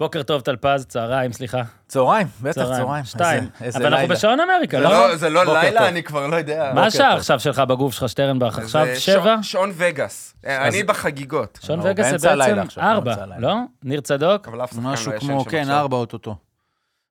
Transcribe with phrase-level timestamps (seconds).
[0.00, 1.62] בוקר טוב, טלפז, צהריים, סליחה.
[1.88, 3.04] צהריים, בטח, צהריים.
[3.04, 3.42] שתיים.
[3.42, 4.08] איזה- איזה אבל אנחנו.
[4.08, 4.90] בשעון אמריקה, זה לא?
[5.08, 5.88] לא- זה לא לילה, טוב.
[5.88, 6.72] אני כבר לא יודע.
[6.74, 7.14] מה השעה.
[7.16, 8.58] עכשיו שלך בגוף שלך, שטרנבך?
[8.58, 9.36] עכשיו שבע?
[9.42, 10.34] שעון- וגאס.
[10.46, 11.58] אה, אני בחגיגות.
[11.62, 13.14] שעון וגאס זה בעצם ארבע.
[13.38, 13.54] לא?
[13.82, 14.48] ניר צדוק?
[14.48, 15.70] אבל אף שחקן לא משהו כמו, כן.
[15.70, 16.36] ארבע אוטוטו.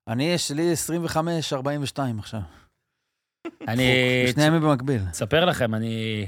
[0.07, 2.39] אני, יש לי 25, 42 עכשיו.
[3.67, 3.91] אני
[4.33, 5.01] שני ימים במקביל.
[5.11, 6.27] אספר לכם, אני...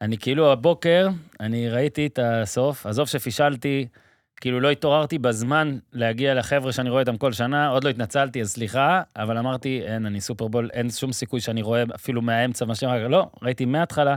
[0.00, 1.08] אני כאילו הבוקר,
[1.40, 3.86] אני ראיתי את הסוף, עזוב שפישלתי,
[4.40, 8.50] כאילו לא התעוררתי בזמן להגיע לחבר'ה שאני רואה אותם כל שנה, עוד לא התנצלתי, אז
[8.50, 13.08] סליחה, אבל אמרתי, אין, אני סופרבול, אין שום סיכוי שאני רואה אפילו מהאמצע, מה שאומר,
[13.08, 14.16] לא, ראיתי מההתחלה,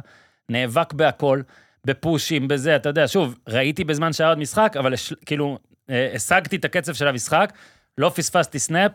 [0.49, 1.41] נאבק בהכל,
[1.85, 4.93] בפושים, בזה, אתה יודע, שוב, ראיתי בזמן שהיה עוד משחק, אבל
[5.26, 5.57] כאילו,
[5.89, 7.53] אה, השגתי את הקצב של המשחק,
[7.98, 8.91] לא פספסתי snap,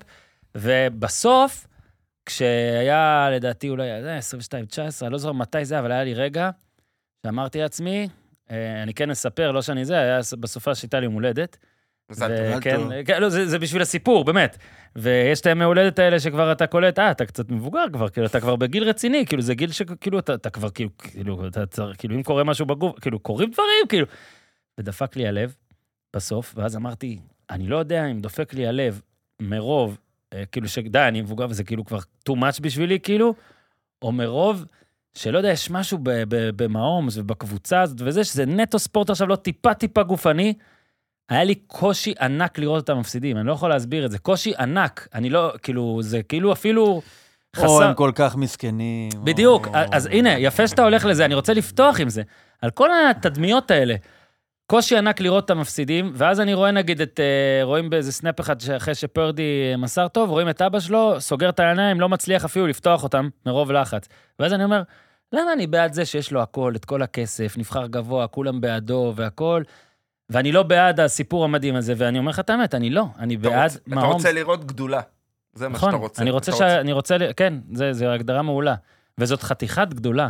[0.54, 1.66] ובסוף,
[2.26, 4.18] כשהיה, לדעתי, אולי, זה
[5.02, 6.50] 22-19, אני לא זוכר מתי זה, אבל היה לי רגע
[7.26, 11.56] שאמרתי לעצמי, אה, אני כן אספר, לא שאני זה, היה בסופה שהייתה לי יום הולדת.
[12.10, 12.62] מזל טוב.
[12.74, 12.92] טוב.
[13.06, 14.56] כן, לא, זה, זה בשביל הסיפור, באמת.
[14.96, 18.40] ויש את הימי הולדת האלה שכבר אתה קולט, אה, אתה קצת מבוגר כבר, כאילו, אתה
[18.40, 22.16] כבר בגיל רציני, כאילו, זה גיל שכאילו, אתה, אתה כבר, כאילו, כאילו, אתה צריך, כאילו,
[22.16, 24.07] אם קורה משהו בגוף, כאילו, קורים דברים, כאילו.
[24.79, 25.57] ודפק לי הלב
[26.16, 27.18] בסוף, ואז אמרתי,
[27.51, 29.01] אני לא יודע אם דופק לי הלב
[29.40, 29.98] מרוב,
[30.32, 31.98] אה, כאילו, שדי, אני מבוגר וזה כאילו כבר
[32.29, 33.35] too much בשבילי, כאילו,
[34.02, 34.65] או מרוב
[35.16, 35.98] שלא יודע, יש משהו
[36.56, 40.54] במהומס ובקבוצה הזאת וזה, שזה נטו ספורט עכשיו, לא טיפה-טיפה גופני.
[41.28, 44.18] היה לי קושי ענק לראות אותם מפסידים, אני לא יכול להסביר את זה.
[44.18, 47.02] קושי ענק, אני לא, כאילו, זה כאילו אפילו או,
[47.56, 47.82] חסר...
[47.82, 49.08] הם כל כך מסכנים.
[49.24, 52.23] בדיוק, או- אז הנה, יפה שאתה הולך לזה, אני רוצה לפתוח עם זה.
[52.62, 53.95] על כל התדמיות האלה.
[54.66, 58.60] קושי ענק לראות אותם מפסידים, ואז אני רואה נגיד את, אה, רואים באיזה snap אחד
[58.60, 62.66] שאחרי שפורדי אה, מסר טוב, רואים את אבא שלו, סוגר את העיניים, לא מצליח אפילו
[62.66, 64.08] לפתוח אותם מרוב לחץ.
[64.38, 64.82] ואז אני אומר,
[65.32, 69.62] למה אני בעד זה שיש לו הכל, את כל הכסף, נבחר גבוה, כולם בעדו והכל,
[70.31, 73.43] ואני לא בעד הסיפור המדהים הזה, ואני אומר לך את האמת, אני לא, אני אתה
[73.49, 74.15] בעד רוצ- אתה מההומס.
[74.15, 75.00] רוצה לראות גדולה.
[75.54, 76.22] זה מה נכון, שאתה רוצה.
[76.22, 76.62] אני רוצה אתה ש...
[76.62, 78.75] אני רוצה, כן, זה הגדרה מעולה.
[79.19, 80.28] וזאת חתיכת גדולה.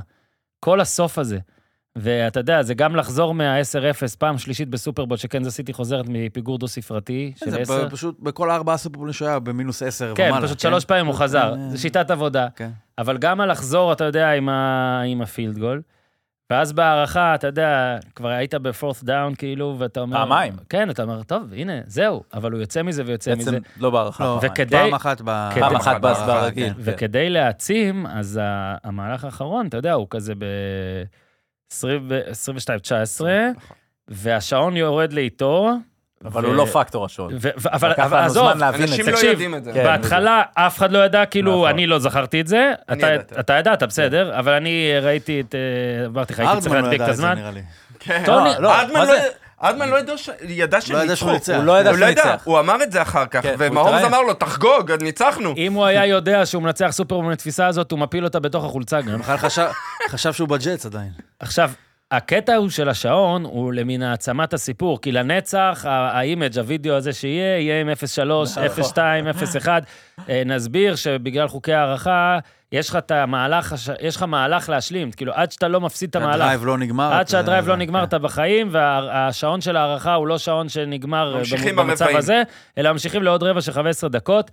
[0.61, 1.39] כל הסוף הזה.
[1.97, 7.61] ואתה יודע, זה גם לחזור מה-10-0 פעם שלישית בסופרבול, שקנזס סיטי חוזרת מפיגור דו-ספרתי של
[7.61, 7.65] 10.
[7.65, 10.41] זה פשוט, בכל ארבעה סופרבולים שהיה, במינוס 10 כן, ומעלה.
[10.41, 11.21] כן, פשוט שלוש פעמים הוא כן.
[11.21, 12.47] חזר, זו שיטת עבודה.
[12.56, 12.71] כן.
[12.99, 15.83] אבל גם הלחזור, אתה יודע, עם, הפילד גול.
[16.51, 20.17] ואז בהערכה, אתה יודע, כבר היית בפורת דאון, כאילו, ואתה אומר...
[20.17, 20.53] פעמיים.
[20.69, 22.23] כן, אתה אומר, טוב, הנה, זהו.
[22.35, 23.51] אבל הוא יוצא מזה ויוצא בעצם מזה.
[23.51, 24.25] בעצם לא בהערכה.
[24.25, 25.49] לא, וכדי, פעם אחת ב...
[25.51, 26.61] כדי, פעם אחת בהסברה, כן.
[26.61, 26.73] כן.
[26.79, 28.41] וכדי להעצים, אז
[28.85, 30.45] המהלך האחרון, אתה יודע, הוא כזה ב...
[31.72, 31.75] 22-19,
[33.21, 33.77] נכון.
[34.09, 35.72] והשעון יורד לאיתו.
[36.25, 37.32] אבל הוא לא פקטור השעון.
[37.72, 39.72] אבל עזוב, אנשים לא יודעים את זה.
[39.72, 41.69] כן, בהתחלה אף אחד לא ידע, כאילו, נכון.
[41.69, 42.72] אני לא זכרתי את זה.
[43.41, 47.09] אתה ידעת, בסדר, אבל אני ראיתי את, אה, אמרתי לך, הייתי צריך לא להדביק את
[47.09, 47.28] הזמן.
[47.28, 47.62] הארדמן לא ידע את זה, נראה לי.
[48.00, 48.22] כן.
[48.26, 49.15] טוב, לא, הארדמן לא...
[49.61, 50.17] הארדמן לא ידע
[50.81, 51.17] שהם לא ידע ניצחו.
[51.17, 51.55] שהוא ניצח.
[51.56, 52.43] הוא לא ידע הוא לא שהוא ידע, ניצח.
[52.44, 54.05] הוא אמר את זה אחר כך, כן, התראיין.
[54.05, 55.55] אמר לו, תחגוג, ניצחנו.
[55.56, 59.19] אם הוא היה יודע שהוא מנצח סופרבול לתפיסה הזאת, הוא מפיל אותה בתוך החולצה גם.
[59.22, 59.67] בכלל חשב-
[60.09, 61.11] חשב שהוא בג'טס עדיין.
[61.41, 61.71] עכשיו,
[62.11, 67.59] הקטע הוא של השעון הוא למין העצמת הסיפור, כי לנצח, ה image, הווידאו הזה שיהיה,
[67.61, 67.93] יהיה עם 0.3,
[68.56, 68.97] 0.2,
[69.65, 69.69] 0.1.
[70.28, 72.39] אה, נסביר שבגלל חוקי הארכה,
[72.72, 76.34] יש לך את המהלך, יש לך מהלך להשלים, כאילו, עד שאתה לא מפסיד את המהלך.
[76.34, 77.12] ה drive לא נגמר.
[77.12, 78.04] עד שה drive לא נגמר, כן.
[78.04, 81.43] אתה בחיים, והשעון של ההארכה הוא לא שעון שנגמר
[81.76, 82.06] במצב.
[82.15, 82.43] הזה,
[82.78, 84.50] אלא ממשיכים לעוד רבע של 15 דקות.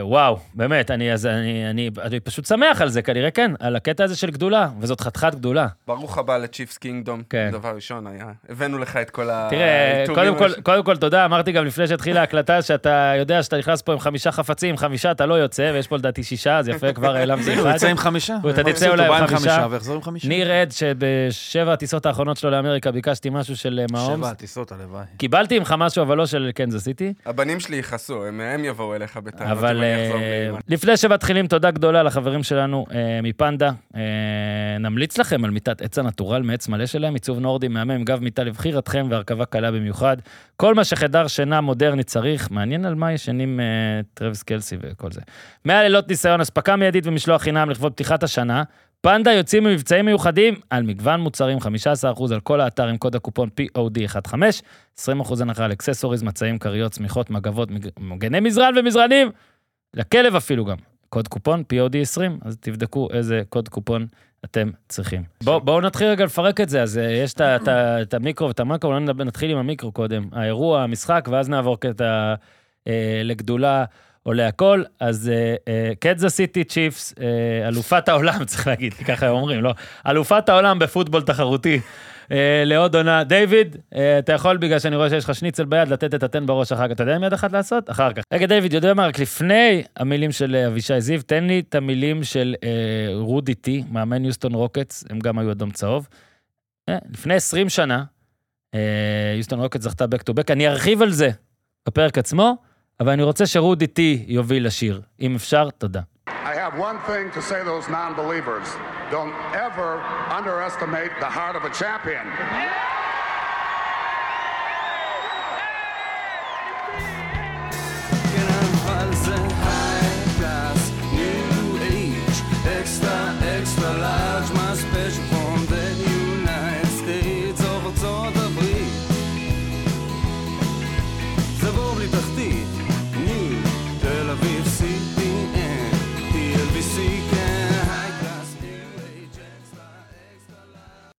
[0.00, 4.04] ווואו, באמת, אני, אז אני, אני, אני פשוט שמח על זה, כנראה כן, על הקטע
[4.04, 5.66] הזה של גדולה, וזאת חתיכת גדולה.
[5.86, 7.22] ברוך הבא ל Chiefs Kingdom.
[7.30, 7.48] כן.
[7.52, 11.24] דבר ראשון היה, הבאנו לך את כל תראה, העיטורים קודם כל, הש- קודם כל תודה,
[11.24, 15.26] אמרתי גם לפני שהתחילה ההקלטה, שאתה יודע שאתה נכנס פה עם חמישה חפצים, חמישה אתה
[15.26, 17.76] לא יוצא, ויש פה לדעתי שישה, אז יפה, כבר העלמתי הוא אחד.
[17.76, 18.36] יצא עם חמישה.
[18.42, 19.66] ואתה תצא הוא אולי עם חמישה.
[19.70, 20.28] ויחזור עם חמישה.
[20.28, 24.26] ניר עד שבשבע הטיסות האחרונות שלו לאמריקה ביקשתי משהו של אה, מעומס.
[24.26, 25.04] שבע טיסות, הלוואי.
[25.16, 27.12] קיבלתי ממך משהו, אבל לא של קנזס סיטי.
[27.26, 30.50] הבנים שלי יכעסו, הם הם יבואו אליך בטענות אבל אה.
[30.68, 33.70] לפני שמתחילים, תודה גדולה לחברים שלנו אה, מפנדה.
[33.96, 34.00] אה,
[34.80, 39.06] נמליץ לכם על מיטת עץ הנטורל מעץ מלא שלהם, עיצוב נורדי מהמם, גב מיטה לבחירתכם
[39.10, 40.16] והרכבה קלה במיוחד.
[40.56, 43.60] כל מה שחדר שינה מודרני צריך, מעניין על מה ישנים
[44.14, 45.20] טרוויס קלסי וכל זה.
[45.64, 48.62] 100 לילות ניסיון, אספקה מיידית ומשלוח חינם לכבוד פתיחת השנה.
[49.00, 51.62] פנדה יוצאים במבצעים מיוחדים על מגוון מוצרים, 15%
[52.34, 54.32] על כל האתר עם קוד הקופון POD15,
[55.00, 55.08] 20%
[55.40, 59.30] הנחה על accessories, מצעים, כריות, שמיכות, מגבות, מג- מגני מזרן ומזרנים.
[59.94, 60.76] לכלב אפילו גם.
[61.08, 64.06] קוד קופון POD20, אז תבדקו איזה קוד קופון
[64.44, 65.22] אתם צריכים.
[65.44, 67.34] בוא, בואו נתחיל רגע לפרק את זה, אז אה, יש
[68.02, 70.28] את המיקרו ואת המקרו, נתחיל עם המיקרו קודם.
[70.32, 72.34] האירוע, המשחק, ואז נעבור קטע
[72.88, 73.84] אה, לגדולה
[74.26, 74.82] או להכל.
[75.00, 75.30] אז
[76.00, 77.14] קדזה סיטי צ'יפס,
[77.68, 79.74] אלופת העולם, צריך להגיד, ככה אומרים, לא?
[80.06, 81.80] אלופת העולם בפוטבול תחרותי.
[82.32, 83.24] אה, לעוד עונה.
[83.24, 86.72] דיוויד, אה, אתה יכול, בגלל שאני רואה שיש לך שניצל ביד, לתת את התן בראש
[86.72, 86.92] אחר כך.
[86.92, 87.90] אתה יודע עם יד אחת לעשות?
[87.90, 88.22] אחר כך.
[88.32, 89.06] רגע, דיוויד, יודע מה?
[89.06, 92.68] רק לפני המילים של אה, אבישי זיו, תן לי את המילים של אה,
[93.14, 96.08] רודי טי, מאמן יוסטון רוקטס, הם גם היו אדום צהוב.
[96.88, 98.04] אה, לפני 20 שנה,
[98.74, 101.30] אה, יוסטון רוקטס זכתה back to back, אני ארחיב על זה
[101.86, 102.56] בפרק עצמו,
[103.00, 105.00] אבל אני רוצה שרודי טי יוביל לשיר.
[105.20, 106.00] אם אפשר, תודה.
[106.28, 108.66] I have one thing to say to those non believers
[109.10, 109.34] don't
[109.66, 109.90] ever
[110.38, 112.26] underestimate the heart of a champion.
[112.26, 112.99] אבל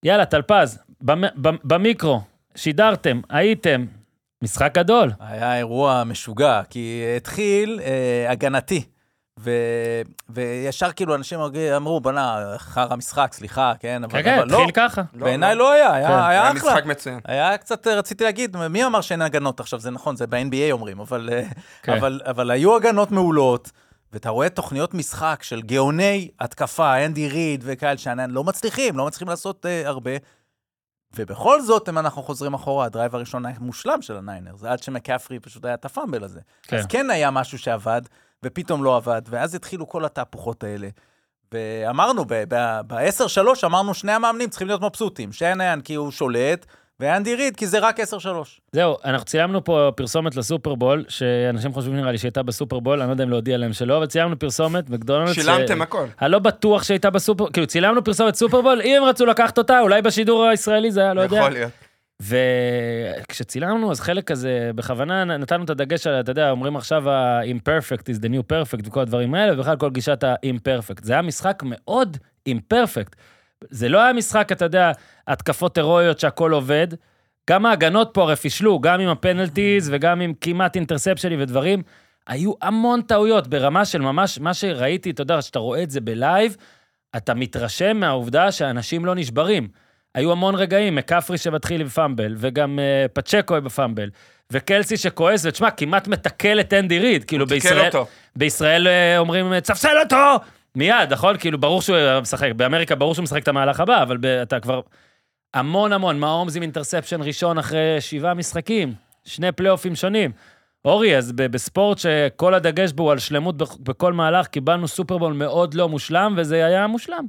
[0.03, 2.21] יאללה, טלפז, במ- במ- במיקרו,
[2.55, 3.85] שידרתם, הייתם,
[4.43, 5.11] משחק גדול.
[5.19, 8.83] היה אירוע משוגע, כי התחיל אה, הגנתי.
[9.39, 9.51] ו...
[10.29, 11.39] וישר כאילו אנשים
[11.75, 14.03] אמרו, בוא'נה, חרא משחק, סליחה, כן?
[14.03, 15.01] אבל, כן, כן, אבל לא, התחיל ככה.
[15.13, 16.13] בעיניי לא היה, היה, כן.
[16.13, 16.53] היה היה אחלה.
[16.53, 17.19] משחק מצוין.
[17.25, 19.79] היה קצת, אה, רציתי להגיד, מי אמר שאין הגנות עכשיו?
[19.79, 21.43] זה נכון, זה ב-NBA אומרים, אבל, אה,
[21.83, 21.93] כן.
[21.93, 23.71] אבל, אבל היו הגנות מעולות,
[24.13, 29.65] ואתה רואה תוכניות משחק של גאוני התקפה, אנדי ריד וכאלה, שלא מצליחים, לא מצליחים לעשות
[29.65, 30.11] uh, הרבה.
[31.15, 35.39] ובכל זאת, אם אנחנו חוזרים אחורה, ה drive הראשון היה מושלם של הניינרס, עד שמקאפרי
[35.39, 36.39] פשוט היה את ה fumble הזה.
[36.63, 36.77] כן.
[36.77, 38.01] אז כן היה משהו שעבד,
[38.43, 40.89] ופתאום לא עבד, ואז התחילו כל התהפוכות האלה.
[41.51, 45.31] ואמרנו, ב-10-3 אמרנו, שני המאמנים צריכים להיות מבסוטים.
[45.31, 46.65] שנהאן כי הוא שולט,
[47.01, 48.03] ואנדי ריד כי זה רק 10-3.
[48.71, 53.23] זהו, אנחנו צילמנו פה פרסומת לסופרבול, שאנשים חושבים נראה לי שהייתה בסופרבול, אני לא יודע
[53.23, 55.33] אם להודיע להם שלא, אבל צילמנו פרסומת מקדונלדס.
[55.33, 56.05] שילמתם הכל.
[56.21, 60.01] אני לא בטוח שהייתה בסופר, כאילו צילמנו פרסומת סופרבול, אם הם רצו לקחת אותה, אולי
[60.01, 61.37] בשידור הישראלי זה היה, לא יודע.
[61.37, 61.71] יכול להיות.
[62.21, 68.19] וכשצילמנו, אז חלק כזה, בכוונה נתנו את הדגש על, אתה יודע, אומרים עכשיו ה-imperfect is
[68.23, 71.01] the new perfect וכל הדברים האלה, ובכלל כל גישת ה-imperfect.
[71.01, 72.17] זה היה משחק מאוד
[72.49, 73.15] imperfect.
[73.69, 74.91] זה לא היה משחק, אתה יודע,
[75.27, 76.87] התקפות הירואיות שהכל עובד.
[77.49, 81.81] גם ההגנות פה הרי פישלו, גם עם הפנלטיז וגם עם כמעט אינטרספשנים ודברים.
[82.27, 86.55] היו המון טעויות ברמה של ממש, מה שראיתי, אתה יודע, כשאתה רואה את זה בלייב,
[87.17, 89.67] אתה מתרשם מהעובדה שאנשים לא נשברים.
[90.15, 94.09] היו המון רגעים, מקפרי שמתחיל עם פאמבל, וגם uh, פצ'קו בפאמבל,
[94.51, 98.05] וקלסי שכועס, ותשמע, כמעט מתקל את אנדי ריד, כאילו בישראל, אותו.
[98.35, 100.37] בישראל אה, אומרים, צפסל אותו!
[100.77, 101.37] מיד, נכון?
[101.37, 104.81] כאילו, ברור שהוא משחק, באמריקה ברור שהוא משחק את המהלך הבא, אבל ב- אתה כבר...
[105.53, 110.31] המון המון, מהאומז עם אינטרספשן ראשון אחרי שבעה משחקים, שני פלייאופים שונים.
[110.85, 115.73] אורי, אז בספורט שכל הדגש בו הוא על שלמות בכ- בכל מהלך, קיבלנו סופרבול מאוד
[115.73, 117.25] לא מושלם, וזה היה מושלם.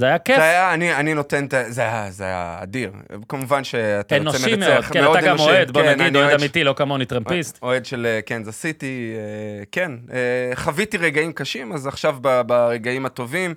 [0.00, 0.36] זה היה כיף.
[0.36, 1.62] זה היה, אני, אני נותן את ה...
[1.70, 2.90] זה היה, זה היה אדיר.
[3.28, 4.68] כמובן שאתה אנושי מנצח.
[4.68, 5.42] מאוד, כן, אתה גם אנושי.
[5.44, 7.58] אוהד, בוא כן, נגיד, אוהד אוהד ש- אמיתי, לא כמוני טרמפיסט.
[7.62, 9.92] אוהד של אה, קנזס סיטי, אה, כן.
[10.12, 10.16] אה,
[10.56, 13.54] חוויתי רגעים קשים, אז עכשיו ב- ברגעים הטובים.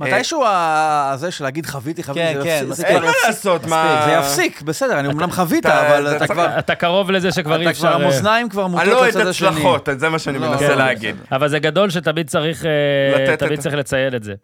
[0.00, 2.94] מתישהו ה- זה של להגיד חוויתי, חוויתי, כן, זה כן.
[2.94, 4.02] אין מה לעשות, מה...
[4.06, 6.58] זה יפסיק, בסדר, אני אומנם חווית, אתה- אבל אתה כבר...
[6.58, 7.80] אתה קרוב לזה שכבר אי אתה אפשר...
[7.88, 9.48] כבר, אה, המאזניים כבר אני מוטות לא אוהד לצד השני.
[9.48, 11.16] הצלחות, זה מה שאני לא, מנסה כן, להגיד.
[11.32, 14.34] אבל זה גדול שתמיד אה, צריך לציין את זה.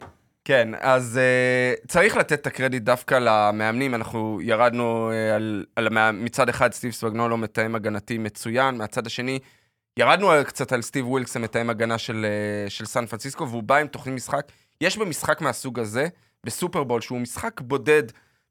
[0.48, 1.20] כן, אז
[1.82, 6.12] אה, צריך לתת את הקרדיט דווקא למאמנים, אנחנו ירדנו אה, על, על.
[6.12, 9.38] מצד אחד סטיב ספגנולו מתאם הגנתי מצוין, מהצד השני
[9.98, 12.26] ירדנו על, קצת על סטיב ווילקס המתאם הגנה של,
[12.66, 14.52] אה, של סן פרנסיסקו, והוא בא עם תוכנית משחק.
[14.80, 16.08] יש במשחק מהסוג הזה,
[16.46, 18.02] בסופרבול, שהוא משחק בודד,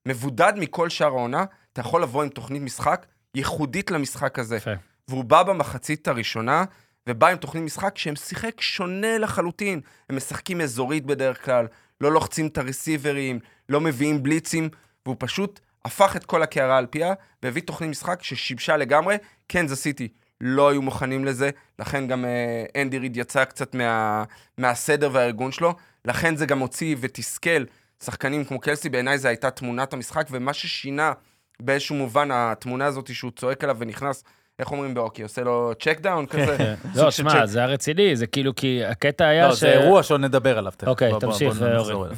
[0.08, 4.56] מבודד מכל שאר העונה, אתה יכול לבוא עם תוכנית משחק ייחודית למשחק הזה.
[4.56, 4.72] יפה.
[5.08, 6.64] והוא בא במחצית הראשונה,
[7.10, 9.82] ובא עם תוכנית משחק שהם שיחק שונה לחלוטין.
[10.10, 11.68] הם משחקים אזורית בדרך כלל,
[12.02, 13.40] לא לוחצים את הרסיברים,
[13.70, 14.70] לא מביאים בליצים,
[15.06, 17.14] והוא פשוט הפך את כל הקערה על פיה,
[17.44, 19.16] והביא תוכנית משחק ששיבשה לגמרי.
[19.48, 20.08] קנזס סיטי
[20.42, 21.50] לא היו מוכנים לזה,
[21.80, 24.24] לכן גם אה, אנדי ריד יצא קצת מה,
[24.58, 25.76] מהסדר והארגון שלו,
[26.06, 27.64] לכן זה גם הוציא ותסכל
[28.04, 31.14] שחקנים כמו קלסי, בעיניי זו הייתה תמונת המשחק, ומה ששינה
[31.60, 34.24] באיזשהו מובן, התמונה הזאת שהוא צועק עליו ונכנס,
[34.60, 36.76] איך אומרים בהוקי, עושה לו check down כזה?
[36.96, 37.46] לא, שמע.
[37.46, 39.60] זה היה רציני, זה כאילו, כי הקטע היה לא, ש...
[39.60, 40.88] זה אירוע שעוד נדבר עליו תכף.
[40.88, 41.62] אוקיי, תמשיך,
[41.92, 42.10] אורי.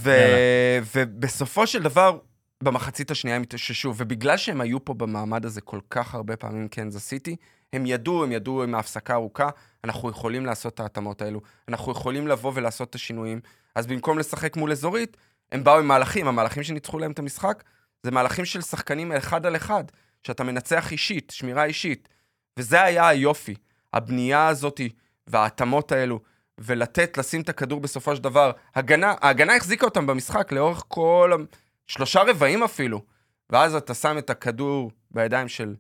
[0.96, 2.18] ובסופו של דבר,
[2.64, 7.04] במחצית השנייה הם התאוששו, ובגלל שהם היו פה במעמד הזה כל כך הרבה פעמים קנזס
[7.04, 7.36] סיטי,
[7.74, 9.50] הם ידעו, הם ידעו עם ההפסקה הארוכה,
[9.84, 13.40] אנחנו יכולים לעשות את ההתאמות האלו, אנחנו יכולים לבוא ולעשות את השינויים.
[13.76, 15.18] אז במקום לשחק מול אזורית,
[15.52, 17.64] הם באו עם מהלכים, המהלכים שניצחו להם את המשחק,
[18.04, 19.84] זה מהלכים של שחקנים אחד על אחד,
[20.24, 22.10] שאתה מנצח אישית, שמירה אישית.
[22.58, 23.56] וזה היה היופי,
[23.94, 24.90] הבנייה הזאתי
[25.28, 26.20] וההתאמות האלו,
[26.58, 28.52] ולתת, לשים את הכדור בסופו של דבר.
[28.76, 31.44] הגנה, ההגנה החזיקה אותם במשחק לאורך כל...
[31.88, 33.02] שלושה רבעים אפילו.
[33.50, 35.76] ואז אתה שם את הכדור בידיים של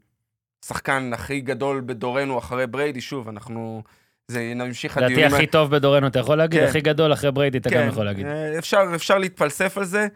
[0.65, 3.83] שחקן הכי גדול בדורנו אחרי בריידי, שוב, אנחנו...
[4.27, 5.35] זה נמשיך לדעתי הדיונים...
[5.35, 6.59] הכי טוב בדורנו, אתה יכול להגיד?
[6.59, 6.67] כן.
[6.67, 8.25] הכי גדול אחרי בריידי, אתה גם יכול להגיד.
[8.25, 10.07] אה, אפשר, אפשר להתפלסף על זה,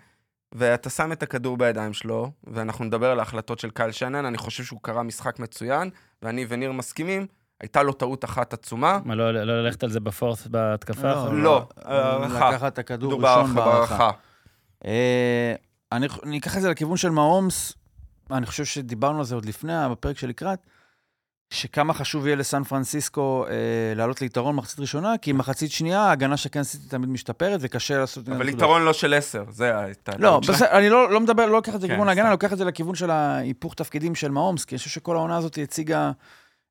[0.54, 4.64] ואתה שם את הכדור בידיים שלו, ואנחנו נדבר על ההחלטות של קייל שנן, אני חושב
[4.64, 5.90] שהוא קרא משחק מצוין,
[6.22, 7.28] ואני וניר מסכימים,
[7.62, 9.00] הייתה לו טעות אחת עצומה.
[9.06, 11.08] מה, לא לא ללכת על זה בפורס בהתקפה?
[11.08, 11.44] לא, האחרונה?
[11.44, 12.50] לא, הערכה.
[12.50, 14.12] לקחת את הכדור דובר ראשון בהערכה.
[14.86, 15.56] אה,
[15.92, 17.74] אני אני אקח את זה לכיוון של מהאומס,
[18.32, 20.60] אני חושב שדיברנו על זה עוד לפני, בפרק שלקראת,
[21.50, 23.54] שכמה חשוב יהיה לסן פרנסיסקו אה,
[23.96, 28.30] לעלות ליתרון מחצית ראשונה, כי מחצית שנייה ההגנה של קנס סיטי תמיד משתפרת וקשה לעשות...
[28.30, 28.50] אבל.
[28.50, 30.12] יתרון לא של עשר, זה הייתה...
[30.20, 30.40] לא.
[30.40, 32.26] בסדר, אני לא, לא מדבר, לא לוקח את זה כן, לכיוון ההגנה.
[32.26, 35.38] אני לוקח את זה לכיוון של ההיפוך תפקידים של מהאומס, כי אני חושב שכל העונה
[35.38, 36.12] הזאת הציגה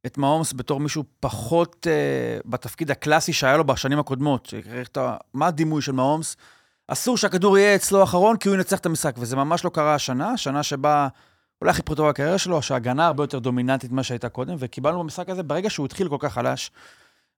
[0.06, 4.54] את מהאומס בתור מישהו פחות אה, בתפקיד הקלאסי שהיה לו בשנים הקודמות.
[5.34, 6.36] מה הדימוי של מהאומס?
[6.88, 10.36] אסור שהכדור יהיה אצלו אחרון, כי הוא ינצח את המשחק, וזה ממש לא קרה השנה,
[10.36, 11.08] שנה שבה
[11.62, 15.42] אולי הכי פרוטו בקריירה שלו, שההגנה הרבה יותר דומיננטית ממה שהייתה קודם, וקיבלנו במשחק הזה,
[15.42, 16.70] ברגע שהוא התחיל כל כך חלש,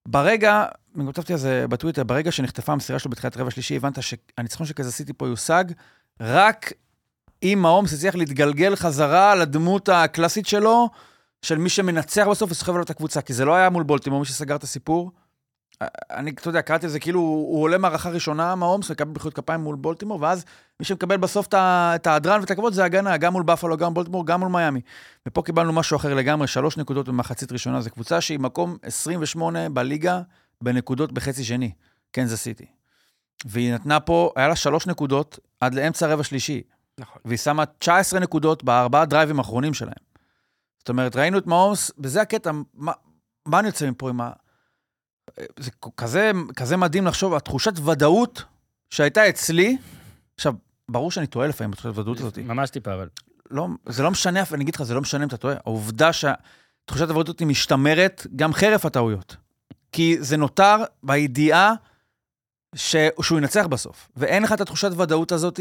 [0.08, 0.64] ברגע,
[0.96, 4.74] אני כתבתי על זה בטוויטר, ברגע שנחטפה המסירה שלו בתחילת רבע שלישי, הבנת שהניצחון של
[4.74, 5.64] קזסיטי פה יושג
[6.20, 6.72] רק
[7.42, 10.88] אם מהאומס הצליח להתגלגל חזרה לדמות הקלאסית שלו,
[11.42, 14.26] של מי שמנצח בסוף וסוחב לו את הקבוצה, כי זה לא היה מול בולטימור, מי
[14.26, 15.10] שסגר את הסיפור.
[16.10, 19.60] אני, אתה יודע, קראתי על זה כאילו, הוא עולה מערכה ראשונה, מהאומס, מקבל מחיאות כפיים
[19.60, 20.44] מול בולטימור, ואז
[20.80, 21.54] מי שמקבל בסוף את
[21.94, 24.80] את ההדרן ואת הכבוד זה הגנה, גם מול בפלו, גם מול בולטימור, גם מול מיאמי.
[25.28, 30.20] ופה קיבלנו משהו אחר לגמרי, שלוש נקודות במחצית ראשונה, זו קבוצה שהיא מקום 28 בליגה
[30.62, 31.72] בנקודות בחצי שני,
[32.10, 32.66] קנזס סיטי.
[33.44, 36.62] והיא נתנה פה, היה לה שלוש נקודות עד לאמצע רבע שלישי,
[36.98, 37.22] נכון.
[37.24, 39.94] והיא שמה 19 נקודות בארבעה דרייבים האחרונים שלהם.
[40.78, 42.92] זאת אומרת, ראינו את מעומס, וזה הקטע, מה,
[43.46, 44.30] מה אני יוצא מפה עם ה...
[45.58, 48.44] זה כזה, כזה מדהים לחשוב, התחושת ודאות
[48.90, 49.76] שהייתה אצלי,
[50.34, 50.54] עכשיו,
[50.88, 52.38] ברור שאני טועה לפעמים בתחושת הוודאות הזאת.
[52.38, 53.08] ממש טיפה, אבל.
[53.50, 55.54] לא, זה לא משנה, אני אגיד לך, זה לא משנה אם אתה טועה.
[55.56, 59.36] העובדה שתחושת הוודאות הזאת משתמרת גם חרף הטעויות.
[59.92, 61.72] כי זה נותר בידיעה
[62.74, 62.96] ש...
[63.22, 64.08] שהוא ינצח בסוף.
[64.16, 65.60] ואין לך את התחושת ודאות הזאת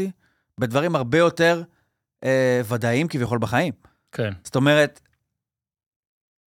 [0.58, 1.62] בדברים הרבה יותר
[2.24, 3.72] אה, ודאיים כביכול בחיים.
[4.12, 4.32] כן.
[4.44, 5.00] זאת אומרת,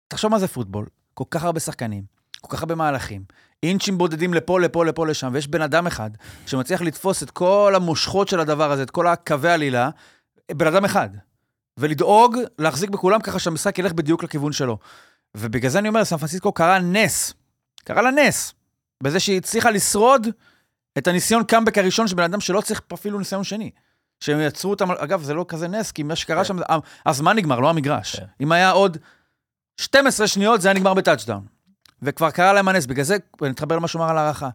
[0.07, 2.03] תחשוב מה זה פוטבול, כל כך הרבה שחקנים,
[2.41, 3.23] כל כך הרבה מהלכים,
[3.63, 6.11] אינצ'ים בודדים לפה, לפה, לפה, לשם, ויש בן אדם אחד
[6.45, 9.89] שמצליח לתפוס את כל המושכות של הדבר הזה, את כל הקווי עלילה,
[10.51, 11.09] בן אדם אחד.
[11.79, 14.77] ולדאוג להחזיק בכולם ככה שהמשחק ילך בדיוק לכיוון שלו.
[15.37, 17.33] ובגלל זה אני אומר, סן פרנסיסקו קרה נס.
[17.83, 18.53] קרה לה נס.
[19.03, 20.27] בזה שהיא הצליחה לשרוד
[20.97, 23.71] את הניסיון קאמבק הראשון של בן אדם שלא צריך אפילו ניסיון שני.
[24.19, 26.57] שהם יצרו אותם, אגב, זה לא כזה נס, כי מה שקרה שם,
[27.05, 28.15] הזמן נגמר, לא המגרש.
[28.15, 28.25] כן.
[28.41, 28.97] אם היה עוד
[29.77, 31.56] 12 שניות, זה היה נגמר בטאצ'דאון.
[32.01, 34.49] וכבר קרה להם הנס, בגלל זה, אני אתחבר למה שהוא אמר על הערכה.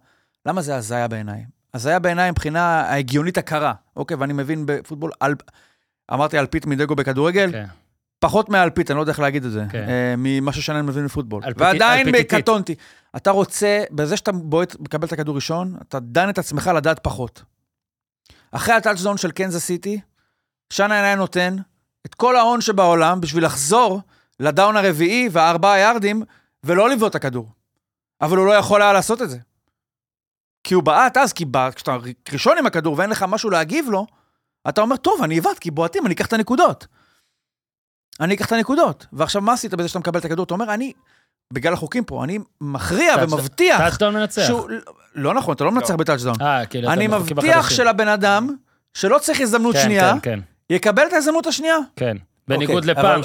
[0.47, 1.45] למה זה הזיה בעיניי?
[1.75, 4.17] הזיה בעיניי מבחינה ההגיונית הקרה, אוקיי?
[4.17, 5.35] ואני מבין בפוטבול, על...
[6.13, 7.65] אמרתי אלפית מדגו בכדורגל, כן.
[8.19, 9.89] פחות מאלפית, אני לא יודע איך להגיד את זה, כן.
[9.89, 11.45] אה, ממה ששנן מבין בפוטבול.
[11.45, 12.07] אלפיתי- ועדיין.
[12.29, 12.75] קטונתי.
[13.17, 17.43] אתה רוצה, בזה שאתה בועט, מקבל את הכדור ראשון, אתה דן את עצמך לדעת פחות.
[18.53, 20.01] אחרי הטאצ'דאון של קנזס סיטי,
[20.71, 21.57] שנהאן היה נותן
[22.07, 24.01] את כל ההון שבעולם בשביל לחזור
[24.41, 26.23] ל down הרביעי והארבעה יארדים,
[26.67, 27.49] ולא לבעוט את הכדור.
[28.21, 29.39] אבל הוא לא יכול היה לעשות את זה.
[30.65, 31.97] כי הוא בעט אז, כי בע- כשאתה
[32.33, 34.07] ראשון עם הכדור ואין לך משהו להגיב לו,
[34.69, 36.87] אתה אומר, טוב, אני אבעט, כי בועטים, אני אקח את הנקודות.
[38.21, 39.07] אני אקח את הנקודות.
[39.13, 40.45] ועכשיו, מה עשית בזה שאתה מקבל את הכדור?
[40.45, 40.93] אתה אומר, אני,
[41.53, 44.43] בגלל החוקים פה, אני מכריע ומבטיח טאצ'דאון מנצח.
[44.47, 44.69] שהוא...
[45.15, 46.37] לא נכון, אתה לא מנצח בטאצ'דאון.
[46.41, 47.77] אה, כאילו, אתה אני מבטיח החדשים.
[47.77, 48.57] שלבן אדם,
[48.95, 50.41] שלא צריך הזדמנות כן, שנייה, כן, כן,
[50.71, 51.77] יקבל את ההזדמנות השנייה.
[51.97, 52.17] כן.
[52.49, 53.21] בניגוד אוקיי, לפעם,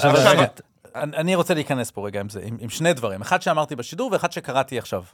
[0.98, 3.20] אבל- אבל אני רוצה להיכנס פה רגע עם זה, עם, עם שני דברים.
[3.20, 5.04] אחד שאמרתי בשידור ואחד שקראתי עכשיו.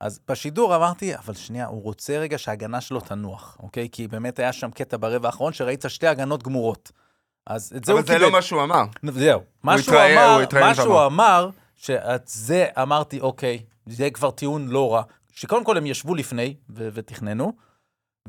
[0.00, 3.88] אז בשידור אמרתי, אבל שנייה, הוא רוצה רגע שההגנה שלו תנוח, אוקיי?
[3.92, 6.92] כי באמת היה שם קטע ברבע האחרון שראית שתי הגנות גמורות.
[7.46, 8.18] אז את זה הוא אבל קיבל.
[8.18, 8.84] זה לא מה שהוא אמר.
[9.12, 9.40] זהו.
[9.62, 11.06] מה שהוא אמר, מה שהוא.
[11.06, 15.02] אמר, שאת זה אמרתי, אוקיי, זה כבר טיעון לא רע.
[15.32, 17.52] שקודם כל הם ישבו לפני ו- ותכננו,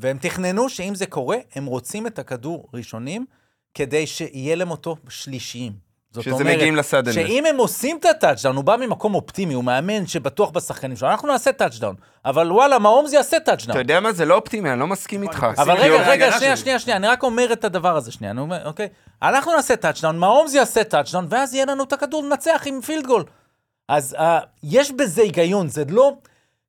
[0.00, 3.26] והם תכננו שאם זה קורה, הם רוצים את הכדור ראשונים,
[3.74, 5.72] כדי שיהיה להם אותו שלישיים.
[6.16, 7.14] זאת שזה אומרת, מגיעים ל sudden death.
[7.14, 11.28] שאם הם עושים את הטאצ'דאון, הוא בא ממקום אופטימי, הוא מאמן שבטוח בשחקנים שלו, אנחנו
[11.28, 11.94] נעשה טאצ'דאון.
[12.24, 13.78] אבל וואלה, מהומס יעשה אתה טאצ'דאון.
[13.78, 14.12] יודע מה?
[14.12, 15.46] זה לא אופטימי, אני לא מסכים איתך.
[15.58, 16.56] אבל כי רגע, רגע, שנייה.
[16.56, 18.88] שנייה, שנייה, אני רק אומר את הדבר הזה שנייה, אני אומר, אוקיי?
[19.22, 23.24] אנחנו נעשה טאצ'דאון, מהומס יעשה טאצ'דאון, ואז יהיה לנו את הכדור לנצח עם field goal.
[23.88, 24.22] אז uh,
[24.62, 26.12] יש בזה היגיון, זה לא...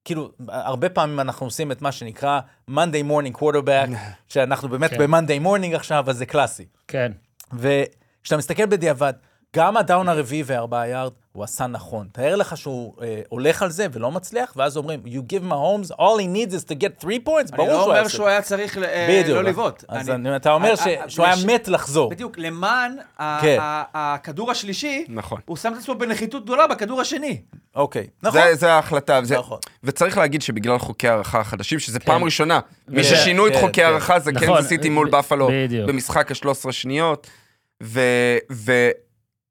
[0.06, 2.40] כאילו, הרבה פעמים אנחנו עושים את מה שנקרא
[2.72, 3.90] Monday morning quarterback,
[4.28, 4.98] שאנחנו באמת כן.
[4.98, 6.66] ב-Monday morning עכשיו, אז זה קלאסי.
[6.88, 7.12] כן.
[7.54, 9.14] וכשאתה מסתכל בדיעבד,
[9.58, 12.08] גם הדאון הרביעי וארבעה יארד, הוא עשה נכון.
[12.12, 16.20] תאר לך שהוא אה, הולך על זה ולא מצליח, ואז אומרים, you give Mahomes, all
[16.20, 18.10] he needs is to get three points, אני ברור לא שהוא היה אומר עושה.
[18.16, 19.36] שהוא היה צריך ל- אה, בדיוק.
[19.38, 19.84] לא לבעוט.
[19.88, 22.10] אז אני- אני- אתה אומר אה, ש- אה, שהוא היה מת לחזור.
[22.10, 22.96] בדיוק, למען
[23.42, 23.58] כן.
[23.94, 25.42] הכדור השלישי, נכון.
[25.46, 27.42] הוא שם את עצמו בנחיתות גדולה בכדור השני.
[27.76, 28.42] אוקיי, נכון.
[28.42, 29.20] זה, זה ההחלטה.
[29.24, 29.60] זה, נכון.
[29.84, 33.74] וצריך להגיד שבגלל חוקי הערכה החדשים, שזה פעם ראשונה, מי ו- ששינו את כן, חוקי
[33.74, 33.84] כן.
[33.86, 35.50] הערכה זה נכון, קנזס סיטי מול בפלו.
[35.88, 37.28] במשחק ה-13 שניות,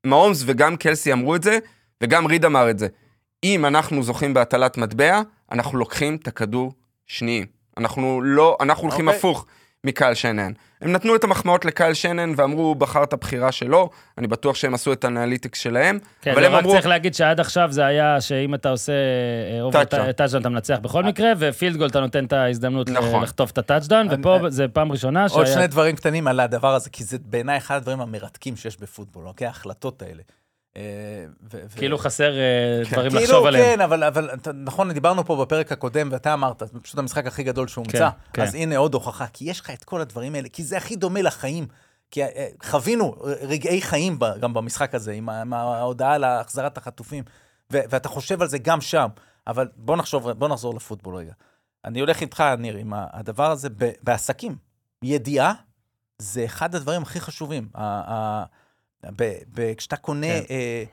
[0.06, 1.58] ומהומס וגם קלסי אמרו את זה,
[2.00, 2.86] וגם ריד אמר את זה.
[3.44, 5.20] אם אנחנו זוכים בהטלת מטבע,
[5.52, 6.72] אנחנו לוקחים את הכדור
[7.06, 7.46] שניים.
[7.76, 9.18] אנחנו לא, אנחנו הולכים אוקיי.
[9.18, 9.46] הפוך
[9.86, 10.52] מקייל שנהאן.
[10.80, 14.74] הם נתנו את המחמאות לקייל שנהאן ואמרו, הוא בחר את הבחירה שלו, אני בטוח שהם
[14.74, 17.86] עשו את ה analytics שלהם, כן, אבל הם רק אמרו, צריך להגיד שעד עכשיו זה
[17.86, 18.92] היה שאם אתה עושה
[19.72, 20.12] טאצ'דאון.
[20.12, 23.22] טאצ'דאון אתה מנצח בכל מקרה, ו field goal אתה נותן את ההזדמנות נכון.
[23.22, 25.56] לחטוף את הטאצ'דאון, אני- ופה זה פעם ראשונה עוד שהיה...
[25.56, 29.46] שני דברים קטנים על הדבר הזה, כי זה בעיניי אחד הדברים המרתקים שיש בפוטבול, אוקיי?
[29.46, 30.22] ההחלטות האלה.
[30.76, 31.24] אה,
[31.76, 33.64] כאילו חסר אה, דברים כאילו, לחשוב עליהם.
[33.64, 38.08] כן, אבל, נכון, דיברנו פה בפרק הקודם, ואתה אמרת, זה פשוט המשחק הכי גדול שהומצא.
[38.32, 38.42] כן.
[38.42, 41.22] אז הנה עוד הוכחה, כי יש לך את כל הדברים האלה, כי זה הכי דומה
[41.22, 41.66] לחיים.
[42.10, 47.24] כי אה, חווינו רגעי חיים גם במשחק הזה, עם ההודעה על החזרת החטופים,
[47.70, 49.08] ואתה חושב על זה גם שם.
[49.46, 51.32] אבל בוא נחשוב, בוא נחזור לפוטבול רגע.
[51.84, 53.68] אני הולך איתך, ניר, עם הדבר הזה
[54.02, 54.56] בעסקים.
[55.02, 55.52] ידיעה
[56.18, 57.68] זה אחד הדברים הכי חשובים.
[59.04, 60.44] ב- ב- כשאתה קונה, כן.
[60.54, 60.84] אה,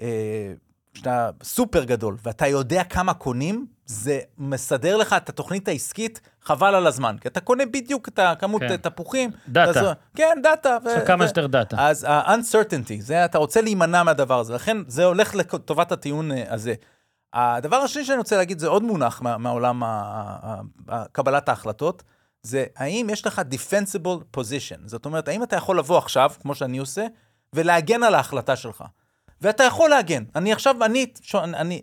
[0.00, 0.52] אה,
[0.94, 6.86] כשאתה סופר גדול, ואתה יודע כמה קונים, זה מסדר לך את התוכנית העסקית, חבל על
[6.86, 7.16] הזמן.
[7.20, 8.76] כי אתה קונה בדיוק את הכמות כן.
[8.76, 9.30] תפוחים.
[9.48, 9.80] דאטה.
[9.80, 9.86] אז-
[10.16, 10.78] כן, data.
[10.84, 11.76] ו- יש לך כמה ו- שיותר data.
[11.88, 16.74] אז ה-uncertainty, זה, אתה רוצה להימנע מהדבר הזה, לכן זה הולך לטובת הטיעון אה, הזה.
[17.32, 19.86] הדבר השני שאני רוצה להגיד, זה עוד מונח מה, מהעולם ה-
[20.42, 22.02] ה- ה- קבלת ההחלטות,
[22.42, 24.78] זה האם יש לך defensible position.
[24.86, 27.06] זאת אומרת, האם אתה יכול לבוא עכשיו, כמו שאני עושה,
[27.54, 28.84] ולהגן על ההחלטה שלך.
[29.40, 30.24] ואתה יכול להגן.
[30.36, 31.80] אני עכשיו, אני, ש- אני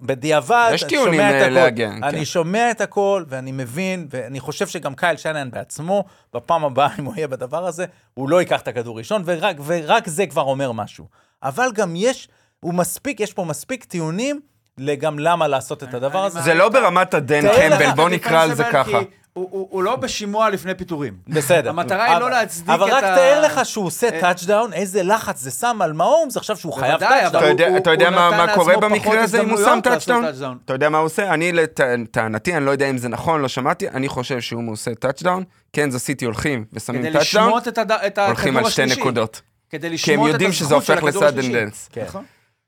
[0.00, 1.50] בדיעבד, יש אני טיעונים, שומע את אה, הכל.
[1.54, 2.24] להגן, אני כן.
[2.24, 6.04] שומע את הכל, ואני מבין, ואני חושב שגם קייל שנהאן בעצמו,
[6.34, 10.08] בפעם הבאה, אם הוא יהיה בדבר הזה, הוא לא ייקח את הכדור ראשון, ורק, ורק
[10.08, 11.06] זה כבר אומר משהו.
[11.42, 12.28] אבל גם יש,
[12.60, 14.40] הוא מספיק, יש פה מספיק טיעונים
[14.78, 16.40] לגם למה לעשות את הדבר הזה.
[16.40, 18.98] זה לא ברמת הדן קמבל, בוא נקרא על זה ככה.
[19.36, 21.14] כי הוא- הוא הוא לא בשימוע לפני פיטורים.
[21.28, 21.70] בסדר.
[21.70, 24.72] המטרה היא לא אבל- להצדיק אבל את רק ה- תאר לך שהוא עושה אה, טאצ'דאון,
[24.72, 27.44] איזה לחץ זה שם על מהומס, עכשיו שהוא חייב טאצ'דאון.
[27.44, 30.24] אבל אתה יודע- מה- קורה במקרה הזה אם הוא שם טאצ'דאון?
[30.64, 31.34] אתה יודע מה הוא עושה?
[31.34, 35.44] אני, לטענתי, אני לא יודע אם זה נכון, לא שמעתי, אני חושב שהוא עושה טאצ'דאון,
[35.72, 39.00] קנזס סיטי הולכים ושמים כדי טאצ'דאון, לשמוט את הכדור הולכים על שתי השלישי.
[39.00, 39.40] נקודות.
[39.70, 41.48] כדי כי לשמוט הם את יודעים שזה הזכות של הופך הכדור השלישי.
[41.48, 41.88] לסאדנדנס.
[41.92, 42.02] כן.
[42.06, 42.20] נכון.
[42.20, 42.26] הם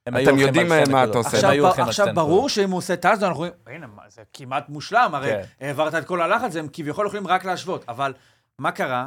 [0.08, 1.18] אתם יודעים, מה אתה.
[1.18, 1.28] עושה.
[1.30, 2.48] הם עכשיו, היו ב- הולכים על עכשיו שתי ברור.
[2.48, 5.66] שאם הוא עושה טאצ'דאון, אנחנו אומרים, הנה, מה, זה כמעט מושלם, הרי כן.
[5.66, 7.84] העברת את כל הלחץ, הם כביכול יכולים רק להשוות.
[7.88, 8.12] אבל
[8.58, 9.06] מה קרה?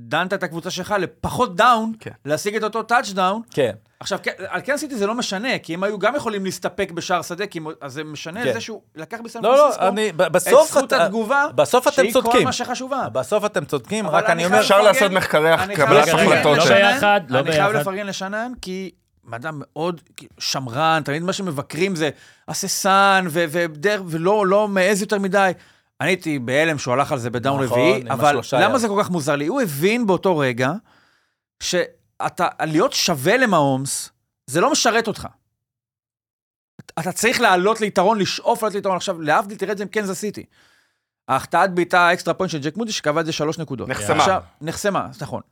[0.00, 2.10] דנת את הקבוצה שלך לפחות דאון, כן.
[2.24, 3.42] להשיג את אותו טאצ'דאון.
[3.50, 3.72] כן.
[4.00, 7.22] עכשיו, כן, על קן סיטי זה לא משנה, כי הם היו גם יכולים להסתפק בשער
[7.22, 8.52] שדה, כי הם- אז זה משנה כן.
[8.52, 12.12] זה שהוא לקח בסן לא, פרנסיסקו לא, אני, את זכות אתה- התגובה, בסוף אתם שהיא
[12.12, 12.44] כל צודקים.
[12.44, 13.08] מה שחשובה.
[13.12, 14.56] בסוף אתם צודקים, רק אני אומר...
[14.56, 17.66] חייב אפשר לעשות מחקרי אני חייב קבלת לפרגן החלטות לא לשנן, ביחד, לא אני חייב
[17.66, 17.80] ביחד.
[17.80, 18.90] לפרגן לשנן, כי
[19.32, 20.00] אדם מאוד
[20.38, 22.10] שמרן, תמיד מה שמבקרים זה
[22.48, 23.24] הססן,
[24.08, 25.52] ולא לא מעז יותר מדי.
[26.00, 28.78] אני הייתי בהלם שהוא הלך על זה בדאון נכון, רביעי, אבל למה.
[28.78, 29.46] זה כל כך מוזר לי?
[29.46, 30.72] הוא הבין באותו רגע
[31.62, 34.10] שאתה, להיות שווה למהומס,
[34.46, 35.28] זה לא משרת אותך.
[36.98, 38.96] אתה צריך לעלות ליתרון, לשאוף לעלות ליתרון.
[38.96, 40.44] עכשיו, להבדיל, תראה את זה עם קנזס סיטי.
[41.28, 43.88] ההחטאת בעיטה ה extra point של ג'ייק מודי, שקבע את זה שלוש נקודות.
[43.88, 44.16] נחסמה.
[44.16, 45.42] עכשיו, נחסמה, נכון.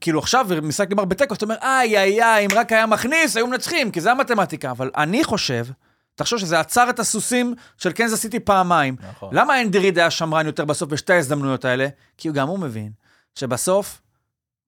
[0.00, 3.46] כאילו עכשיו, משחק נגמר בתיקו, אתה אומר, איי, איי, איי, אם רק היה מכניס, היו
[3.46, 4.70] מנצחים, כי זה המתמטיקה.
[4.70, 5.66] אבל אני חושב,
[6.14, 8.96] תחשוב שזה עצר את הסוסים של קנזס סיטי פעמיים.
[9.08, 9.34] נכון.
[9.34, 11.88] למה אנדי ריד היה שמרן יותר בסוף בשתי ההזדמנויות האלה?
[12.16, 12.92] כי גם הוא מבין
[13.34, 14.00] שבסוף,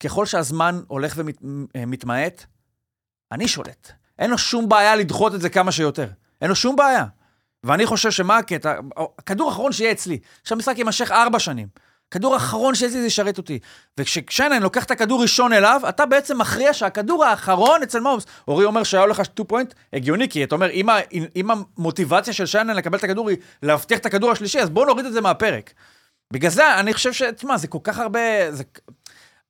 [0.00, 1.20] ככל שהזמן הולך
[1.74, 2.44] ומתמעט,
[3.32, 3.92] אני שולט.
[4.18, 6.08] אין לו שום בעיה לדחות את זה כמה שיותר.
[6.40, 7.04] אין לו שום בעיה.
[7.64, 8.74] ואני חושב שמה הקטע,
[9.18, 11.68] הכדור האחרון שיהיה אצלי, שהמשחק יימשך ארבע שנים.
[12.10, 13.58] כדור האחרון שיהיה אצלי זה ישרת אותי.
[13.98, 18.26] וכשקשיינן לוקח את הכדור ראשון אליו, אתה בעצם מכריע שהכדור האחרון אצל מאומס.
[18.48, 20.70] אורי אומר שהיה לך 2 פוינט, הגיוני, כי אתה אומר,
[21.36, 25.06] אם, המוטיבציה של שיינן לקבל את הכדור היא להבטיח את הכדור השלישי, אז בואו נוריד
[25.06, 25.70] את זה מהפרק.
[26.32, 27.22] בגלל זה אני חושב ש...
[27.22, 28.20] תשמע, זה כל כך הרבה...
[28.50, 28.62] זה...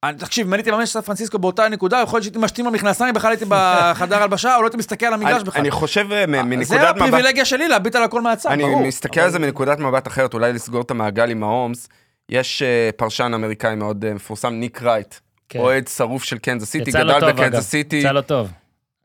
[0.04, 2.66] אני, תקשיב, אם אני הייתי מאמן של סן פרנסיסקו באותה נקודה, יכול להיות שהייתי משתין
[2.66, 5.60] במכנסיים, בכלל הייתי בחדר הלבשה, או לא הייתי מסתכל על המגרש אני- בכלל.
[5.60, 7.02] אני חושב אה, זה מנקודת מבט...
[7.02, 8.86] הפריבילגיה שלי להביט על הכל מהצד, אני ברור.
[8.86, 11.88] מסתכל על זה מנקודת מבט אחרת, אולי לסגור את המעגל עם מהומס.
[12.30, 15.14] יש אה, פרשן אמריקאי מאוד אה, מפורסם, ניק רייט,
[15.48, 15.58] כן.
[15.58, 17.40] אוהד שרוף של קנזס סיטי, גדל טוב, אגב.
[17.40, 18.50] בקנזס סיטי, יצא לו טוב.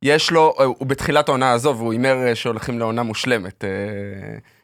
[0.03, 3.69] יש לו, אה, הוא בתחילת העונה הזו, והוא הימר שהולכים לעונה מושלמת, אה,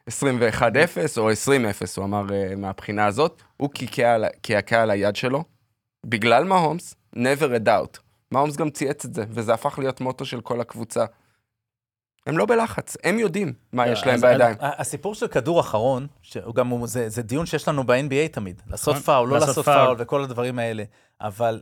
[0.08, 1.36] 21-0 או 20-0,
[1.98, 2.24] הוא אמר
[2.58, 3.70] מהבחינה הזאת, הוא
[4.42, 5.44] קעקע על- היד שלו,
[6.06, 7.20] בגלל מהומס, never
[7.64, 8.00] a doubt.
[8.32, 11.06] מהומס גם צייץ את זה, וזה הפך להיות מוטו של כל הקבוצה.
[12.28, 14.56] הם לא בלחץ, הם יודעים מה יש להם בידיים.
[14.60, 16.08] הסיפור של כדור אחרון,
[16.86, 19.96] זה, זה דיון שיש לנו ב-NBA תמיד, לעשות נכון, פאול, לא לעשות פאול.
[20.00, 20.84] וכל הדברים האלה,
[21.22, 21.62] אבל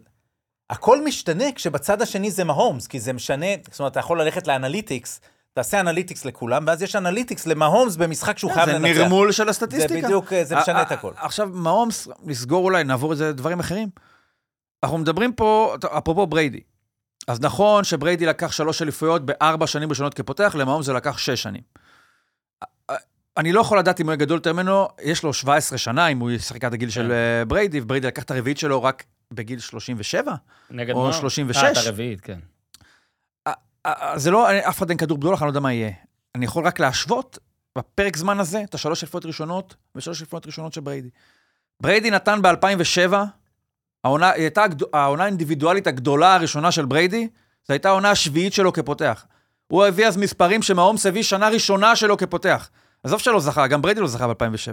[0.69, 4.54] הכל משתנה כשבצד השני זה מהומס, כי זה משנה, זאת אומרת, אתה יכול ללכת ל
[4.54, 5.21] analytics,
[5.53, 8.99] תעשה analytics לכולם, ואז יש analytics למהומס במשחק שהוא חייב זה לנצח.
[9.01, 9.93] נרמול של הסטטיסטיקה.
[10.01, 11.11] זה בדיוק, זה ה- משנה את הכל.
[11.15, 13.89] עכשיו, מהומס, נסגור אולי, נעבור את זה לדברים אחרים.
[14.83, 16.59] אנחנו מדברים פה, אפרופו בריידי.
[17.27, 21.61] אז נכון שבריידי לקח שלוש אליפויות בארבע שנים ראשונות כפותח, למהומס זה לקח שש שנים.
[23.37, 26.19] אני לא יכול לדעת אם הוא יהיה גדול יותר ממנו, יש לו 17 שנה, אם
[26.19, 30.35] הוא ישחק עד הגיל של אה, בריידי, ובריידי לקח את הרביעית שלו רק בגיל 37.
[30.71, 31.13] נגד או מה?
[31.13, 31.63] 36.
[31.63, 32.39] אה, את הרביעית, כן.
[33.47, 33.53] אה,
[33.85, 35.91] אה, זה לא, אף אחד אין כדור בדולח, אני לא יודע מה יהיה.
[36.35, 37.37] אני יכול רק להשוות
[37.77, 41.09] בפרק זמן הזה את השלוש אליפויות ראשונות ושלוש אליפויות ראשונות של בריידי.
[41.81, 43.13] בריידי נתן ב-2007,
[44.03, 47.27] העונה, היא הייתה העונה האינדיבידואלית הגדולה הראשונה של בריידי,
[47.67, 49.25] זו הייתה העונה השביעית שלו כפותח.
[49.67, 52.69] הוא הביא אז מספרים שמהומס הביא שנה ראשונה שלו כפותח.
[53.03, 54.71] עזוב שלא זכה, גם בריידי לא זכה ב-2007.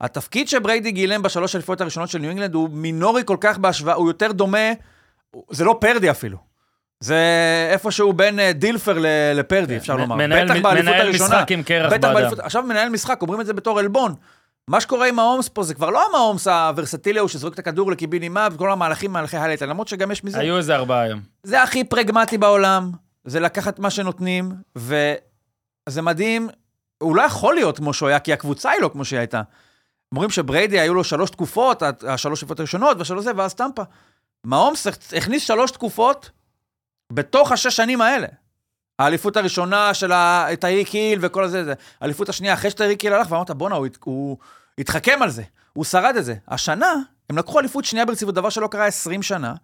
[0.00, 4.08] התפקיד שבריידי גילם בשלוש אליפויות הראשונות של ניו אינגלנד הוא מינורי כל כך בהשוואה, הוא
[4.08, 4.72] יותר דומה,
[5.50, 6.38] זה לא פרדי אפילו.
[7.00, 7.18] זה
[7.72, 8.98] איפשהו בין אה, דילפר
[9.34, 10.16] לפרדי, אפשר לומר.
[10.16, 11.28] מנהל- בטח באליפות מנהל הראשונה.
[11.36, 12.06] משחק game קרח באדם.
[12.38, 14.14] עכשיו מנהל משחק, אומרים את זה בתור עלבון.
[14.68, 18.48] מה שקורה עם מהומס פה זה כבר לא המהומס הוורסטילי הוא שזורק את הכדור לקיבינימה
[18.52, 20.38] וכל המהלכים, מהלכי highlight, למרות שגם יש מזה.
[20.38, 21.20] היו איזה ארבעה היום.
[21.42, 22.90] זה הכי פרגמטי בעולם,
[23.24, 26.48] זה לקחת מה שנותנים, וזה מדהים,
[27.02, 29.42] הוא לא יכול להיות כמו שהוא היה, כי הקבוצה היא לא כמו שהיא הייתה.
[30.12, 33.82] אומרים שבריידי היו לו שלוש תקופות, השלוש תקופות הראשונות והשלוש זה, ואז טמפה.
[34.44, 36.30] מהומס הכניס שלוש תקופות
[37.12, 38.26] בתוך השש שנים האלה.
[39.02, 40.12] האליפות הראשונה של
[40.60, 41.74] טייריק היל וכל זה, זה.
[42.00, 44.36] האליפות השנייה אחרי שטייריק היל הלך, ואמרת, בואנה, הוא, הוא
[44.78, 46.34] התחכם על זה, הוא שרד את זה.
[46.48, 46.94] השנה,
[47.30, 49.54] הם לקחו אליפות שנייה ברציפות, דבר שלא קרה 20 שנה,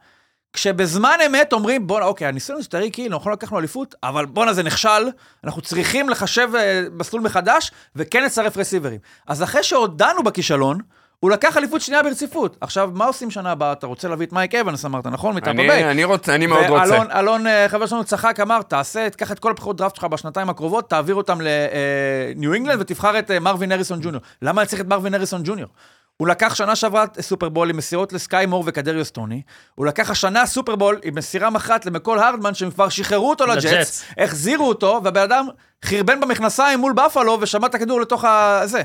[0.53, 4.63] כשבזמן אמת אומרים, בואנה, אוקיי, הניסיון של טייריק היל, לא לקחנו אליפות, אבל בואנה, זה
[4.63, 5.09] נכשל,
[5.45, 9.01] אנחנו צריכים לחשב אה, מסלול מחדש, וכן לצרף רסיברים.
[9.27, 10.79] אז אחרי שהודענו בכישלון,
[11.21, 12.57] הוא לקח אליפות שנייה ברציפות.
[12.61, 13.73] עכשיו, מה עושים שנה הבאה?
[13.73, 15.37] אתה רוצה להביא את מייק אבנס, אמרת, נכון?
[15.37, 15.71] מטמפה ביי.
[15.71, 16.93] אני, אני, רוצ, אני מאוד רוצה.
[16.93, 20.51] ואלון, אלון, אה, חבר שלנו, צחק, אמר, תעשה, תקח את כל הבחירות דראפט שלך בשנתיים
[20.51, 24.23] הקרובות, תעביר אותם לניו אינגלנד ותבחר את אה, מרווין אריסון ג'וניור.
[24.43, 25.69] למה אני צריך את מרווין הריסון ג'וניור?
[26.17, 29.43] הוא לקח שנה שעברה סופרבול עם מסירות לסקאי מור וקדריוס טוני.
[29.75, 34.05] הוא לקח השנה סופרבול עם מסירה אחת למקול הרדמן, שהם כבר שחררו אותו לג'אטס.
[34.19, 35.47] החזירו אותו, והבן אדם
[35.85, 38.61] חרבן במכנסיים מול בפלו ושמע את הכדור לתוך ה...
[38.65, 38.83] זה.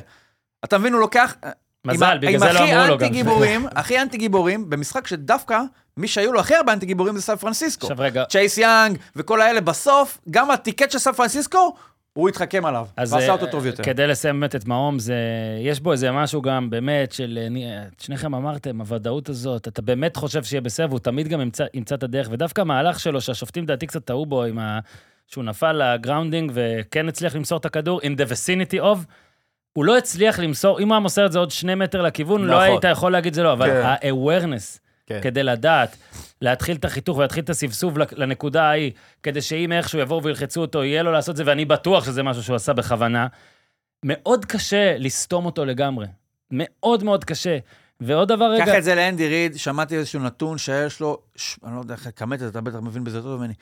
[0.66, 1.36] אתה מבין, הוא לוקח...
[1.88, 3.06] מזל, עם, בגלל עם זה לא הכי אמרו לו גם.
[3.06, 5.60] אנטי גיבורים, הכי אנטי גיבורים, במשחק שדווקא
[5.98, 7.88] מי שהיו לו הכי הרבה אנטי גיבורים זה סן פרנסיסקו.
[7.88, 11.76] עכשיו רגע, צ'ייס יאנג וכל האלה, בסוף, גם הטיקט של סן פרנסיסקו,
[12.14, 13.84] הוא התחכם עליו, ועשה אה, אותו טוב יותר.
[13.84, 15.16] כדי לסיים באמת את מעום, זה,
[15.60, 19.82] יש בו איזה משהו גם באמת של, אה, אני- אה, שניכם אמרתם, הוודאות הזאת, אתה
[19.82, 23.64] באמת חושב שיהיה בסדר, והוא תמיד גם ימצא, ימצא את הדרך, ודווקא המהלך שלו, שהשופטים
[23.64, 24.80] לדעתי קצת טעו בו, עם ה...
[25.28, 28.98] שהוא נפל ל grounding וכן הצליח למסור את הכדור, in the vicinity of,
[29.74, 32.48] הוא לא הצליח למסור, אם הוא היה מוסר את זה עוד שני מטר לכיוון, לא
[32.48, 32.64] נכון.
[32.64, 33.82] היית יכול להגיד זה לא, אבל כן.
[33.86, 35.20] ה-awareness, כן.
[35.22, 35.98] כדי לדעת,
[36.42, 38.92] להתחיל את החיתוך ולהתחיל את הסבסוב לנקודה ההיא,
[39.24, 42.44] כדי שאם איכשהו יבואו וילחצו אותו, יהיה לו לעשות את זה, ואני בטוח שזה משהו
[42.44, 43.28] שהוא עשה בכוונה.
[44.06, 46.08] מאוד קשה לסתום אותו לגמרי.
[46.52, 47.58] מאוד מאוד קשה.
[48.02, 51.58] ועוד דבר קח רגע, את זה לאנדי ריד, שמעתי איזשהו נתון שיש לו, ש...
[51.66, 53.54] אני לא יודע איך לכמת את זה, אתה בטח מבין בזה יותר ממני.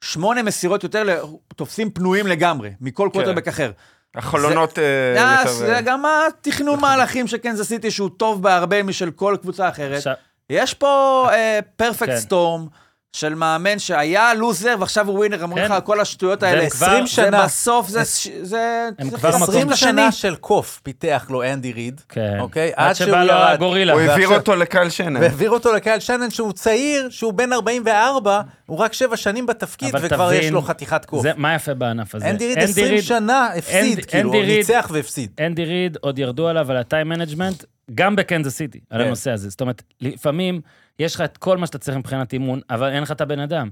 [0.00, 3.70] שמונה מסירות יותר לתופסים פנויים לגמרי, מכל קווטרבק אחר.
[4.14, 4.84] החלונות אה,
[5.16, 5.52] אה, יותר...
[5.52, 9.96] זה גם התכנון מהלכים של קנזס סיטי, שהוא טוב בהרבה משל כל קבוצה אחרת.
[9.96, 10.14] עכשיו,
[10.50, 11.28] יש פה
[11.76, 12.16] פרפקט כן.
[12.16, 12.66] סטורם
[13.12, 15.72] של מאמן שהיה לוזר ועכשיו הוא ווינר, אומרים כן.
[15.74, 16.70] לך כל השטויות האלה.
[16.70, 17.44] כבר- 20 שנה.
[17.44, 18.02] בסוף זה...
[18.42, 19.90] זה הם זה כבר עשרים מקום 20 לשני.
[19.90, 22.36] שנה של קוף פיתח לו אנדי ריד, כן.
[22.40, 22.72] אוקיי?
[22.76, 23.50] עד שבא לו ירד.
[23.52, 23.92] הגורילה.
[23.92, 25.20] הוא העביר אותו לקייל שנהאן.
[25.20, 30.32] והעביר אותו לקייל שנהאן שהוא צעיר, שהוא בן 44, הוא רק שבע שנים בתפקיד, וכבר
[30.32, 31.22] יש לו חתיכת קוף.
[31.22, 32.30] זה, מה יפה בענף הזה?
[32.30, 35.30] אנדי ריד 20 שנה הפסיד, כאילו, ניצח והפסיד.
[35.46, 39.06] אנדי ריד, עוד ירדו עליו על ה time management, גם בקנזס סיטי, על כן.
[39.06, 39.48] הנושא הזה.
[39.50, 40.60] זאת אומרת, לפעמים
[40.98, 43.68] יש לך את כל מה שאתה צריך מבחינת אימון, אבל אין לך את הבן אדם.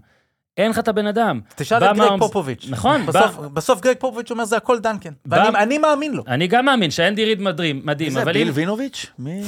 [0.56, 1.40] אין לך את הבן אדם.
[1.56, 2.66] תשאל את גרג מהומס- פופוביץ'.
[2.70, 5.10] נכון, בסוף- בא- בסוף גרג פופוביץ' אומר זה הכל דנקן.
[5.26, 6.22] בא- ואני אני מאמין לו.
[6.28, 9.06] אני גם מאמין שאנדי ריד מדהים, מדהים, זה אבל ביל אם- וינוביץ'?
[9.18, 9.42] מי?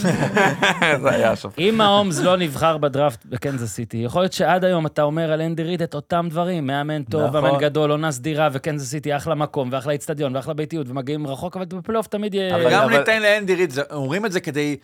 [1.03, 1.49] זה היה שם.
[1.59, 5.63] אם מהומס לא נבחר בדראפט בקנזס סיטי, יכול להיות שעד היום אתה אומר על אנדי
[5.63, 7.45] ריד את אותם דברים, מאמן טוב, נכון.
[7.45, 11.65] מאמן גדול, עונה סדירה, וקנזס סיטי אחלה מקום, ואחלה איצטדיון, ואחלה ביתיות, ומגיעים רחוק, אבל
[11.65, 12.57] בפלייאוף תמיד יהיה...
[12.57, 14.77] אבל- גם ניתן לאנדי ריד, זה- אומרים את זה כדי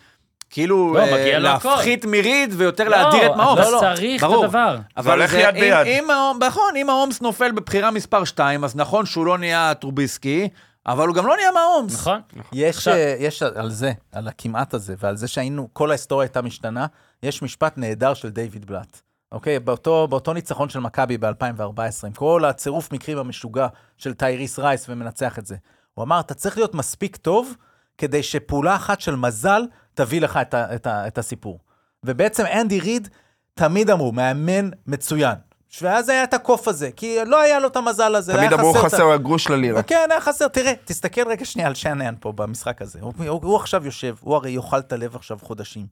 [0.49, 1.39] כאילו לא, אה.
[1.39, 3.67] להפחית מריד ויותר לא, להדיר את מהומס.
[3.67, 4.29] אתה צריך את.
[4.43, 4.77] הדבר.
[4.97, 5.87] אבל הולך זה- יד אם- ביד.
[5.87, 6.07] אם
[6.47, 10.49] נכון, אם מהומס נופל בבחירה מספר 2, אז נכון שהוא לא נהיה טרוביסקי,
[10.87, 11.93] אבל הוא גם לא נהיה מההומס.
[11.93, 12.21] נכון?
[12.53, 16.41] יש, עכשיו- אה, יש על זה, על הכמעט הזה, ועל זה שהיינו, כל ההיסטוריה הייתה
[16.41, 16.85] משתנה,
[17.23, 19.01] יש משפט נהדר של דיוויד בלאט.
[19.31, 19.59] אוקיי?
[19.59, 25.39] באותו, באותו ניצחון של מכבי ב-2014, עם כל הצירוף מקרים המשוגע של טייריס רייס ומנצח
[25.39, 25.55] את זה.
[25.93, 27.55] הוא אמר, אתה צריך להיות מספיק טוב
[27.97, 29.61] כדי שפעולה אחת של מזל
[29.95, 31.59] תביא לך את, ה, את, ה, את הסיפור.
[32.03, 33.07] ובעצם אנדי ריד
[33.53, 35.35] תמיד אמרו, מאמן מצוין.
[35.81, 38.33] ואז היה את הקוף הזה, כי לא היה לו את המזל הזה.
[38.33, 39.83] תמיד אמרו חסר הגרוש ללירה.
[39.83, 40.47] כן, היה חסר.
[40.47, 42.99] תראה, תסתכל רגע שנייה על שנן פה במשחק הזה.
[43.01, 45.85] הוא, הוא, הוא עכשיו יושב, הוא הרי יאכל את הלב עכשיו חודשים.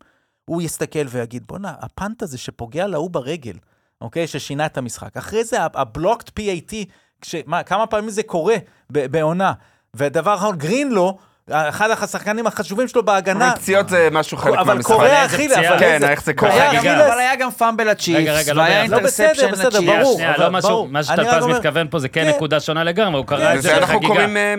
[0.46, 3.56] הוא יסתכל ויגיד, בואנה, הפאנט הזה שפוגע להוא ברגל,
[4.02, 4.28] אוקיי?
[4.28, 5.18] ששינה את המשחק.
[5.18, 6.74] אחרי זה, הבלוקד PAT,
[7.22, 8.56] כש, מה, כמה פעמים זה קורה
[8.90, 9.54] בעונה.
[9.94, 11.18] ודבר אחרון, גרינלו,
[11.50, 14.92] אחד השחקנים החשובים שלו בהגנה, אבל פציעות זה משהו חלק אבל מהמשחק.
[14.92, 15.72] קורע איזה אכילה, פציעה.
[15.74, 17.08] אבל כן, איך זה קורע אכילה.
[17.08, 18.88] אבל היה גם פאמבל לצ'יפס, רגע, לא והיה.
[18.88, 20.20] לא, אינטרספשן בסדר, לצ'יפס.
[20.20, 20.88] אבל לא משהו, ברור.
[20.88, 22.36] מה שטלפז מתכוון פה זה כן כן.
[22.36, 24.14] נקודה שונה לגמרי, הוא קרא את זה זה אנחנו בחגיגה.
[24.14, 24.56] קוראים אה,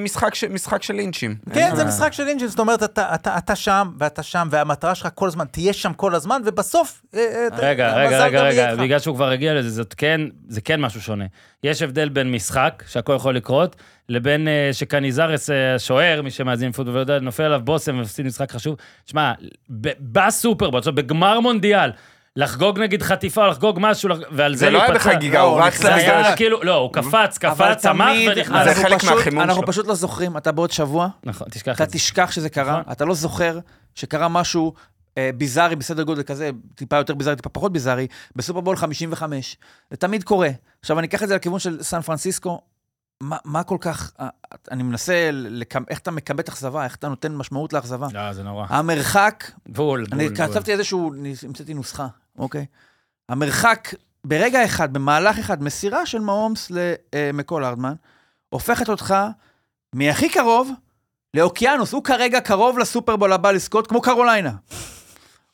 [0.51, 1.35] משחק של לינצ'ים.
[1.55, 5.45] כן, זה משחק של אינג'ל, זאת אומרת, אתה, שם, ואתה שם, והמטרה שלך כל הזמן,
[5.45, 7.03] תהיה שם כל הזמן, ובסוף...
[7.15, 8.75] אה, אה, רגע, רגע, רגע, רגע.
[8.75, 11.25] בגלל שהוא כבר הגיע לזה, כן, זה כן משהו שונה.
[11.65, 13.77] יש הבדל בין משחק, שהכל יכול לקרות,
[14.09, 18.77] לבין אה, שקניזרס, אה, השוער, מי שמאזין פוטבול ויודע, נופל עליו בושם ומפסיד משחק חשוב.
[19.07, 19.33] שמע,
[19.81, 21.91] ב- בסופרבול, עכשיו בגמר מונדיאל,
[22.37, 25.11] לחגוג נגיד חטיפה, לחגוג משהו, ועל זה זה לא היה להיפצע.
[25.11, 26.35] בחגיגה, לא, הוא רץ זה היה למגרש.
[26.37, 28.65] כאילו, לא, הוא קפץ, קפץ, צמח ונכנס.
[28.65, 29.67] זה אנחנו חלק פשוט- מהחימום אנחנו שלו.
[29.67, 31.99] פשוט לא זוכרים, אתה בעוד שבוע, נכון, תשכח אתה את זה.
[31.99, 32.93] תשכח שזה קרה, נכון.
[32.93, 33.59] אתה לא זוכר
[33.95, 34.73] שקרה משהו
[35.19, 39.57] אה, ביזארי בסדר גודל כזה, טיפה יותר ביזארי, טיפה פחות ביזארי, בסופרבול 55.
[39.91, 40.49] זה תמיד קורה.
[40.81, 42.61] עכשיו, אני אקח את זה לכיוון של סן פרנסיסקו.
[43.21, 44.29] מה, מה כל כך, אה,
[44.71, 45.83] אני מנסה, לקמ...
[45.91, 48.09] איך אתה מקבט אכזבה, איך אתה נותן משמעות לאכזבה.
[48.13, 48.67] לא, זה נורא.
[48.69, 50.47] המרחק, בול, אני בול, בול.
[50.47, 52.07] כתבתי איזשהו, המצאתי נוסחה,
[52.39, 52.67] אוקיי?
[53.29, 53.89] המרחק
[54.25, 56.73] ברגע אחד, במהלך אחד, מסירה של מהומס
[57.15, 57.95] למקול הרדמן,
[58.49, 59.15] הופכת אותך
[59.95, 60.71] מהכי קרוב
[61.35, 61.93] לאוקיינוס.
[61.93, 64.53] הוא כרגע קרוב לסופרבול הבא לזכות, כמו קרוליינה.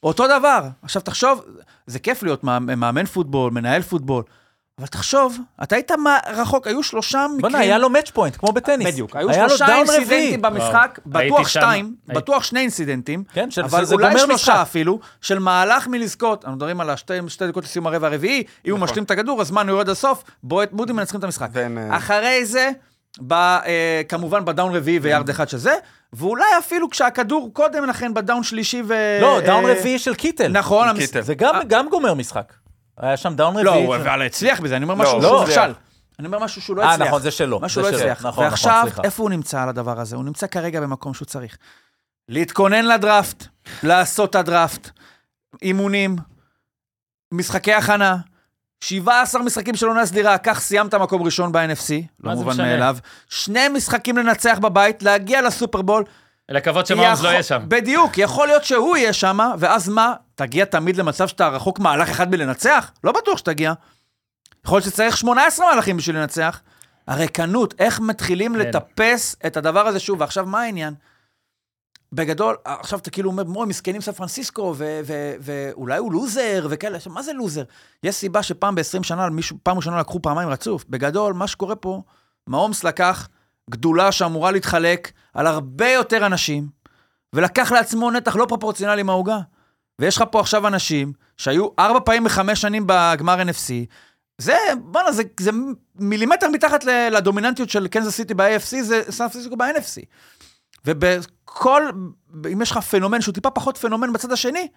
[0.03, 0.69] אותו דבר.
[0.83, 1.45] עכשיו תחשוב,
[1.87, 4.25] זה כיף להיות מאמן פוטבול, מנהל פוטבול,
[4.79, 7.41] אבל תחשוב, אתה היית מה- רחוק, היו שלושה מקרים...
[7.41, 8.87] בוא'נה, היה לו match point, כמו בטניס.
[8.93, 9.67] בדיוק, היו שלושה.
[9.77, 14.63] incidentים במשחק, וואו, בטוח שתיים, בטוח שני incidentים, כן, של- אבל אולי שלושה.
[14.63, 18.79] אפילו, של מהלך מלזכות, אנחנו מדברים על השתי שתי דקות לסיום הרבע הרביעי, אם הוא
[18.79, 18.89] נכון.
[18.91, 21.49] משלים את הכדור, הזמן יורד לסוף, בועט מודי מנצחים את המשחק.
[21.57, 22.71] אה, אחרי זה,
[23.33, 25.75] אה, כמובן ב down רביעי ויארד אחד שזה,
[26.13, 28.95] ואולי אפילו כשהכדור קודם לכן ב down שלישי ו...
[29.21, 30.49] לא, down אה, רביעי של קיטל.
[30.49, 30.89] נכון.
[31.21, 32.53] זה גם- גם גומר משחק.
[33.01, 33.87] היה שם down לא, רביעי.
[33.87, 35.45] הוא של- אבל הצליח בזה, אני אומר לא, משהו הוא שהוא לא.
[35.45, 35.73] נכשל.
[36.19, 37.07] אני אומר משהו שהוא לא אה, הצליח.
[37.09, 37.61] נכון, זה שלו.
[37.61, 37.89] משהו לא.
[37.89, 38.19] הצליח.
[38.19, 39.03] נכון, נכון, ועכשיו, סליחה.
[39.05, 40.17] איפה הוא נמצא על הדבר הזה?
[40.17, 41.57] הוא נמצא כרגע במקום שהוא צריך.
[42.29, 43.47] להתכונן לדראפט,
[43.83, 44.91] לעשות את הדראפט,
[45.63, 46.17] אימונים,
[47.33, 48.17] משחקי הכנה,
[48.85, 51.93] 17 משחקים של עונה סדירה, כך סיימת מקום ראשון ב-NFC,
[52.25, 52.65] לא מובן משנה?
[52.67, 52.97] מאליו.
[53.29, 56.05] שני משחקים לנצח בבית, להגיע לסופרבול.
[56.51, 57.63] לקוות שמאונס לא יהיה שם.
[57.69, 60.15] בדיוק, יכול להיות שהוא יהיה שם, ואז מה?
[60.35, 62.91] תגיע תמיד למצב שאתה רחוק מהלך אחד מלנצח?
[63.05, 63.73] לא בטוח שתגיע.
[64.65, 66.61] יכול להיות שצריך 18 מהלכים בשביל לנצח.
[67.07, 68.59] הריקנות, איך מתחילים כן.
[68.59, 70.95] לטפס את הדבר הזה שוב, ועכשיו מה העניין?
[72.13, 76.97] בגדול, עכשיו אתה כאילו אומר, מוי, מסכנים סן פרנסיסקו, ו- ו- ואולי הוא לוזר וכאלה.
[76.97, 77.63] עכשיו, מה זה לוזר?
[78.03, 80.85] יש סיבה שפעם ב-20 שנה, מישהו, פעם ראשונה לקחו פעמיים רצוף.
[80.89, 82.03] בגדול, מה שקורה פה,
[82.47, 83.29] מהומס לקח
[83.71, 86.69] גדולה שאמורה להתחלק על הרבה יותר אנשים,
[87.33, 89.39] ולקח לעצמו נתח לא פרופורציונלי מהעוגה.
[89.99, 93.73] ויש לך פה עכשיו אנשים שהיו ארבע פעמים בחמש שנים בגמר NFC,
[94.39, 95.51] זה, בואנה, זה, זה
[95.95, 100.05] מילימטר מתחת לדומיננטיות של קנזס סיטי ב-AFC, זה סן פרנסיסקו ב-NFC.
[100.85, 101.91] ובכל,
[102.53, 104.69] אם יש לך פנומן שהוא טיפה פחות פנומן בצד השני,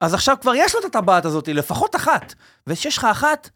[0.00, 2.34] אז עכשיו כבר יש לו את הטבעת הזאת, לפחות אחת.
[2.66, 3.50] וכשיש לך אחת,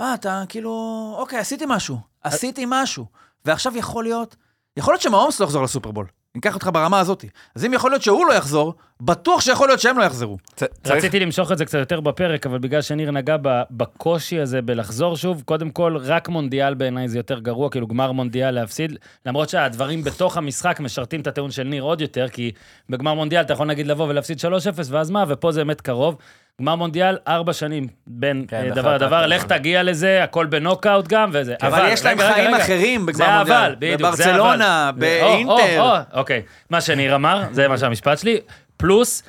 [0.00, 3.06] אה, אתה כאילו, אוקיי, עשיתי משהו, עשיתי משהו.
[3.44, 4.36] ועכשיו יכול להיות,
[4.76, 6.06] יכול להיות שמהומס לא יחזור לסופרבול.
[6.34, 7.24] אני אקח אותך ברמה הזאת.
[7.54, 10.38] אז אם יכול להיות שהוא לא יחזור, בטוח שיכול להיות שהם לא יחזרו.
[10.86, 15.16] רציתי למשוך את זה קצת יותר בפרק, אבל בגלל שניר נגע ב- בקושי הזה בלחזור
[15.16, 20.04] שוב, קודם כל, רק מונדיאל בעיניי זה יותר גרוע, כאילו גמר מונדיאל להפסיד, למרות שהדברים
[20.04, 22.52] בתוך המשחק משרתים את הטיעון של ניר עוד יותר, כי
[22.90, 24.44] בגמר מונדיאל אתה יכול נגיד לבוא ולהפסיד 3-0,
[24.88, 26.16] ואז מה, ופה זה באמת קרוב.
[26.60, 29.44] גמר מונדיאל, ארבע שנים בין כן, אה, דקה, דבר לדבר, דקה, לך.
[29.44, 31.54] תגיע לזה, הכל בנוקאוט גם, וזה.
[31.62, 32.64] אבל יש להם רגע, חיים רגע.
[32.64, 33.56] אחרים בגמר זה מונדיאל.
[33.56, 35.00] אבל, בדיוק, זה בברצלונה, אבל.
[35.00, 35.80] זה- או, באינטר.
[35.80, 38.40] או, או, אוקיי, מה שניר אמר, זה מה שהמשפט שלי.
[38.76, 39.22] פלוס,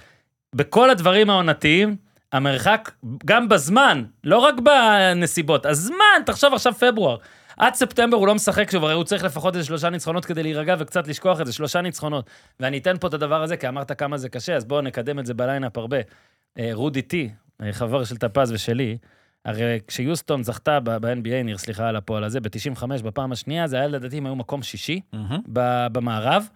[0.56, 1.96] בכל הדברים העונתיים,
[2.34, 2.92] המרחק,
[3.26, 7.18] גם בזמן, לא רק בנסיבות, הזמן, תחשוב עכשיו פברואר.
[7.58, 10.76] עד ספטמבר הוא לא משחק שוב, הרי הוא צריך לפחות איזה שלושה ניצחונות כדי להירגע
[10.80, 12.26] וקצת לשכוח את זה, שלושה ניצחונות.
[12.60, 15.26] ואני אתן פה את הדבר הזה, כי אמרת כמה זה קשה, אז בואו נקדם את
[15.26, 15.98] זה בליינאפ הרבה.
[16.60, 17.30] אה, רודי טי,
[17.64, 18.98] אה, חבר של טפז ושלי,
[19.46, 24.18] הרי כשיוסטון זכתה ב-NBA, ניר, סליחה על הפועל הזה, ב-95 בפעם השנייה, זה היה לדעתי,
[24.18, 25.02] הם היו מקום שישי.
[25.54, 26.48] ב- במערב.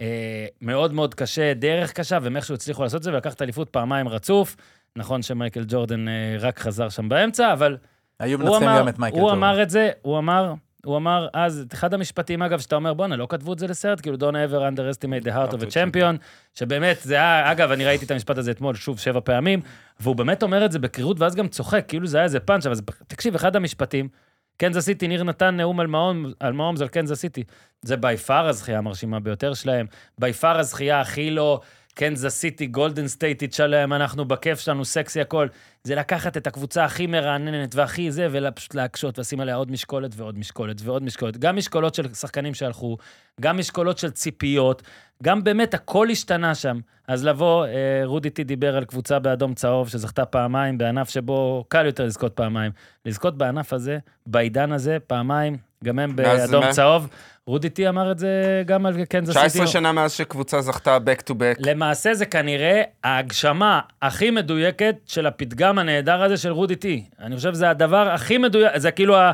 [0.00, 4.08] אה, מאוד מאוד קשה, דרך קשה, והם איכשהו הצליחו לעשות את זה, ולקחת אליפות פעמיים
[4.08, 4.56] רצוף.
[4.96, 6.06] נכון שמייקל ג'ורדן
[6.40, 7.76] רק חזר שם באמצע, אבל
[8.20, 9.36] היו הוא מנצחים גם את מייקל הוא ג'ורדן.
[9.38, 13.16] אמר את זה, הוא אמר, הוא אמר אז, את אחד המשפטים, אגב, שאתה אומר, בואנה,
[13.16, 16.16] לא כתבו את זה לסרט, כאילו, don't ever underestimate the heart of a champion,
[16.54, 19.60] שבאמת, זה היה, אגב, אני ראיתי את המשפט הזה אתמול, שוב, שבע פעמים,
[20.00, 22.76] והוא באמת אומר את זה בקרירות, ואז גם צוחק, כאילו זה היה איזה פאנץ', אבל
[23.06, 24.08] תקשיב, אחד המשפטים,
[24.56, 27.44] קנזס סיטי, ניר נתן נאום על מעון, על מעומס על קנזס סיטי.
[27.82, 29.86] זה בי פאר הזכייה המרשימה ביותר שלהם,
[30.18, 31.60] בי פאר הזכייה הכי לא
[31.94, 35.46] קנזס סיטי, גולדן סטייטית שלהם, אנחנו בכיף שלנו, סקסי הכל.
[35.84, 40.38] זה לקחת את הקבוצה הכי מרעננת והכי זה, ופשוט להקשות ולשים עליה עוד משקולת ועוד
[40.38, 41.36] משקולת ועוד משקולת.
[41.36, 42.96] גם משקולות של שחקנים שהלכו,
[43.40, 44.82] גם משקולות של ציפיות,
[45.22, 46.80] גם באמת הכל השתנה שם.
[47.08, 51.86] אז לבוא, אה, רודי טי דיבר על קבוצה באדום צהוב שזכתה פעמיים בענף שבו קל
[51.86, 52.72] יותר לזכות פעמיים.
[53.04, 57.08] לזכות בענף הזה, בעידן הזה, פעמיים, גם הם באדום צהוב.
[57.46, 59.48] רודי טי אמר את זה גם על קנזס סיטי.
[59.48, 61.56] 19 שנה מאז שקבוצה זכתה back to back.
[61.58, 67.04] למעשה זה כנראה ההגשמה הכי מדויקת של הפתגם הנהדר הזה של רודי טי.
[67.20, 69.32] אני חושב שזה הדבר הכי מדויק, זה כאילו ה...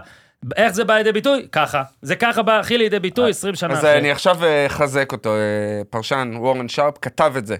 [0.56, 1.48] איך זה בא לידי ביטוי?
[1.52, 1.82] ככה.
[2.02, 3.98] זה ככה בא הכי לידי ביטוי 20 שנה אז אחרי.
[3.98, 7.56] אני עכשיו אה, אחזק אותו, אה, פרשן וורן שרפ כתב את זה.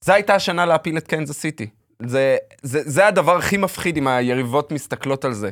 [0.00, 1.66] זו הייתה השנה להפיל את קנזס סיטי.
[2.06, 5.50] זה, זה, זה הדבר הכי מפחיד אם היריבות מסתכלות על זה.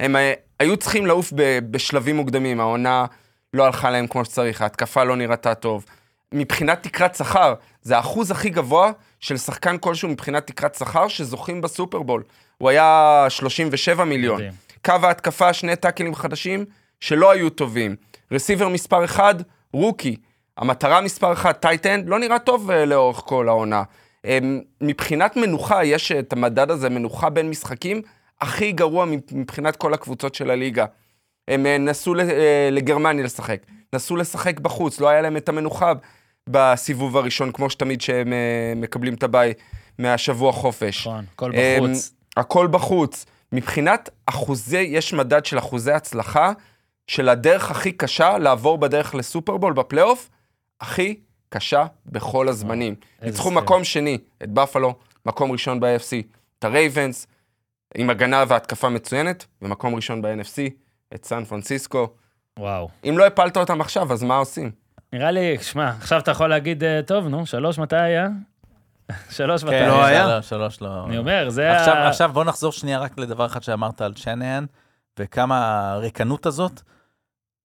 [0.00, 3.06] הם אה, היו צריכים לעוף ב, בשלבים מוקדמים, העונה
[3.52, 5.84] לא הלכה להם כמו שצריך, ההתקפה לא נראתה טוב.
[6.32, 8.90] מבחינת תקרת שכר, זה האחוז הכי גבוה
[9.20, 12.22] של שחקן כלשהו מבחינת תקרת שכר שזוכים בסופרבול.
[12.58, 14.36] הוא היה 37 מיליון.
[14.36, 14.52] מדהים.
[14.84, 16.64] קו ההתקפה, שני tackleים חדשים
[17.00, 17.96] שלא היו טובים.
[18.32, 19.36] רסיבר מספר 1,
[19.72, 20.16] rookie.
[20.56, 23.82] המטרה מספר 1, tight end, לא נראה טוב אה, לאורך כל העונה.
[24.26, 24.38] אה,
[24.80, 28.02] מבחינת מנוחה, יש את המדד הזה, מנוחה בין משחקים,
[28.40, 30.84] הכי גרוע מבחינת כל הקבוצות של הליגה.
[31.48, 35.92] הם אה, נסעו אה, לגרמניה לשחק, נסעו לשחק בחוץ, לא היה להם את המנוחה
[36.48, 39.52] בסיבוב הראשון, כמו שתמיד שהם אה, מקבלים את הביי
[39.98, 41.06] מהשבוע חופש.
[41.06, 42.12] נכון, הכל בחוץ.
[42.36, 43.26] הכל בחוץ.
[43.52, 46.52] מבחינת אחוזי, יש מדד של אחוזי הצלחה,
[47.06, 50.28] של הדרך הכי קשה לעבור בדרך לסופרבול בפלייאוף,
[50.80, 52.94] הכי קשה בכל הזמנים.
[53.22, 53.50] איזה ניצחו.
[53.50, 54.94] מקום שני, את בפלו,
[55.26, 56.26] מקום ראשון ב-AFC,
[56.58, 57.26] את הרייבנס,
[57.94, 60.70] עם הגנה והתקפה מצוינת, ומקום ראשון ב-NFC,
[61.14, 62.08] את סן פרנסיסקו.
[62.58, 62.88] וואו.
[63.08, 64.70] אם לא הפלת אותם עכשיו, אז מה עושים?
[65.12, 68.28] נראה לי, שמע, עכשיו אתה יכול להגיד, אה, טוב, נו, שלוש מתי היה?
[69.36, 70.42] שלוש מתי כן, לא היה?
[70.42, 71.04] שלוש לא.
[71.06, 72.08] אני אומר, זה עכשיו, ה...
[72.08, 74.66] עכשיו בוא נחזור שנייה רק לדבר אחד שאמרת על שנהן,
[75.18, 76.82] וכמה הריקנות הזאת.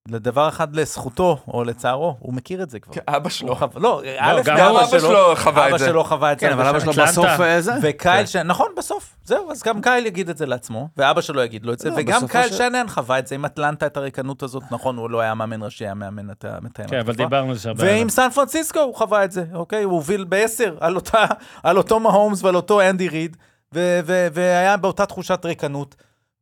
[0.08, 2.94] לדבר אחד לזכותו, או לצערו, הוא מכיר את זה כבר.
[3.08, 3.56] אבא שלו.
[3.56, 5.86] חו- לא, א', גם גם אבא שלו חווה את אבא זה.
[5.86, 6.46] שלו חווה את זה.
[6.46, 6.92] כן, אבל אבא שלו.
[6.92, 7.72] בסוף אה, זה.
[7.82, 8.36] וקייל ש...
[8.36, 9.16] נכון, בסוף.
[9.24, 11.94] זהו, אז גם קייל יגיד את זה לעצמו, ואבא שלו יגיד לו את זה, לא,
[11.98, 14.62] וגם קייל שנהן חווה את זה עם אטלנטה, את הריקנות הזאת.
[14.70, 16.86] נכון, הוא לא היה מאמן ראשי, היה מאמן את המתאם.
[16.88, 17.14] כן, אבל.
[17.14, 17.84] דיברנו על זה הרבה.
[17.84, 19.82] ועם סן פרנסיסקו הוא חווה את זה, אוקיי?
[19.82, 21.24] הוא הוביל בעשר על, אותה,
[21.62, 23.36] על אותו מהומס ועל אותו אנדי ריד,
[23.74, 25.94] ו- ו- והיה באותה תחושת ריקנות.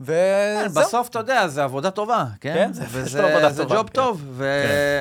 [0.06, 0.82] כן, וזהו.
[0.84, 2.54] בסוף, אתה יודע, זה עבודה טובה, כן?
[2.54, 3.92] כן, זה- וזה- יש לו עבודה זה טובה, ג'וב כן.
[3.92, 4.40] טוב,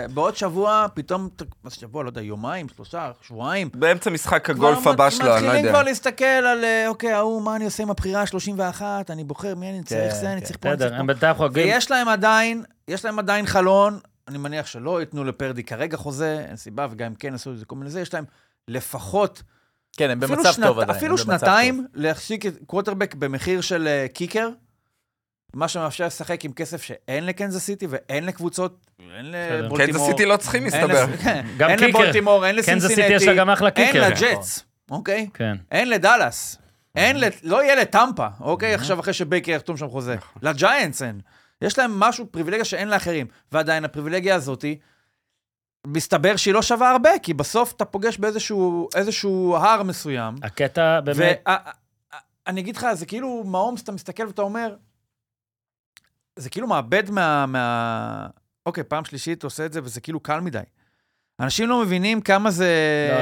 [0.10, 1.30] ובעוד שבוע, פתאום,
[1.64, 3.70] מה זה שבוע, לא יודע, יומיים, שלושה, שבועיים.
[3.74, 5.70] באמצע משחק הגולף הבא שלו, אני לא מתחילים יודע.
[5.70, 9.70] כבר להסתכל על, אה, אוקיי, ההוא, מה אני עושה עם הבחירה ה-31, אני בוחר מי
[9.70, 10.46] אני צריך כן, זה, אני כן.
[10.48, 11.02] צריך פה, אני צריך בסדר, פה.
[11.02, 11.68] הם בינתיים חוגגים.
[11.68, 16.56] ויש להם עדיין, יש להם עדיין חלון, אני מניח שלא ייתנו לפרדי כרגע חוזה, אין
[16.56, 18.24] סיבה, וגם אם כן עשו את זה כל מיני זה, יש להם
[18.68, 19.44] לפחות,
[19.98, 20.98] כן, הם במצב שנת, טוב עדיין.
[20.98, 24.50] אפילו שנתיים להחזיק קווטרבק במחיר של אה, קיקר,
[25.54, 29.78] מה שמאפשר לשחק עם כסף שאין לקנזס סיטי ואין לקבוצות, אין לבולטימור.
[29.78, 31.18] קנזס סיטי לא צריכים, אין מסתבר.
[31.24, 31.80] כן, גם אין.
[31.80, 33.96] לבולטימור, אין קנזס לסינסינטי, סיטי יש לה גם אחלה אין.
[33.98, 35.30] לג'טס, אוקיי?
[35.34, 35.56] כן.
[35.72, 36.58] אין לדאלאס,
[36.96, 38.74] אין, לת- לא יהיה לטמפה, אוקיי?
[38.74, 40.16] עכשיו אחרי שבייקר יחתום שם חוזה.
[40.42, 41.20] לג'יינטס אין.
[41.62, 43.28] יש להם משהו, פריבילגיה שאין לאחרים.
[43.52, 44.80] ועדיין הפריבילגיה הזאתי,
[45.88, 50.36] מסתבר שהיא לא שווה הרבה, כי בסוף אתה פוגש באיזשהו איזשהו הר מסוים.
[50.44, 51.48] הקטע באמת,
[52.48, 54.76] ואני אגיד לך, זה כאילו מהאומס, אתה מסתכל ואתה אומר,
[56.40, 57.46] זה כאילו מאבד מה...
[57.46, 58.28] מה...
[58.66, 60.60] אוקיי, פעם שלישית עושה את זה, וזה כאילו קל מדי.
[61.40, 62.70] אנשים לא מבינים כמה זה...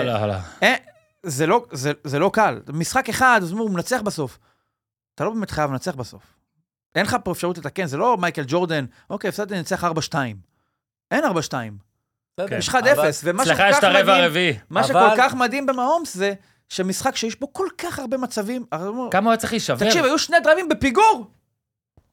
[0.03, 0.34] לא, לא, לא.
[0.63, 0.75] אה,
[1.23, 2.60] זה לא, זה, זה לא קל.
[2.73, 4.39] משחק אחד, אז הוא מנצח בסוף.
[5.15, 6.23] אתה לא באמת חייב לנצח בסוף.
[6.95, 9.88] אין לך פה אפשרות לתקן, זה לא מייקל ג'ורדן, אוקיי, הפסדתי, אנצח 4-2.
[11.12, 11.27] אין 4-2.
[12.39, 12.58] בסדר.
[12.58, 14.56] יש 1-0, אבל- ומה שכל כך מדהים.
[14.69, 16.34] מה שכל כך מדהים במהומס זה
[16.69, 18.65] שמשחק שיש בו כל כך הרבה מצבים,
[19.12, 19.85] כמה הוא היה צריך להישבר?
[19.85, 21.27] תקשיב, היו שני דרייבים בפיגור.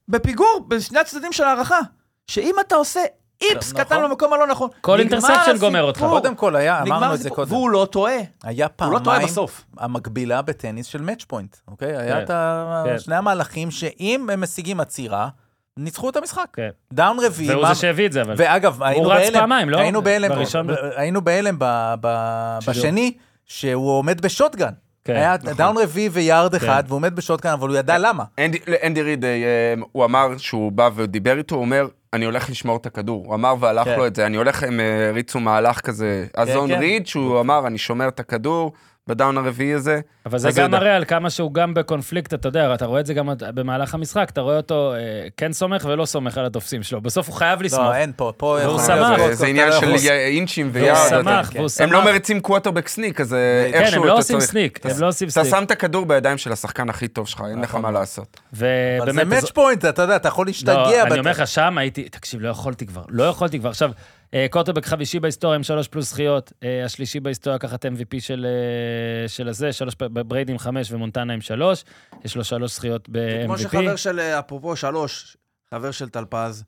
[0.08, 1.78] בפיגור, בשני הצדדים של ההערכה.
[2.26, 3.00] שאם אתה עושה
[3.42, 3.84] איפס נכון.
[3.84, 6.00] קטן במקום הלא נכון, כל נגמר אינטרספשן גומר אותך.
[6.00, 7.52] קודם כל היה, אמרנו את זה קודם.
[7.52, 8.16] והוא לא טועה.
[8.42, 9.64] היה הוא לא טועה פעמיים בסוף.
[9.78, 11.96] המקבילה בטניס של מאץ' פוינט, אוקיי?
[11.96, 12.22] היה כן.
[12.22, 12.98] את ה- כן.
[12.98, 15.28] שני המהלכים שאם הם משיגים עצירה,
[15.76, 16.46] ניצחו את המשחק.
[16.52, 16.68] כן.
[16.92, 17.50] דאון רביעי.
[17.50, 18.34] והוא מה- זה שהביא את זה, אבל...
[18.36, 19.78] ואגב, היינו רץ בהלם, פעמיים, לא?
[19.78, 22.58] היינו בהלם, בראשון ב- היינו בהלם ב- ב-.
[22.68, 23.12] בשני,
[23.46, 24.72] שהוא עומד בשוטגן.
[25.04, 25.52] כן, היה נכון.
[25.52, 26.56] דאון רביעי ויארד כן.
[26.56, 28.24] אחד, והוא עומד בשוטגן, אבל הוא ידע למה.
[28.38, 32.76] אנדי, אנדי ריד, אה, הוא אמר שהוא בא ודיבר איתו, הוא אומר, אני הולך לשמור
[32.76, 33.26] את הכדור.
[33.26, 33.96] הוא אמר והלך כן.
[33.96, 36.78] לו את זה, אני הולך, הם אה, הריצו מהלך כזה, הזון כן.
[36.78, 38.72] ריד, שהוא אמר, אני שומר את הכדור
[39.08, 40.00] בדאון הרביעי הזה.
[40.26, 40.70] אבל זה אז זה גם.
[40.70, 44.28] מראה על כמה שהוא גם בקונפליקט, אתה יודע, אתה רואה את זה גם במהלך המשחק,
[44.32, 44.98] אתה רואה אותו אה,
[45.36, 47.00] כן סומך ולא סומך על התופסים שלו.
[47.00, 47.80] בסוף הוא חייב לסמוך.
[47.82, 48.58] לא, אין פה, פה...
[48.64, 48.88] והוא שמח.
[49.10, 51.08] להיות זה- אתה עניין לא של אינצ'ים והוא ויארד.
[51.08, 52.08] שמח, אתה- והוא הם לא שמח.
[52.08, 53.38] מריצים קווטרבק סניק, אז אה,
[53.72, 55.54] כן, איכשהו הם לא אתה עושים צריך- סניק, אתה- הם לא עושים אתה סניק.
[55.54, 57.90] שם את הכדור בידיים של השחקן הכי טוב שלך, אין לך מה.
[57.90, 58.40] לעשות.
[58.52, 59.24] אבל זה.
[59.24, 61.02] מאץ' פוינט, אתה יודע, אתה יכול לא, להשתגע.
[61.02, 63.68] אני בת- אומר לך, שם הייתי, תקשיב, לא יכולתי כבר, לא יכולתי כבר.
[63.68, 63.90] עכשיו,
[64.34, 69.28] אה, קוטרבק חמישי בהיסטוריה עם שלוש פלוס זכיות, אה, השלישי בהיסטוריה לקחת MVP של אה,
[69.28, 71.84] של הזה, שלוש, בריידי עם חמש ומונטנה עם שלוש,
[72.24, 73.58] יש לו שלוש זכיות כמו ב-MVP.
[73.58, 75.36] שחבר של, אפרופו שלוש,
[75.70, 76.64] חבר של טלפז,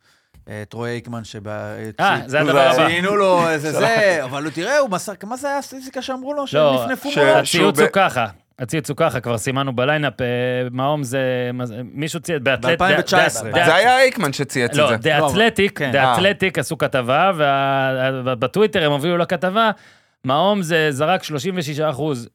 [0.69, 1.75] טרוי אייקמן, שבה...
[2.01, 2.75] אה, זה הדבר הבא.
[2.75, 6.47] ציינו לו איזה זה, אבל תראה, הוא מסר, מה זה היה הסטטיסטיקה שאמרו לו?
[6.47, 7.31] שהם לא, נפנפו מולו?
[7.31, 8.27] הציוץ הוא ככה,
[8.59, 10.27] הציוץ הוא ככה, כבר סימנו בליינאפ, אה,
[10.71, 11.51] מהומס,
[11.93, 12.83] מישהו צייץ, באתלט...
[12.83, 13.13] ב-2019.
[13.15, 13.31] דה-
[13.67, 14.97] זה היה אייקמן שצייץ את לא, זה.
[14.97, 15.93] The לא, Athletic, כן.
[15.93, 16.15] The אה.
[16.15, 17.31] Athletic עשו כתבה,
[18.25, 19.71] ובטוויטר הם הובילו לכתבה,
[20.25, 22.29] מהומס זרק 36 אחוז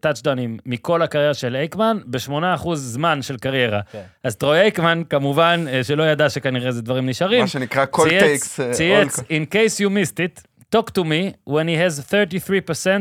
[0.00, 3.80] טאצ'דאונים מכל הקריירה של אייקמן, ב-8 אחוז זמן של קריירה.
[3.92, 4.00] כן.
[4.24, 8.22] אז טרוי אייקמן, כמובן, אה, שלא ידע שכנראה זה דברים נשארים, מה שנקרא כל צייץ,
[8.22, 8.60] takes.
[8.60, 10.42] אה, צייץ, in case you missed it,
[10.76, 12.00] talk to me when he has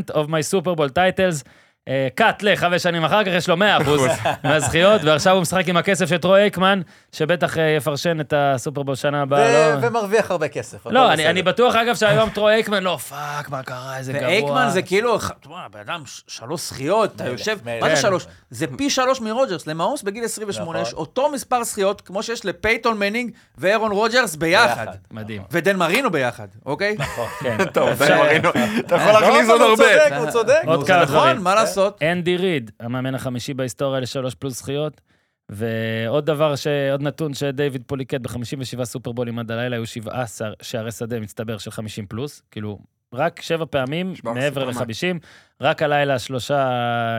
[0.09, 1.43] 33% of my Super Bowl titles.
[1.87, 3.59] אה, cut לחמש שנים אחר כך, יש לו 100%
[4.43, 6.81] מהזכיות, ועכשיו הוא משחק עם הכסף של טרוי אייקמן,
[7.11, 9.39] שבטח אה, יפרשן את הסופרבול שנה הבאה.
[9.77, 10.87] ו- לא- ומרוויח הרבה כסף.
[10.87, 14.27] לא, אני, בטוח, אגב, שהיום טרוי אייקמן, לא, פאק, מה קרה, איזה גרוע.
[14.27, 17.57] ואייקמן זה כאילו, תשמע, בן אדם, שלוש זכיות, אתה יושב.
[17.65, 18.01] מה זה כן.
[18.01, 18.25] שלוש?
[18.49, 19.67] זה פי שלוש מרוג'רס.
[19.67, 20.99] למהומס בגיל 28 יש נכון.
[20.99, 24.67] אותו מספר זכיות, כמו שיש לפייטון מנינג ואהרון רוג'רס ביחד.
[24.67, 24.97] ביחד.
[25.11, 25.41] מדהים.
[25.51, 26.97] ודן מרינו ביחד, אוקיי?
[27.39, 27.57] כן.
[27.73, 28.49] טוב, זה מרינו.
[28.79, 29.83] אתה יכול לא, להכניס עוד הוא הרבה.
[29.83, 30.61] צודק, הוא צודק.
[30.65, 31.43] עוד כמה זה נכון, דברים.
[31.43, 31.76] מה לעשות?
[32.01, 35.01] אנדי ריד, המאמן החמישי בהיסטוריה לשלוש פלוס זכיות.
[35.49, 36.67] ועוד דבר, ש...
[36.91, 42.05] עוד נתון שדייוויד פוליקט ב-57 סופרבולים עד הלילה היו 17 שערי שדה מצטבר של 50
[42.07, 42.79] פלוס, כאילו,
[43.13, 45.17] רק שבע פעמים מעבר פעמיים.
[45.19, 45.27] ל-50,
[45.61, 46.69] רק הלילה שלושה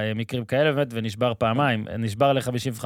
[0.01, 1.85] אה, מקרים כאלה באמת, ונשבר פעמיים.
[1.99, 2.85] נשבר ל-55,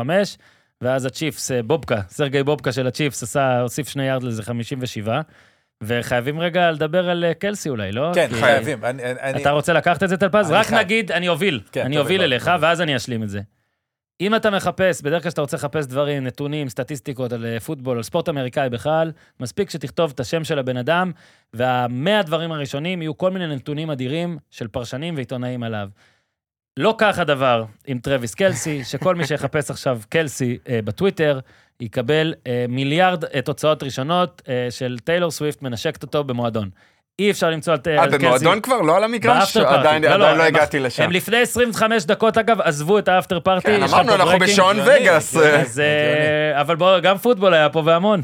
[0.81, 5.21] ואז הצ'יפס, אה, בובקה, סרגי בובקה של הצ'יפס, עשה, הוסיף שני יארד לזה 57.
[5.83, 8.11] וחייבים רגע לדבר על אה, קלסי אולי, לא?
[8.15, 8.85] כן, כי- חייבים.
[8.85, 10.51] אני- אני- אתה רוצה לקחת את זה, טלפז?
[10.51, 10.81] רק חייב.
[10.81, 11.61] נגיד, אני אוביל.
[11.73, 12.55] כן, אני אוביל אליך, טוב.
[12.63, 13.41] ואז אני אשלים את זה.
[14.21, 18.03] אם אתה מחפש, בדרך כלל כשאתה רוצה לחפש דברים, נתונים, סטטיסטיקות על אה, פוטבול, על
[18.03, 21.13] ספורט אמריקאי בכלל, מספיק שתכתוב את השם של הבן אדם,
[21.55, 25.89] והמאה דברים הראשונים יהיו כל מיני נתונים אדירים של פרשנים ועיתונאים עליו.
[26.77, 31.41] לא כך הדבר עם טרוויס קלסי, שכל מי שיחפש עכשיו קלסי אה, בטוויטר,
[31.81, 36.71] יקבל אה, מיליארד אה, תוצאות ראשונות אה, של טיילור סוויפט מנשקת אותו במועדון.
[37.19, 38.19] אי אפשר למצוא על, אה, קלסי.
[38.19, 38.81] במועדון כבר?
[38.81, 39.39] לא על המגרש?
[39.57, 39.79] באפטר פארטי.
[39.89, 41.03] עדיין עדיין לא הם- הגעתי לשם.
[41.03, 43.67] הם לפני 25 דקות, אגב, עזבו את האפטר פארטי.
[43.67, 44.39] כן, אמרנו, אנחנו.
[44.39, 45.37] בשעון וגאס.
[45.37, 45.57] הגיוני.
[45.81, 48.23] אה, אה, אבל בוא, גם פוטבול היה פה והמון.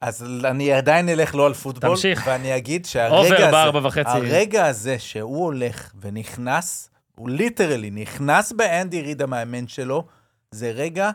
[0.00, 1.90] אז אני עדיין אלך לא על פוטבול.
[1.90, 2.22] תמשיך.
[2.26, 3.70] ואני אגיד שהרגע הזה.
[4.06, 10.06] הרגע הזה שהוא הולך ונכנס, הוא literally נכנס באנדי ריד המאמן שלו,
[10.50, 11.10] זה רגע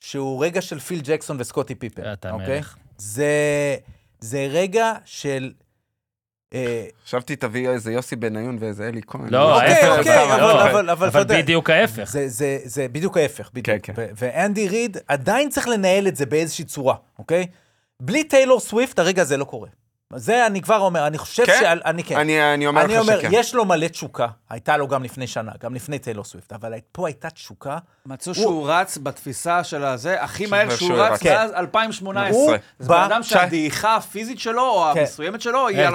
[0.00, 2.12] שהוא רגע של פיל ג'קסון וסקוטי פיפן.
[2.12, 2.56] אתה אוקיי?
[2.56, 2.76] מלך.
[2.98, 3.26] זה,
[4.20, 5.52] זה רגע של...
[6.54, 9.28] אה, חשבתי תביא איזה יוסי בניון ואיזה אלי כהן.
[9.28, 12.04] לא, אוקיי, ההפך, אוקיי, אבל- בדיוק ההפך.
[12.04, 13.86] זה, זה, זה בדיוק ההפך, בדיוק.
[13.86, 14.12] כן, כן.
[14.16, 17.46] ואנדי ריד עדיין צריך לנהל את זה באיזושהי צורה, אוקיי?
[18.02, 19.68] בלי טיילור סוויפט הרגע הזה לא קורה.
[20.16, 21.56] זה אני כבר אומר, אני חושב כן?
[21.60, 21.80] שעל...
[21.84, 22.16] אני כן.
[22.18, 23.28] אני אני אומר אני לך אומר, שכן.
[23.32, 27.06] יש לו מלא תשוקה, הייתה לו גם לפני שנה, גם לפני טיילור סוויפט, אבל פה
[27.06, 27.78] הייתה תשוקה.
[28.06, 31.26] מצאו שהוא רץ בתפיסה של הזה, הכי שהוא- מהר שהוא רץ רץ.
[31.26, 32.40] מאז 2018.
[32.40, 35.00] הוא זה בן בא- אדם שהדעיכה הפיזית שלו, או כן.
[35.00, 35.94] המסוימת שלו, היא על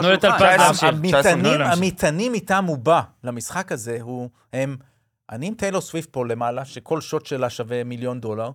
[0.60, 0.94] השולחן.
[1.62, 4.78] המטענים איתם הוא בא למשחק הזה, הוא, הם,
[5.32, 8.50] אני עם טיילור סוויפט פה למעלה, שכל שוט שלה שווה מיליון דולר.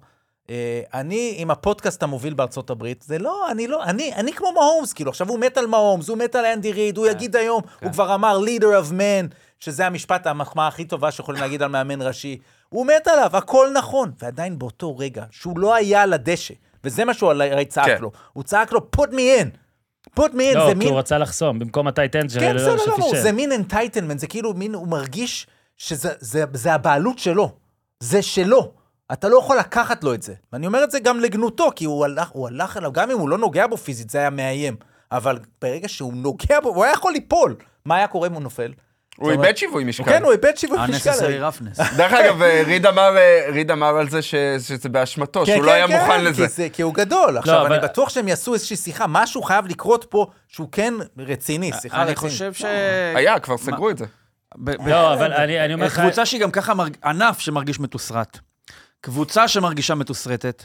[0.51, 4.93] אה, אני עם הפודקאסט המוביל בארצות הברית, זה לא, אני לא, אני, אני כמו מהומס,
[4.93, 7.93] כאילו, עכשיו הוא מת על מהומס, הוא מת על אנדי ריד, הוא יגיד היום, הוא
[7.93, 12.39] כבר אמר leader of man, שזה המשפט, המחמאה הכי טובה שיכולים להגיד על מאמן ראשי.
[12.69, 14.13] הוא מת עליו, הכל נכון.
[14.23, 17.99] ועדיין באותו רגע, שהוא לא היה על הדשא, וזה מה שהוא הרי צעק כן.
[18.01, 19.49] לו, הוא צעק לו, put me in.
[20.21, 20.89] put me in, לא, זה כי מין...
[20.89, 23.23] הוא רצה לחסום, במקום הטייט אנד כן, בסדר גמור, שפישל.
[23.23, 25.47] זה מין entitlement, זה כאילו מין, הוא מרגיש
[25.77, 27.53] שזה זה, זה הבעלות שלו,
[28.01, 28.78] זה שלו.
[29.13, 30.35] אתה לא יכול לקחת לו את זה.
[30.53, 33.29] ואני אומר את זה גם לגנותו, כי הוא הלך, הוא הלך אליו, גם אם הוא
[33.29, 34.77] לא נוגע בו פיזית, זה היה מאיים.
[35.13, 37.55] אבל ברגע שהוא נוגע בו, הוא היה יכול ליפול.
[37.85, 38.73] מה היה קורה אם הוא נופל?
[39.17, 40.05] הוא איבד שיווי משקל.
[40.11, 41.11] כן, הוא איבד שיווי משקל.
[41.11, 41.43] unnecessary
[41.81, 41.97] roughness.
[41.97, 45.65] דרך אגב, אה, ריד אמר, אה, ריד אמר על זה ש- שזה באשמתו, כן, שהוא
[45.65, 46.47] לא כן, היה כן, מוכן לזה.
[46.47, 47.39] זה- כי הוא גדול.
[47.39, 51.71] עכשיו, אבל- אני בטוח שהם יעשו איזושהי שיחה, משהו חייב לקרות פה שהוא כן רציני,
[51.81, 52.19] שיחה אני רצינית.
[52.33, 52.65] חושב ש...
[53.15, 54.05] היה, כבר סגרו את זה.
[54.57, 56.01] ב- ב- לא, אבל אני אני אומר לך...
[56.01, 56.97] קבוצה שהיא גם ככה, מרג...
[57.05, 58.39] ענף שמרגיש מתוסרט.
[59.01, 60.65] קבוצה שמרגישה מתוסרטת.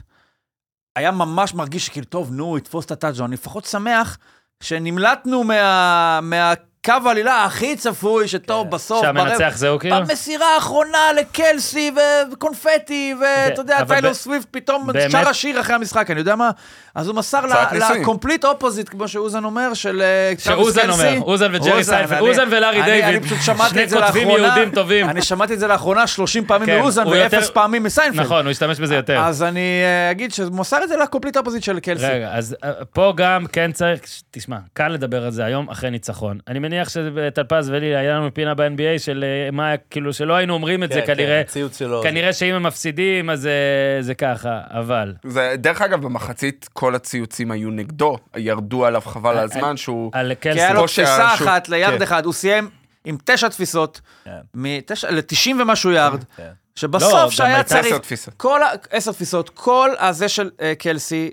[0.95, 3.29] היה ממש מרגיש שכאילו, טוב, נו, יתפוס את הטאצ'דאון.
[3.29, 4.17] אני לפחות שמח
[4.63, 6.19] שנמלטנו מה...
[6.21, 9.95] מהקו העלילה הכי צפוי, שטוב, בסוף, שהמנצח זהו כאילו?
[9.95, 11.91] במסירה האחרונה לקלסי
[12.31, 16.35] וקונפטי, ואתה יודע, אבל טיילור ב- סוויפט פתאום באמת- שר השיר אחרי המשחק, אני יודע
[16.35, 16.51] מה?
[16.95, 17.39] אז הוא מסר.
[17.99, 20.89] ל complete opposite, כמו שאוזן אומר, של אה, שאוזן.
[20.89, 24.47] אומר, אוזן וג'רי אני- אוזן ולארי דיוויד, אני פשוט שמעתי שני את זה כותבים לאחרונה.
[24.47, 25.09] יהודים טובים.
[25.09, 28.21] אני שמעתי את זה לאחרונה 30 פעמים כן, מאוזן ואפס פעמים מסיינפלד.
[28.25, 29.19] נכון, הוא השתמש בזה יותר.
[29.19, 32.05] אז אני אה, אגיד שהוא מסר את זה ל complete opposite של קלסי.
[32.05, 36.37] רגע, אז אה, פה גם כן צריך, תשמע, קל לדבר על זה היום אחרי ניצחון.
[36.47, 40.91] אני מניח שטלפז ולי, היה לנו פינה ב-NBA של מה, כאילו, שלא היינו אומרים את
[40.91, 41.41] זה כן, כנראה.
[41.43, 42.03] כן, ציוץ שלו.
[42.03, 43.49] כנראה שאם הם מפסידים, אז
[44.01, 45.13] זה ככה, אבל...
[45.57, 50.11] דרך אגב, במחצית כל הציוצים היו נגדו, ירדו עליו חבל על- על הזמן שהוא...
[50.13, 52.01] על כי היה לו תפיסה אחת ליארד כן.
[52.03, 52.69] אחד, הוא סיים
[53.05, 54.31] עם תשע תפיסות, כן.
[54.53, 56.43] מתשע- ל-90 ומשהו יארד, כן.
[56.43, 58.33] לא, שבסוף גם שהיה הייתה צריך, עשר תפיסות.
[58.37, 58.61] כל.
[58.91, 61.31] עשר תפיסות, כל הזה של אה, קלסי,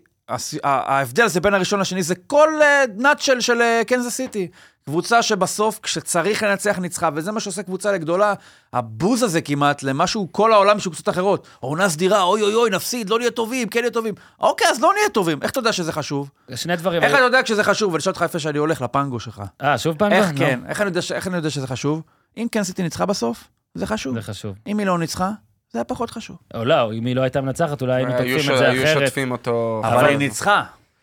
[0.65, 4.49] ההבדל הזה בין הראשון לשני זה כל אה, נאצ'ל של אה, קנזס סיטי.
[4.85, 8.35] קבוצה שבסוף, כשצריך לנצח, ניצחה, וזה מה שעושה קבוצה לגדולה.
[8.73, 11.47] הבוז הזה כמעט למשהו, כל העולם של קבוצות אחרות.
[11.61, 14.15] עונה סדירה, אוי אוי אוי, נפסיד, לא נהיה טובים, כן נהיה טובים.
[14.41, 15.39] אוקיי, אז לא נהיה טובים.
[15.43, 16.31] איך אתה יודע שזה חשוב?
[16.55, 17.03] שני דברים.
[17.03, 17.95] איך אתה יודע כשזה חשוב?
[17.95, 19.43] ולשאול אותך איפה שאני הולך לפנגו שלך.
[19.63, 20.13] אה, שוב פעם?
[20.13, 20.61] איך כן?
[20.69, 22.03] איך אני יודע ש- איך אני יודע שזה חשוב?
[22.37, 24.15] אם קנסיטי ניצחה בסוף, זה חשוב.
[24.15, 24.55] זה חשוב.
[24.67, 25.31] אם היא לא ניצחה,
[25.73, 26.37] זה היה פחות חשוב.
[26.55, 28.99] או לא, אם היא לא הייתה מנצחת, אולי היינו היו תוקפים את זה היו אחרת.
[29.07, 29.83] שוטפים אותו.
[29.85, 30.05] אבל.
[30.05, 30.63] היא ניצחה.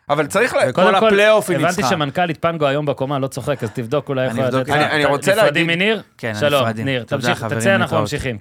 [0.10, 0.72] אבל צריך ל...
[0.72, 1.90] כל הפלייאוף היא הבנתי ניצחה.
[1.90, 4.28] שמנכ"לית פנגו היום בקומה לא צוחק, אז תבדוק, אולי.
[4.28, 4.34] לך.
[4.70, 6.02] אני- רוצה נפרדים להגיד- מניר?
[6.18, 6.86] כן, שלום, נפרדים.
[6.86, 8.00] ניר, תמשיך, תצא, אנחנו.
[8.00, 8.38] ממשיכים.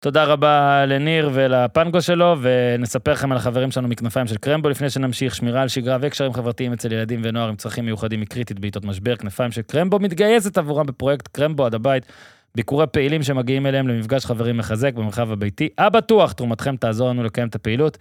[0.00, 5.34] תודה רבה לניר ולפנגו שלו, ונספר לכם על החברים שלנו מכנפיים של קרמבו לפני שנמשיך.
[5.34, 9.16] שמירה על שגרה וקשרים חברתיים אצל ילדים ונוער עם צרכים מיוחדים היא קריטית בעיתות משבר.
[9.16, 12.06] כנפיים של קרמבו מתגייסת עבורם בפרויקט קרמבו עד הבית.
[12.54, 16.32] ביקורי פעילים שמגיעים אליהם למפגש חברים מחזק במרחב הביתי הבטוח.
[16.32, 17.98] תרומתכם תעזור לנו לקיים את הפעילות.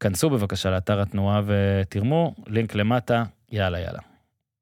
[0.00, 3.98] כנסו בבקשה לאתר התנועה ותרמו, לינק למטה, יאללה יאללה.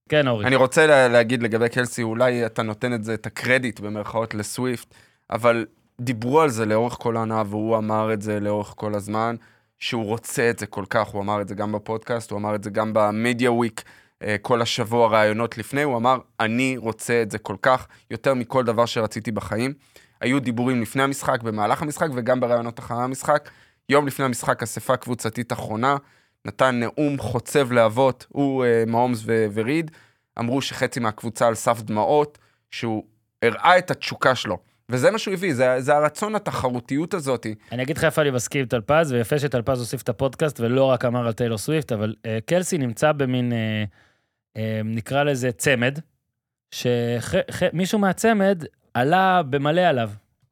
[0.08, 0.46] כן, אורי.
[0.46, 4.94] אני רוצה לה- להגיד לגבי קלסי, אולי אתה נותן את זה, את הקרדיט במרכאות לסוויפט,
[5.30, 5.66] אבל
[6.00, 9.36] דיברו על זה לאורך כל העונה, והוא אמר את זה לאורך כל הזמן,
[9.78, 12.64] שהוא רוצה את זה כל כך, הוא אמר את זה גם בפודקאסט, הוא אמר את
[12.64, 13.82] זה גם במדיה וויק,
[14.42, 18.86] כל השבוע ראיונות לפני, הוא אמר, אני רוצה את זה כל כך, יותר מכל דבר
[18.86, 19.74] שרציתי בחיים.
[20.20, 23.50] היו דיבורים לפני המשחק, במהלך המשחק, וגם בראיונות אחרי המשחק.
[23.88, 25.96] יום לפני המשחק, אספה קבוצתית אחרונה,
[26.44, 29.90] נתן נאום חוצב להבות, הוא, אה, מעומס ו- וריד,
[30.38, 32.38] אמרו שחצי מהקבוצה על סף דמעות,
[32.70, 33.04] שהוא
[33.42, 34.58] הראה את התשוקה שלו.
[34.88, 37.46] וזה מה שהוא הביא, זה, זה הרצון, התחרותיות הזאת.
[37.72, 41.04] אני אגיד לך איפה אני מסכים עם טלפז, ויפה שטלפז הוסיף את הפודקאסט ולא רק
[41.04, 43.56] אמר על טיילור סוויפט, אבל uh, קלסי נמצא במין, uh,
[44.84, 45.98] נקרא לזה צמד,
[46.70, 50.10] שמישהו מהצמד עלה במלא עליו.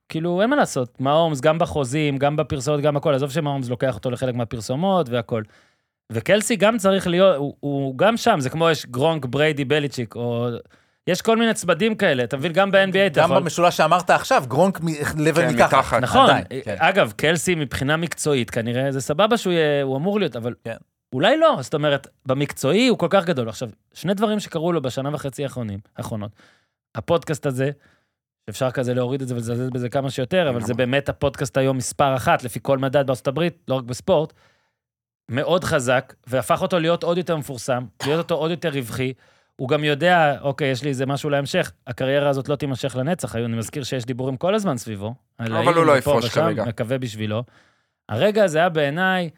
[0.09, 4.11] כאילו, אין מה לעשות, מהאומס, גם בחוזים, גם בפרסומות, גם הכל, עזוב שמהאומס לוקח אותו
[4.11, 5.43] לחלק מהפרסומות והכל.
[6.13, 10.49] וקלסי גם צריך להיות, הוא, הוא גם שם, זה כמו יש גרונק, בריידי, בליצ'יק, או...
[11.07, 12.53] יש כל מיני צמדים כאלה, אתה מבין?
[12.53, 13.41] גם ב-NBA אתה גם יכול...
[13.41, 15.55] במשולש שאמרת עכשיו, גרונק מ- level כן.
[15.55, 16.01] מתחת.
[16.03, 16.77] נכון, עדיין, כן.
[16.79, 20.77] אגב, קלסי מבחינה מקצועית, כנראה זה סבבה שהוא יהיה, הוא אמור להיות, אבל כן.
[21.13, 23.49] אולי לא, זאת אומרת, במקצועי הוא כל כך גדול.
[23.49, 26.31] עכשיו, שני דברים שקרו לו בשנה וחצי האחרונים, האחרונות,
[26.95, 27.71] הפודקאסט הזה,
[28.49, 32.17] אפשר כזה להוריד את זה ולזלזל בזה כמה שיותר, אבל זה באמת הפודקאסט היום מספר
[32.17, 34.33] אחת, לפי כל מדד בארצות הברית, לא רק בספורט,
[35.31, 39.13] מאוד חזק, והפך אותו להיות עוד יותר מפורסם, להיות אותו עוד יותר רווחי.
[39.57, 43.57] הוא גם יודע, אוקיי, יש לי איזה משהו להמשך, הקריירה הזאת לא תימשך לנצח, אני
[43.57, 45.15] מזכיר שיש דיבורים כל הזמן סביבו.
[45.41, 46.65] אבל הוא לא יפרוש כרגע.
[46.65, 47.45] מקווה בשבילו.
[48.09, 49.31] הרגע הזה היה בעיניי,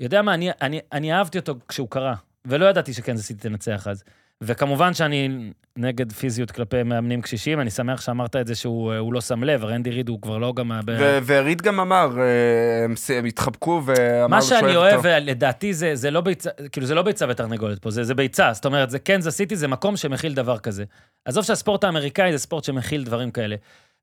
[0.00, 4.04] יודע מה, אני, אני, אני אהבתי אותו כשהוא קרה, ולא ידעתי שקנזס סיטי תנצח אז.
[4.42, 9.20] וכמובן שאני נגד פיזיות כלפי מאמנים קשישים, אני שמח שאמרת את זה שהוא אה, לא
[9.20, 10.72] שם לב, רנדי ריד הוא כבר לא גם...
[10.86, 15.08] ו- וריד גם אמר, אה, הם הם התחבקו ואמר מה שאני אוהב אותו.
[15.20, 18.52] לדעתי, זה, זה לא ביצה, כאילו, זה לא ביצה ותרנגולת פה, זה, זה ביצה.
[18.52, 20.84] זאת אומרת, זה קנזס סיטי, זה מקום שמכיל דבר כזה.
[21.24, 23.56] עזוב שהספורט האמריקאי זה ספורט שמכיל דברים כאלה.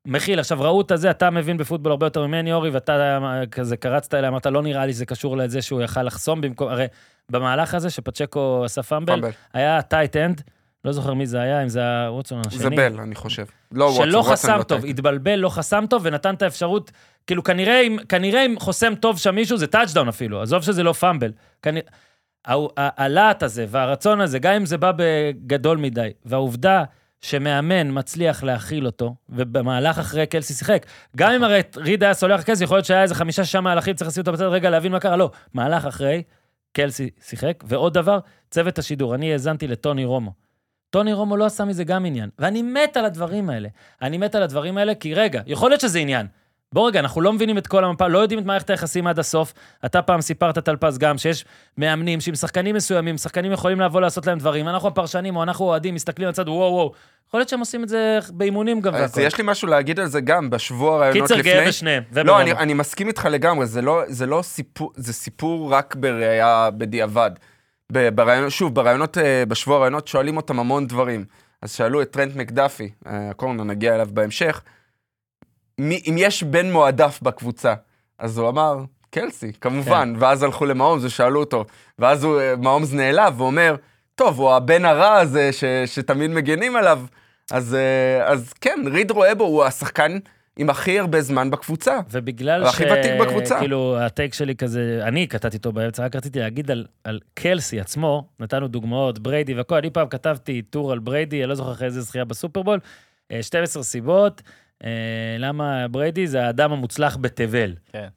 [0.06, 3.20] מכיל, עכשיו ראו את הזה, אתה מבין בפוטבול הרבה יותר ממני, אורי, ואתה
[3.52, 6.86] כזה קרצת אליי, אמרת, לא נראה לי שזה קשור לזה שהוא יכל לחסום במקום, הרי
[7.32, 9.22] במהלך הזה שפצ'קו עשה fumble.
[9.54, 10.42] היה tight end,
[10.86, 12.60] לא זוכר מי זה היה, אם זה היה ווטסון השני.
[12.60, 13.46] זה בל, אני חושב.
[13.72, 14.90] לא ווטסון, שלא ווטסון חסם לא טוב, טייק.
[14.92, 16.92] התבלבל, לא חסם טוב, ונתן את האפשרות,
[17.28, 20.94] כאילו, כנראה אם, כנראה אם חוסם טוב שם מישהו, זה טאצ'דאון אפילו, עזוב שזה לא
[20.94, 21.32] fumble.
[21.62, 21.88] כנראה...
[22.48, 26.84] ה- הלהט הזה והרצון הזה, גם אם זה בא בגדול מדי, והעובדה
[27.22, 32.64] שמאמן מצליח להכיל אותו, ובמהלך אחרי קלסי שיחק, גם אם הרי ריד היה סולח קלסי,
[32.64, 35.32] יכול להיות שהיה איזה חמישה-שישה מהלכים, צריך לשים אותו בצד רגע להבין מה קרה, לא,
[35.54, 36.24] מהלך אחרי,
[36.74, 38.20] קלסי שיחק, ועוד דבר,
[38.52, 40.32] צוות השידור, אני האזנתי לטוני רומו.
[40.90, 42.30] טוני רומו לא עשה מזה גם עניין.
[42.40, 43.70] ואני מת על הדברים האלה.
[44.02, 46.28] אני מת על הדברים האלה, כי רגע, יכול להיות שזה עניין.
[46.74, 49.54] בוא רגע, אנחנו לא מבינים את כל המפה, לא יודעים את מערכת היחסים עד הסוף.
[49.86, 51.46] אתה פעם סיפרת, טלפז, גם, שיש
[51.78, 55.96] מאמנים שעם שחקנים מסוימים, שחקנים יכולים לבוא לעשות להם דברים, אנחנו הפרשנים או אנחנו אוהדים,
[55.96, 56.92] מסתכלים לצד, וואו, וואו.
[57.28, 59.18] יכול להיות שהם עושים את זה באימונים גם אז.
[59.18, 61.52] יש לי משהו להגיד על זה גם, בשבוע הרעיונות קיצר, לפני.
[61.52, 62.04] גאה בשניהם.
[62.16, 62.42] לא.
[62.42, 67.32] אני, אני מסכים איתך לגמרי, זה לא, זה לא סיפור, זה סיפור רק בראייה בדיעבד.
[67.92, 71.26] ברעיונות, שוב, ברעיונות, אה, בשבוע הרעיונות שואלים אותם המון דברים.
[71.62, 74.62] אז שאלו את טרנט מקדפי, אה, הקורונה נגיע אליו בהמשך,
[75.78, 77.74] מי, אם יש בן מועדף בקבוצה.
[78.20, 78.78] אז הוא אמר,
[79.10, 80.14] קלסי, כמובן.
[80.16, 80.24] כן.
[80.24, 81.66] ואז הלכו למהומס ושאלו אותו,
[82.00, 83.76] ואז הוא, אה, מהומס נעלב ואומר,
[84.16, 87.02] טוב, הוא הבן הרע הזה ש, שתמיד מגנים עליו.
[87.52, 90.18] אז, אה, אז כן, ריד רואה בו, הוא השחקן
[90.58, 92.00] עם הכי הרבה זמן בקבוצה.
[92.12, 93.60] ובגלל הוא הכי ותיק בקבוצה.
[93.60, 97.80] כאילו, ה take שלי כזה, אני קטעתי אותו באמצע, רק רציתי להגיד על, על קלסי
[97.80, 101.88] עצמו, נתנו דוגמאות, בריידי והכל, אני פעם כתבתי טור על בריידי, אני לא זוכר אחרי
[101.88, 102.80] איזה זכייה בסופרבול,
[103.32, 104.52] אה, 12 סיבות, אה,
[105.40, 107.74] למה בריידי זה האדם המוצלח בתבל.
[107.92, 108.08] כן.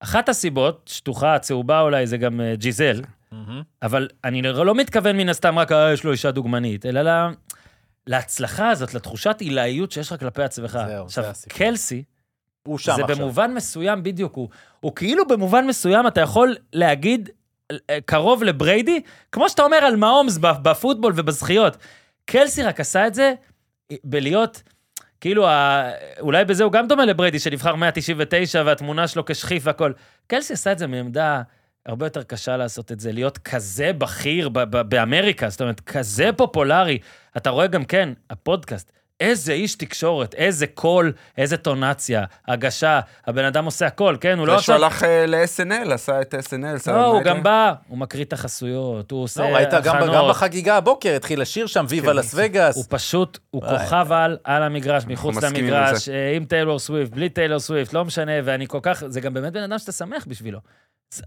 [0.00, 3.02] אחת הסיבות, שטוחה, צהובה אולי, זה גם אה, ג'יזל,
[3.32, 3.62] מהמם.
[3.82, 7.30] אבל אני לא לא מתכוון מן הסתם רק, אה, יש לו אישה דוגמנית, אלא לה,
[8.06, 10.78] להצלחה הזאת, לתחושת עילאיות שיש לך כלפי עצמך.
[10.86, 11.58] זהו, עכשיו, זה הסיפור.
[11.58, 12.02] קלסי,
[12.66, 13.16] הוא שם זה עכשיו.
[13.16, 14.48] במובן מסוים בדיוק, הוא,
[14.80, 17.28] הוא כאילו במובן מסוים אתה יכול להגיד
[17.90, 19.00] אה, קרוב לבריידי,
[19.32, 21.76] כמו שאתה אומר על מהומס ב- בפוטבול ובזכיות.
[22.24, 23.34] קלסי רק עשה את זה
[23.90, 24.62] אה, בלהיות,
[25.20, 25.90] כאילו, ה...
[26.20, 29.92] אולי בזה הוא גם דומה לבריידי, שנבחר 199 והתמונה שלו כשכיף והכל.
[30.26, 31.42] קלסי עשה את זה מעמדה
[31.86, 34.48] הרבה יותר קשה לעשות את זה, להיות כזה בכיר
[34.88, 36.98] באמריקה, זאת אומרת, כזה פופולרי.
[37.36, 43.64] אתה רואה גם כן, הפודקאסט, איזה איש תקשורת, איזה קול, איזה אינטונציה, הגשה, הבן אדם
[43.64, 44.38] עושה הכל, כן?
[44.38, 44.84] הוא לא זה שהוא עשה...
[44.84, 46.90] הלך אה, ל-SNL, עשה את SNL.
[46.90, 50.14] לא, הוא גם בא, הוא מקריא את החסויות, הוא עושה לא, ראית גם, ב- הכנות.
[50.14, 52.76] גם בחגיגה הבוקר, התחיל לשיר שם, Viva Las Vegas.
[52.76, 53.78] הוא פשוט, הוא וואי.
[53.78, 58.32] כוכב על, על המגרש, מחוץ למגרש, אה, עם טיילור סוויפט, בלי טיילור סוויפט, לא משנה,
[58.44, 60.58] ואני כל כך, זה גם באמת בן אדם שאתה שמח בשבילו.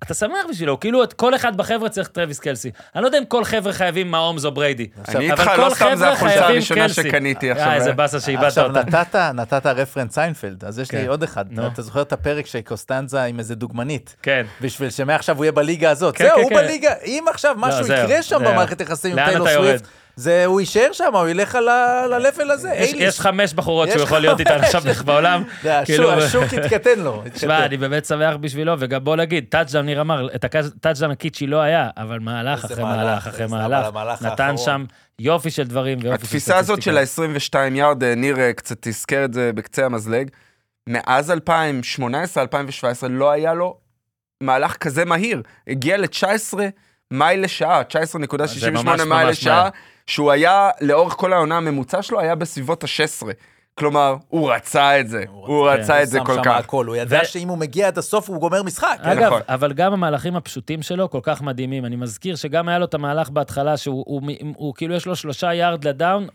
[0.03, 2.71] אתה שמח בשבילו, כאילו את כל אחד בחבר'ה צריך טרוויס קלסי.
[2.95, 4.87] אני לא יודע אם כל חבר'ה חייבים מהומס או בריידי.
[5.07, 6.89] אני איתך, כל לא סתם זה חבר'ה החולצה הראשונה.
[6.89, 7.73] שקניתי אה, עכשיו.
[7.73, 7.95] איזה אה.
[7.95, 8.81] באסה שאיבדת עכשיו אותה.
[8.81, 11.07] נתת, נתת reference סיינפלד, אז יש לי כן.
[11.07, 11.45] עוד אחד.
[11.73, 14.15] אתה זוכר את הפרק של קוסטנזה עם איזה דוגמנית?
[14.21, 14.45] כן.
[14.61, 16.15] בשביל שמעכשיו הוא יהיה בליגה הזאת.
[16.15, 16.61] כן, זהו, כן, הוא.
[16.61, 18.39] בליגה, אם עכשיו משהו זהו, יקרה שם.
[18.39, 19.47] במערכת יחסים עם טיילור?
[19.49, 22.73] סוויפט, זה, הוא יישאר שם, הוא ילך על ה- ל-level הזה.
[22.73, 24.59] יש- חמש בחורות שהוא יכול להיות איתן.
[24.59, 25.43] עכשיו בעולם.
[25.63, 26.11] השוק- כאילו-
[26.65, 27.23] התקטן לו.
[27.33, 27.65] תשמע.
[27.65, 31.89] אני באמת שמח בשבילו, וגם בוא נגיד, טאצ'דאון, ניר אמר, את הטאצ'דאון הקיצ'י לא היה,
[31.97, 33.87] אבל מהלך אחרי מהלך, אחרי מהלך,
[34.21, 34.57] נתן.
[34.57, 34.85] שם
[35.19, 37.59] יופי של דברים ויופי של התפיסה הזאת של סטטיסטיקה.
[37.63, 40.27] ה-22 יארד, אה, ניר אה, קצת תזכר את זה בקצה המזלג,
[40.89, 41.35] מאז 2018-2017
[43.09, 43.77] לא היה לו
[44.43, 45.41] מהלך כזה מהיר.
[45.67, 46.53] הגיע ל-19
[47.13, 49.69] מייל לשעה, 19.68 ממש, מייל לשעה.
[50.07, 53.27] שהוא היה, לאורך כל העונה הממוצע שלו, היה בסביבות ה-16.
[53.75, 56.59] כלומר, הוא רצה את זה, הוא כן, רצה את זה הוא כל כך.
[56.59, 58.97] הכל, הוא ידע ו- שאם הוא מגיע עד הסוף הוא גומר משחק.
[59.01, 59.41] אגב, נכון.
[59.49, 61.85] אבל גם המהלכים הפשוטים שלו כל כך מדהימים.
[61.85, 65.15] אני מזכיר שגם היה לו את המהלך בהתחלה, שהוא הוא, הוא, הוא, כאילו יש לו
[65.15, 66.27] שלושה יארד לדאון,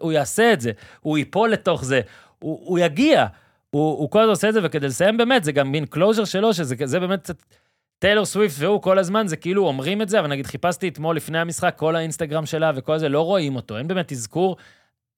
[0.00, 0.70] הוא יעשה את זה,
[1.00, 2.00] הוא ייפול לתוך זה,
[2.38, 3.26] הוא, הוא יגיע.
[3.70, 6.54] הוא, הוא כל הזמן עושה את זה, וכדי לסיים באמת, זה גם מין closure שלו,
[6.54, 7.36] שזה זה באמת קצת...
[7.98, 11.38] טיילור סוויפט והוא כל הזמן, זה כאילו אומרים את זה, אבל נגיד חיפשתי אתמול לפני
[11.38, 14.56] המשחק, כל האינסטגרם שלה וכל זה, לא רואים אותו, אין באמת אזכור.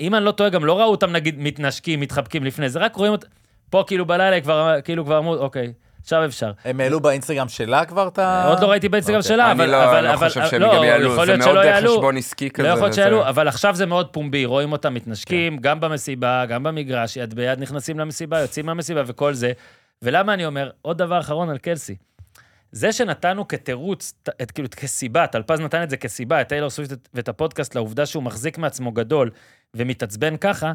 [0.01, 3.13] אם אני לא טועה, גם לא ראו אותם נגיד מתנשקים, מתחבקים לפני זה, רק רואים
[3.13, 3.27] אותם,
[3.71, 5.73] פה כאילו בלילה כבר, כאילו כבר אמרו, אוקיי,
[6.03, 6.53] עכשיו אפשר.
[6.65, 8.49] הם העלו באינסטגרם שלה כבר את ה...
[8.49, 9.29] עוד לא ראיתי באינסטגרם אוקיי.
[9.29, 9.63] שלה, אבל...
[9.63, 11.61] אני לא אבל- לא אבל- חושב שהם לא, גם יעלו, יכול זה להיות מאוד שלא
[11.61, 11.91] אה, יעלו.
[11.93, 12.63] חשבון עסקי כזה.
[12.69, 15.63] לא יכול להיות זה- שיעלו, אבל עכשיו זה מאוד פומבי, רואים אותם מתנשקים, כן.
[15.63, 19.53] גם במסיבה, גם במגרש, יד ביד נכנסים למסיבה, יוצאים מהמסיבה וכל זה.
[20.03, 21.95] ולמה אני אומר, עוד דבר אחרון על קלסי.
[22.73, 27.29] זה שנתנו כתירוץ, את, כאילו, כסיבה, טלפז נתן את זה כסיבה, את טיילור סוויפט ואת
[27.29, 29.31] הפודקאסט, לעובדה שהוא מחזיק מעצמו גדול
[29.75, 30.73] ומתעצבן ככה,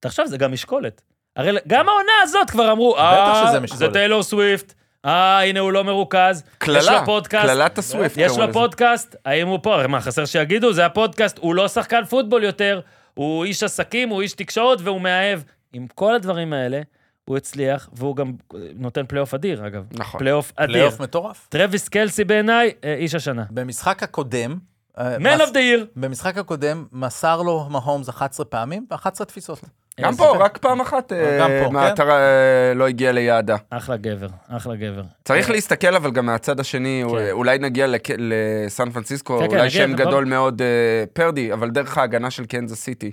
[0.00, 1.02] תחשוב, זה גם משקולת.
[1.36, 4.74] הרי גם העונה הזאת כבר אמרו, אה, זה משקולת." טיילור סוויפט,
[5.04, 8.14] אה, הנה הוא לא מרוכז, יש קללה, לו פודקאסט, קללת הסוויפט.
[8.16, 8.52] יש לו.
[8.52, 9.74] פודקאסט, האם הוא פה?
[9.74, 12.80] הרי מה, חסר שיגידו, זה הפודקאסט, הוא לא שחקן פוטבול יותר,
[13.14, 15.40] הוא איש עסקים, הוא איש תקשורת והוא מאהב.
[15.72, 16.80] עם כל הדברים האלה,
[17.28, 18.32] הוא הצליח, והוא גם
[18.74, 19.84] נותן פלייאוף אדיר, אגב.
[19.92, 20.18] נכון.
[20.18, 20.72] פלייאוף אדיר.
[20.74, 21.46] פלייאוף מטורף.
[21.48, 23.44] טרוויס קלסי בעיניי, אה, איש השנה.
[23.50, 24.58] במשחק הקודם,
[24.98, 25.84] אה, Man מס- of the year.
[25.96, 29.60] במשחק הקודם מסר לו מהומס 11 פעמים ו-11 תפיסות.
[30.00, 33.56] גם אה, פה, זה- רק פעם אחת אה, גם פה, מהאתר אה, לא הגיע ליעדה.
[33.70, 35.02] אחלה גבר, אחלה גבר.
[35.24, 37.30] צריך אה, להסתכל אבל גם מהצד השני, כן.
[37.30, 39.92] אולי נגיע לק- לסן פרנסיסקו, כן, כן, אולי שם.
[39.96, 40.66] גדול מאוד אה,
[41.12, 43.10] פרדי, אבל דרך ההגנה של קנזס סיטי.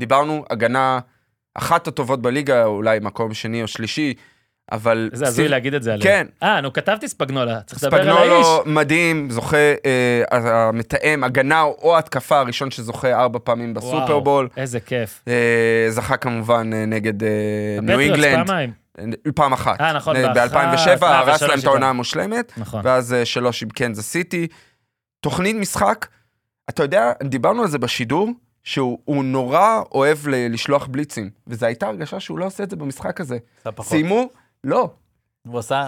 [0.00, 0.98] דיברנו, הגנה
[1.54, 4.14] אחת הטובות בליגה, אולי מקום שני או שלישי,
[4.72, 5.08] אבל...
[5.12, 6.02] איזה הזוי להגיד את זה עליהם.
[6.02, 6.26] כן.
[6.42, 8.46] אה, נו, כתבתי ספגנולה, צריך לדבר על האיש.
[8.46, 14.44] ספגנולו מדהים, זוכה, אה, המתאם, הגנה או התקפה הראשון שזוכה ארבע פעמים בסופרבול.
[14.44, 15.22] וואו, איזה כיף.
[15.28, 17.28] אה, זכה כמובן אה, נגד אה,
[17.82, 18.46] ניו אינגלנד.
[18.46, 18.84] פעמיים.
[19.34, 19.80] פעם אחת.
[19.80, 20.52] אה, נכון, באחת.
[20.52, 21.88] ב-2007 אה, הרס להם את העונה.
[21.88, 22.80] המושלמת, נכון.
[22.84, 24.46] ואז אה, שלוש עם קנזס סיטי.
[25.20, 26.06] תוכנית משחק,
[26.68, 28.30] אתה יודע, דיברנו על זה בשידור,
[28.64, 32.76] שהוא הוא נורא אוהב ל- לשלוח בליצים, וזו הייתה הרגשה שהוא לא עושה את זה
[32.76, 33.38] במשחק הזה.
[33.88, 34.28] סיימו?
[34.64, 34.90] לא.
[35.48, 35.84] הוא עשה...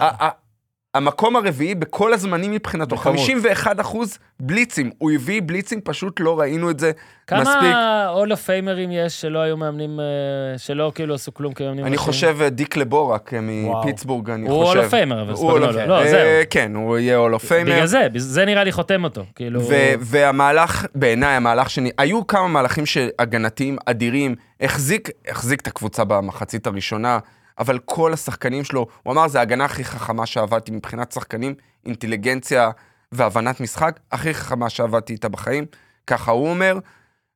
[0.97, 3.15] המקום הרביעי בכל הזמנים מבחינתו, בכמות.
[3.15, 4.91] 51 אחוז בליצים.
[4.97, 6.91] הוא הביא בליצים, פשוט לא ראינו את זה
[7.31, 7.57] מספיק.
[7.57, 11.85] כמה Hall of Famer ים יש שלא היו מאמנים, אה, שלא כאילו עשו כלום כמאמנים?
[11.85, 12.13] אני ראשיים?
[12.13, 13.39] חושב אה, דיק לבו אה.
[13.41, 14.77] מפיטסבורג, אני הוא חושב.
[14.77, 15.83] Hall of Famer, אבל הוא Hall of ספגנולו.
[15.83, 15.87] Fame.
[15.87, 16.43] לא, זהו.
[16.49, 17.71] כן, הוא יהיה Hall of Famer.
[17.73, 19.23] בגלל זה, זה נראה לי חותם אותו.
[19.35, 19.61] כאילו...
[19.99, 22.83] והמהלך, בעיניי, המהלך שני, היו כמה מהלכים
[23.19, 27.19] הגנתיים אדירים, החזיק, החזיק את הקבוצה במחצית הראשונה,
[27.59, 31.55] אבל כל השחקנים שלו, הוא אמר, זה ההגנה הכי חכמה שעבדתי מבחינת שחקנים,
[31.85, 32.71] אינטליגנציה
[33.11, 35.65] והבנת משחק, הכי חכמה שעבדתי איתה בחיים,
[36.07, 36.79] ככה הוא אומר,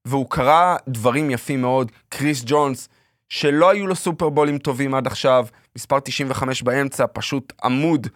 [0.06, 2.90] והוא קרא דברים יפים מאוד, קריס ג'ונס,
[3.30, 8.08] שלא היו לו סופרבולים טובים עד עכשיו, מספר 95 באמצע, פשוט עמוד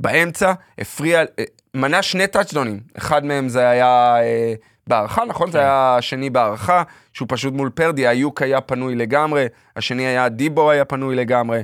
[0.00, 4.54] באמצע, הפריע, אה, מנה שני טאצ'דונים, אחד מהם זה היה אה,
[4.86, 5.50] בהערכה, נכון?
[5.50, 6.82] זה היה השני בהערכה,
[7.12, 11.62] שהוא פשוט מול פורדי, אייוק היה פנוי לגמרי, השני היה דיבו היה פנוי לגמרי,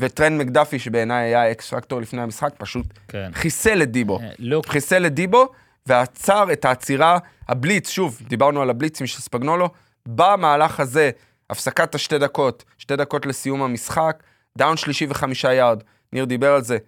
[0.00, 3.30] וטרנט מקדאפי, שבעיניי היה X factor לפני המשחק, פשוט כן.
[3.34, 4.20] חיסל את דיבו.
[4.20, 5.48] אה, לוק, חיסל את דיבו,
[5.86, 7.18] ועצר את העצירה,
[7.48, 9.68] הבליץ, שוב, דיברנו על הבליצים של ספגנולו,
[10.06, 11.10] במהלך הזה,
[11.50, 14.22] הפסקת השתי דקות, שתי דקות לסיום המשחק,
[14.58, 16.78] דאון שלישי וחמישה יארד, ניר דיבר על זה.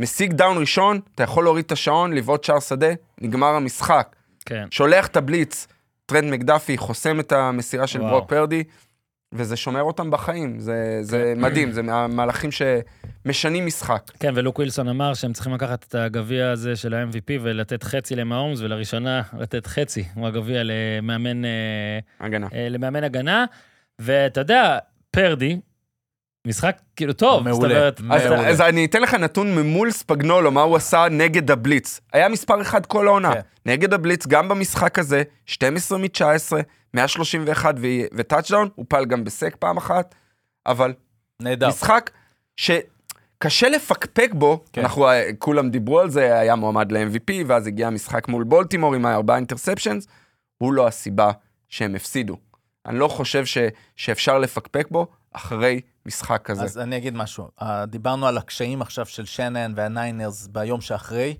[0.00, 4.16] משיג דאון ראשון, אתה יכול להוריד את השעון, לבעוט שער שדה, נגמר המשחק.
[4.46, 4.66] כן.
[4.70, 5.66] שולח את הבליץ,
[6.06, 8.10] טרנט מקדאפי, חוסם את המסירה של וואו.
[8.10, 8.64] ברוק פורדי,
[9.34, 11.40] וזה שומר אותם בחיים, זה, זה כן.
[11.40, 14.10] מדהים, זה מהמהלכים שמשנים משחק.
[14.20, 18.60] כן, ולוק ווילסון אמר שהם צריכים לקחת את הגביע הזה של ה-MVP ולתת חצי למהומס,
[18.60, 21.50] ולראשונה לתת חצי, הוא הגביע למאמן, אה,
[22.20, 22.48] הגנה.
[22.54, 23.44] אה, למאמן הגנה.
[23.98, 24.78] ואתה יודע,
[25.10, 25.60] פורדי,
[26.46, 27.42] משחק כאילו טוב.
[27.48, 27.54] מעולה.
[27.90, 28.48] זאת אומרת, אז, מעולה.
[28.48, 32.00] אז אני אתן לך נתון מול ספגנולו, מה הוא עשה נגד הבליץ.
[32.12, 33.34] היה מספר אחד כל העונה.
[33.34, 33.40] כן.
[33.66, 36.52] נגד הבליץ, גם במשחק הזה, 12 מ-19,
[36.94, 40.14] 131 ו- וטאצ'דאון, הוא פעל גם ב sack פעם אחת,
[40.66, 40.92] אבל
[41.42, 41.68] נהדר.
[41.68, 42.10] משחק
[42.56, 44.80] שקשה לפקפק בו, כן.
[44.80, 49.06] אנחנו, אה, כולם דיברו על זה, היה מועמד ל-MVP, ואז הגיע המשחק מול בולטימור עם
[49.06, 50.06] הארבעה interceptions,
[50.58, 51.30] הוא לא הסיבה
[51.68, 52.36] שהם הפסידו.
[52.86, 53.58] אני לא חושב ש-
[53.96, 56.62] שאפשר לפקפק בו אחרי משחק כזה.
[56.62, 57.48] אז אני אגיד משהו.
[57.62, 61.36] אה, דיברנו על הקשיים עכשיו של שנן והניינרס ביום שאחרי,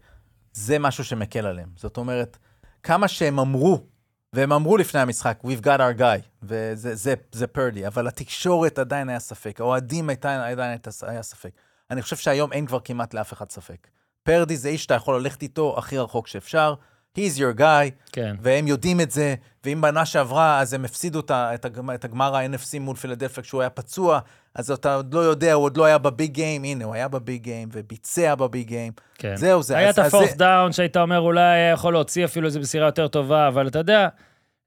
[0.53, 1.69] זה משהו שמקל עליהם.
[1.77, 2.39] זאת אומרת,
[2.83, 3.87] כמה שהם אמרו,
[4.33, 9.09] והם אמרו לפני המשחק, We've got our guy, וזה זה, זה פרדי, אבל התקשורת עדיין
[9.09, 11.51] היה ספק, האוהדים עדיין, עדיין היה ספק.
[11.91, 13.89] אני חושב שהיום אין כבר כמעט לאף אחד ספק.
[14.23, 16.75] פרדי זה איש שאתה יכול ללכת איתו הכי רחוק שאפשר,
[17.19, 18.37] he's your guy, כן.
[18.43, 19.35] והם יודעים את זה,
[19.65, 23.71] ואם בעונה שעברה, אז הם הפסידו את הגמר- את הגמר ה-NFC מול פילדלפיה כשהוא היה
[23.71, 24.19] פצוע,
[24.55, 27.43] אז אתה עוד לא יודע, הוא עוד לא היה בביג גיים, הנה, הוא היה בביג
[27.43, 28.93] גיים, וביצע בביג גיים.
[29.19, 29.37] כן.
[29.37, 29.77] זהו, זה...
[29.77, 32.87] היה אז- את הפורס זה- דאון שהיית אומר, אולי היה יכול להוציא אפילו איזו מסירה
[32.87, 34.09] יותר טובה, אבל אתה יודע,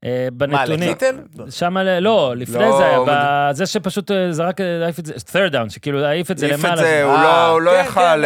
[0.05, 0.89] אה, מה, בנתונים...
[0.89, 1.15] לקיטל?
[1.49, 5.51] שם, לא, לפני לא, זה היה, בזה שפשוט אה, זרק, אה, העיף את זה, third
[5.53, 6.73] down, שכאילו העיף את זה העיף למעלה.
[6.81, 8.21] את זה, הוא לא- הוא לא כן, יכל,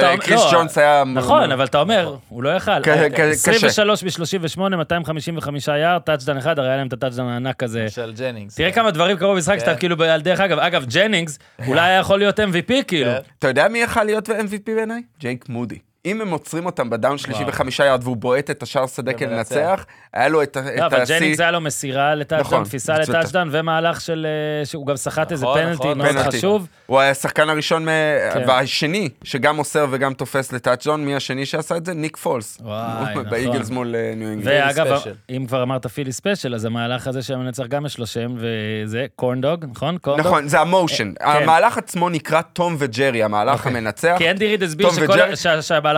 [0.00, 1.04] כן, קריס ג'ונס היה...
[1.06, 2.82] נכון, אבל אתה אומר, הוא לא יכל.
[2.82, 3.30] ק- ק- קשה.
[3.30, 7.86] 23 ב-38, 255 יארד, טאצ'דן אחד, הרי היה להם את הטאצ'דן הענק הזה.
[7.90, 8.54] של ג'נינגס.
[8.56, 9.78] תראה כמה דברים קרו במשחק שאתה כן.
[9.78, 13.10] כאילו, ב- דרך אגב, אגב, ג'נינגס, אולי היה יכול להיות MVP כאילו.
[13.10, 13.18] כן.
[13.38, 15.02] אתה יודע מי יכל להיות MVP בעיניי?
[15.20, 15.78] ג'ייק מודי.
[16.08, 17.44] אם הם עוצרים אותם בדאון שלישי.
[17.46, 19.54] וחמישה ירד והוא בועט את השער שדה ומנצח.
[19.54, 21.18] כלנצח, היה לו את לא, את אבל השיא.
[21.18, 24.26] ג'נינגס היה לו מסירה לטאצ'דן, נכון, תפיסה לטאצ'דן, ומהלך של...
[24.60, 26.16] אה, שהוא גם סחט איזה נכון, פנלטי נכון, מאוד.
[26.16, 26.66] חשוב.
[26.86, 27.86] הוא היה השחקן הראשון,
[28.32, 28.44] כן.
[28.48, 31.94] והשני, שגם מוסר וגם תופס לטאצ'דון, מי השני שעשה את זה?
[31.94, 32.58] ניק פולס.
[32.60, 33.30] וואי, נכון.
[33.30, 34.62] באיגלס מול אה, ניו אינגלנד.
[34.78, 35.02] ואגב.
[35.30, 39.06] אם כבר אמרת פילי ספיישל, אז המהלך הזה של המנצח גם יש לו שם, וזה
[39.16, 39.98] קורנדוג, נכון?
[40.18, 41.12] נכון, זה המושן.
[41.18, 41.24] כן.
[41.26, 43.72] המהלך עצמו נקרא תום וג'רי, המהלך אוקיי.
[43.72, 44.14] המנצח.
[44.18, 44.88] כי אנדי ריד הסביר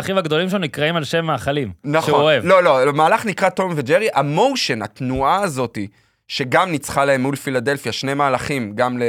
[0.03, 1.73] שהמהלכים הגדולים שלו נקראים על שם מאכלים.
[1.83, 2.45] שהוא נכון, אוהב.
[2.45, 5.89] לא, לא, המהלך נקרא תום וג'רי, המושן, התנועה הזאתי,
[6.29, 9.03] שגם ניצחה להם מול פילדלפיה, שני מהלכים, גם ל...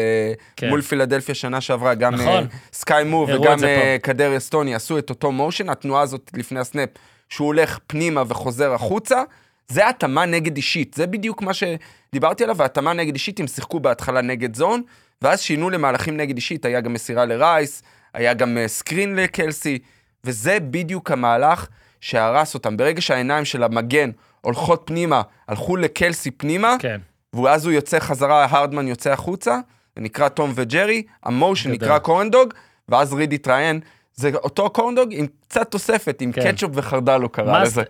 [0.56, 0.70] כן.
[0.70, 2.48] מול פילדלפיה שנה שעברה, גם נכון.
[2.74, 6.60] סקאי מוב הראו את וגם אה, קדר אסטוני עשו את אותו מושן, התנועה הזאת לפני
[6.60, 6.90] הסנאפ,
[7.30, 9.24] שהוא הולך פנימה וחוזר החוצה,
[9.68, 14.22] זה התאמה נגד אישית, זה בדיוק מה שדיברתי עליו, והתאמה נגד אישית, הם שיחקו בהתחלה
[14.22, 14.82] נגד זון,
[15.22, 17.84] ואז שינו למהלכים נגד אישית, היה גם מסירה לרייס,
[18.14, 19.80] היה גם אה, סקרין לקלסי,
[20.24, 21.68] וזה בדיוק המהלך
[22.02, 22.78] שהרס אותם.
[22.78, 24.10] ברגע שהעיניים של המגן
[24.42, 27.02] הולכות פנימה, הלכו לקלסי פנימה, כן.
[27.34, 29.60] ואז הוא יוצא חזרה, הרדמן יוצא החוצה,
[29.96, 31.72] זה נקרא תום וג'רי, המושן.
[31.72, 32.54] נקרא קורנדוג,
[32.90, 33.80] ואז ריד התראיין,
[34.14, 36.52] זה אותו קורנדוג עם קצת תוספת, עם כן.
[36.52, 37.84] קטשופ וחרדל הוא קרא לזה.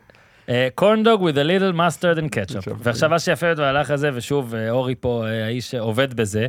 [0.75, 2.71] קורנדוג with a little mustard and ketchup.
[2.77, 6.47] ועכשיו מה שיפה במהלך הזה, ושוב, אה, אורי פה, אה, האיש שעובד בזה,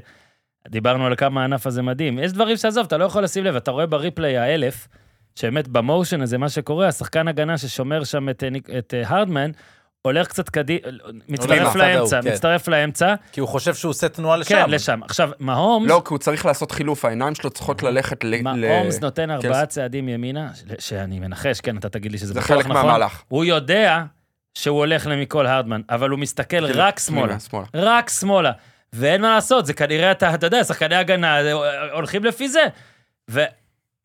[0.68, 2.18] דיברנו על כמה הענף הזה מדהים.
[2.18, 4.88] יש דברים שעזוב, אתה לא יכול לשים לב, אתה רואה בריפליי האלף,
[5.36, 9.50] שבאמת במושן הזה, מה שקורה, השחקן הגנה ששומר שם את, אה, את אה, הרדמן,
[10.02, 10.80] הולך קצת קדימה,
[11.28, 12.32] מצטרף לצד ההוא, לאמצע, כן.
[12.32, 14.48] מצטרף לאמצע, כי הוא חושב שהוא עושה תנועה לשם.
[14.54, 15.00] כן, לשם.
[15.02, 18.34] עכשיו, מהומס, לא, כי הוא צריך לעשות חילוף, העיניים שלו צריכות ללכת ל...
[18.34, 19.66] ל- מהומס נותן ארבעה כן.
[19.66, 22.86] צעדים ימינה, ש- שאני מנחש, כן, אתה תגיד לי שזה זה בטוח חלק נכון.
[22.86, 23.22] מהמהלך.
[23.28, 24.02] הוא יודע
[24.54, 27.40] שהוא הולך למיקול הרדמן, אבל הוא מסתכל רק שמאלה.
[27.40, 27.66] שמאלה.
[27.74, 28.52] רק שמאלה.
[28.92, 31.52] ואין מה לעשות, זה כנראה, אתה, אתה יודע, שחקני הגנה אה,
[31.92, 32.66] הולכים לפי זה.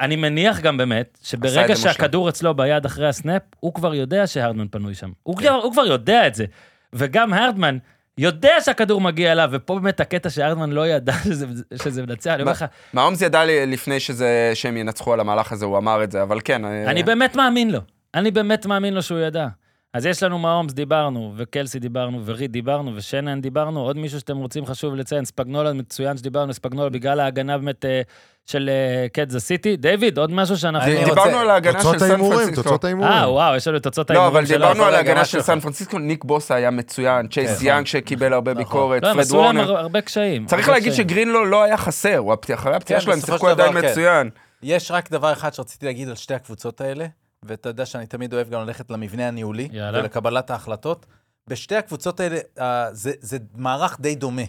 [0.02, 1.76] ואני מניח גם באמת, שברגע.
[1.76, 5.12] שהכדור אצלו ביד אחרי הסנאפ, הוא כבר יודע שהרדמן פנוי שם.
[5.24, 5.48] הוא, כן.
[5.48, 6.46] כבר, הוא כבר יודע את זה.
[6.94, 7.78] וגם הרדמן
[8.18, 11.46] יודע שהכדור מגיע אליו, ופה באמת הקטע שהרדמן לא ידע שזה,
[11.76, 15.66] שזה מנצח, אני אומר לך, מהאומס ידע לי לפני שזה, שהם ינצחו על המהלך הזה,
[15.66, 16.66] הוא אמר את זה, אבל כן.
[16.66, 17.80] אני באמת מאמין לו.
[18.16, 19.48] אני באמת מאמין לו שהוא ידע.
[19.94, 24.66] אז יש לנו מהומס דיברנו, וקלסי דיברנו, וריד דיברנו, ושנן דיברנו, עוד מישהו שאתם רוצים
[24.66, 28.02] חשוב לציין, ספגנולה מצוין שדיברנו, ספגנולה בגלל ההגנה באמת אה,
[28.46, 28.70] של
[29.14, 29.78] קנזס סיטי.
[29.78, 30.92] דיוויד, עוד משהו שאנחנו...
[30.92, 32.64] דיברנו רוצה- על ההגנה של תוצאות סן ההימורים, פרנסיסקו.
[32.64, 33.12] תוצאות ההימורים.
[33.12, 34.58] אה, וואו, יש לנו את תוצאות לא, ההימורים אבל שלו.
[34.58, 35.42] דיברנו על ההגנה של.
[35.42, 37.66] סן פרנסיסקו, ניק בוסה היה מצוין, צ'ייס כן.
[37.66, 38.64] יאנג שקיבל הרבה נכון.
[38.64, 39.62] ביקורת, לא, פרד וורנר.
[39.72, 40.46] הר- הרבה קשיים.
[40.46, 40.94] צריך להגיד.
[40.94, 42.22] שגרינלו לא היה חסר,
[42.54, 43.90] אחרי הפציעה כן, שלו הם בסופו שיחקו עדיין כן.
[43.90, 44.30] מצוין.
[44.64, 47.06] יש רק דבר אחד שרציתי להגיד על שתי הקבוצות האלה,
[47.46, 50.00] ואתה יודע שאני תמיד אוהב גם ללכת למבנה הניהולי, יאללה.
[50.00, 51.06] ולקבלת ההחלטות.
[51.48, 54.42] בשתי הקבוצות האלה, אה, זה, זה מערך די דומה.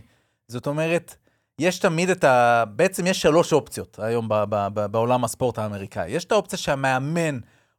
[0.49, 1.15] זאת אומרת,
[1.59, 2.65] יש תמיד את ה...
[2.77, 6.11] בעצם יש שלוש אופציות היום ב, ב, ב, בעולם הספורט האמריקאי.
[6.11, 7.39] יש את האופציה שהמאמן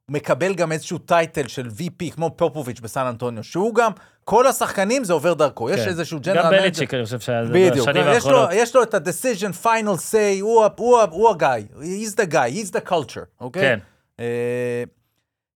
[0.09, 3.91] מקבל גם איזשהו טייטל של VP, כמו פופוביץ' בסן אנטוניו, שהוא גם,
[4.23, 5.69] כל השחקנים זה עובר דרכו.
[5.69, 5.87] יש כן.
[5.87, 8.49] איזשהו גם ג'נרל בליצ'יק, אני חושב שהיה בדיוק, בשנים יש לו, האחרונות.
[8.53, 11.47] יש לו את ה-decision final say, הוא, ה- הוא, ה- הוא הגיא,
[11.79, 13.61] he's the guy, he's the culture, אוקיי?
[13.61, 13.79] כן.
[14.19, 14.83] אה,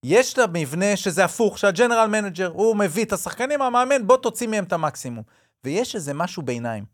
[0.06, 4.46] יש את המבנה שזה הפוך, שה general manager, הוא מביא את השחקנים, המאמן, בוא תוציא
[4.46, 5.22] מהם את המקסימום.
[5.64, 6.84] ויש איזה משהו ביניים.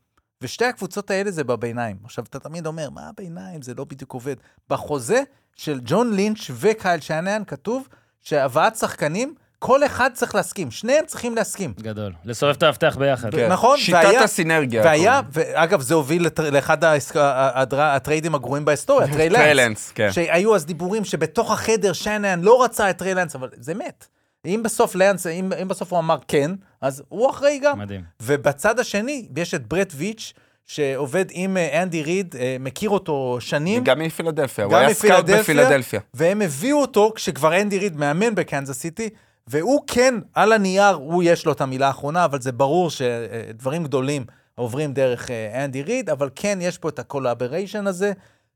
[0.43, 1.97] ושתי הקבוצות האלה זה בביניים.
[2.05, 3.63] עכשיו, אתה תמיד אומר, מה הביניים?
[3.63, 4.37] זה לא בדיוק עובד.
[4.69, 5.23] בחוזה
[5.57, 7.89] של ג'ון לינץ' וקייל שיינן כתוב
[8.21, 11.73] שהבאת שחקנים, כל אחד צריך להסכים, שניהם צריכים להסכים.
[11.81, 12.13] גדול.
[12.25, 13.31] לסובב את המפתח ביחד.
[13.35, 13.49] כן.
[13.53, 14.83] נכון, שיטת והיה- הסינרגיה.
[14.85, 19.39] והיה, ואגב, זה הוביל לת- לאחד העסק- ה- הדר- הטריידים הגרועים בהיסטוריה, טריי לנס.
[19.39, 20.13] טריילנס, כן.
[20.13, 24.07] שהיו אז דיבורים שבתוך החדר שיינן לא רצה את טריי לנס, אבל זה מת.
[24.47, 26.51] אם בסוף לנס, אם, אם בסוף הוא אמר כן,
[26.81, 27.79] אז הוא אחראי גם.
[27.79, 28.01] מדהים.
[28.23, 30.33] ובצד השני, יש את ברט ויץ',
[30.67, 33.85] שעובד עם אה, אנדי ריד, אה, מכיר אותו שנים.
[33.85, 35.25] גם מפילדלפיה, הוא גם היה סקאוט.
[35.25, 36.01] בפילדלפיה.
[36.15, 39.09] והם הביאו אותו כשכבר אנדי ריד מאמן בקנזס סיטי,
[39.51, 44.25] והוא כן, על הנייר, הוא יש לו את המילה האחרונה, אבל זה ברור שדברים גדולים
[44.55, 48.13] עוברים דרך אה, אנדי ריד, אבל כן, יש פה את ה collaboration הזה,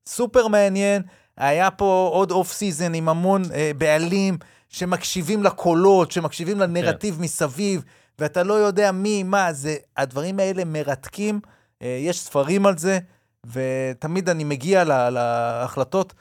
[0.06, 1.02] סופר מעניין.
[1.36, 4.38] היה פה עוד off season עם המון אה, בעלים
[4.68, 7.82] שמקשיבים לקולות, שמקשיבים לנרטיב מסביב,
[8.18, 11.40] ואתה לא יודע מי, מה, זה, הדברים האלה מרתקים,
[11.82, 12.98] אה, יש ספרים על זה,
[13.52, 16.12] ותמיד אני מגיע לה- להחלטות.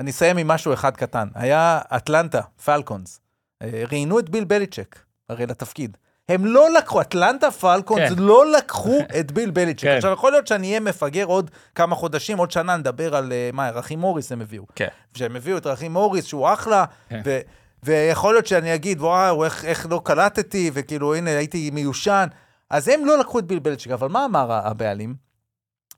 [0.00, 1.28] אני אסיים עם משהו אחד קטן.
[1.34, 3.21] היה אטלנטה, פלקונס.
[3.62, 4.98] אה, ראיינו את ביל בליצ'ק,
[5.28, 5.96] הרי לתפקיד.
[6.28, 8.18] הם לא לקחו, אטלנטה פלקונס כן.
[8.18, 9.84] לא לקחו את ביל בליצ'ק.
[9.84, 9.96] כן.
[9.96, 13.70] עכשיו, יכול להיות שאני אהיה מפגר עוד כמה חודשים, עוד שנה נדבר על, אה, מה,
[13.70, 14.64] רכים מוריס הם הביאו.
[14.74, 14.88] כן.
[15.14, 17.22] כשהם הביאו את רכים מוריס, שהוא אחלה, כן.
[17.24, 17.40] ו-
[17.82, 22.26] ויכול להיות שאני אגיד, וואו, איך, איך לא קלטתי, וכאילו, הנה, הייתי מיושן.
[22.70, 25.14] אז הם לא לקחו את ביל בליצ'ק, אבל מה אמר הבעלים?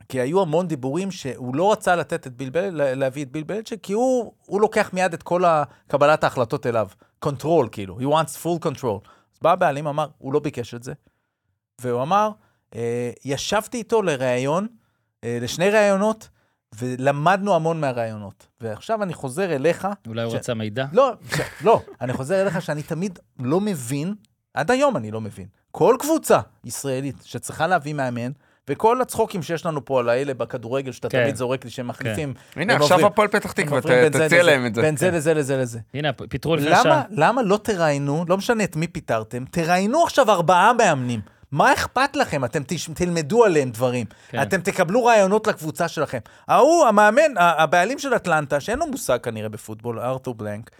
[0.09, 2.95] כי היו המון דיבורים שהוא לא רצה לתת את ביל בל...
[2.95, 5.43] להביא את ביל בליצ'ק, כי הוא, הוא לוקח מיד את כל
[5.89, 6.89] קבלת ההחלטות אליו.
[7.27, 9.09] Control, כאילו, he wants full control.
[9.35, 10.93] אז בא הבעלים, אמר, הוא לא ביקש את זה.
[11.81, 12.31] והוא אמר,
[12.75, 14.67] אה, ישבתי איתו לראיון,
[15.25, 16.29] אה, לשני ראיונות,
[16.79, 18.47] ולמדנו המון מהראיונות.
[18.61, 20.87] ועכשיו אני חוזר אליך, אולי הוא ש- רצה מידע?
[20.93, 21.41] לא, ש...
[21.65, 24.15] לא, אני חוזר אליך שאני תמיד לא מבין,
[24.55, 25.47] עד היום אני לא מבין.
[25.71, 28.31] כל קבוצה ישראלית שצריכה להביא מאמן,
[28.69, 31.23] וכל הצחוקים שיש לנו פה על האלה בכדורגל, שאתה כן.
[31.23, 32.35] תמיד זורק לי שהם מחליפים.
[32.57, 34.83] הנה, עכשיו הפועל פתח תקווה, תציע לזה, להם את זה.
[34.83, 35.79] בין זה לזה לזה לזה.
[35.95, 37.03] הנה, פיטרו לפני למה, שעה.
[37.11, 41.21] למה לא תראיינו, לא משנה את מי פיטרתם, תראיינו עכשיו ארבעה מאמנים.
[41.53, 42.45] מה אכפת לכם?
[42.45, 42.63] אתם.
[42.95, 44.07] תלמדו עליהם דברים.
[44.07, 44.39] כן.
[44.39, 44.43] כן.
[44.43, 46.19] אתם תקבלו רעיונות לקבוצה שלכם.
[46.49, 50.71] ההוא, המאמן, הבעלים של אטלנטה, שאין לו מושג כנראה בפוטבול, ארתור בלנק,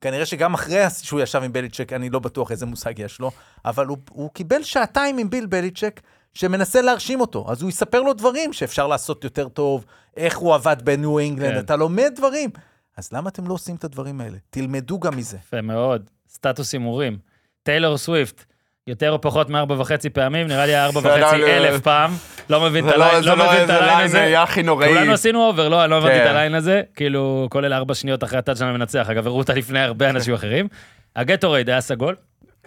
[0.00, 3.30] כנראה שגם אחרי שהוא ישב עם בליצ'ק, אני לא בטוח איזה מושג יש לו,
[3.64, 6.00] אבל הוא, הוא קיבל שעתיים עם ביל בליצ'ק,
[6.34, 7.46] שמנסה להרשים אותו.
[7.48, 9.84] אז הוא יספר לו דברים שאפשר לעשות יותר טוב,
[10.16, 11.58] איך הוא עבד בניו אינגלנד, כן.
[11.58, 12.50] אתה לומד דברים.
[12.96, 14.36] אז למה אתם לא עושים את הדברים האלה?
[14.50, 15.36] תלמדו גם מזה.
[15.36, 16.10] יפה מאוד.
[16.28, 17.18] סטטוס הימורים.
[17.62, 18.44] טיילור סוויפט,
[18.86, 22.10] יותר או פחות מארבע וחצי פעמים, נראה לי ארבע זה וחצי לא- אלף פעם.
[22.50, 23.96] לא מבין את זה לא- ה line זה לא לא מבין את איזה ה line
[23.96, 24.22] line הזה.
[24.22, 24.88] היה הכי נוראי.
[24.88, 26.26] כולנו עשינו over, לא, אני לא הבנתי את כן.
[26.28, 26.82] ה line הזה.
[26.96, 29.06] כאילו, כולל ארבע שניות אחרי הטאצ'דאון המנצח.
[29.10, 30.68] אגב, הראו אותה לפני הרבה אנשים אחרים.
[31.16, 32.16] הגטורייד היה סגול,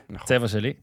[0.09, 0.27] נכון.
[0.27, 0.73] צבע שלי.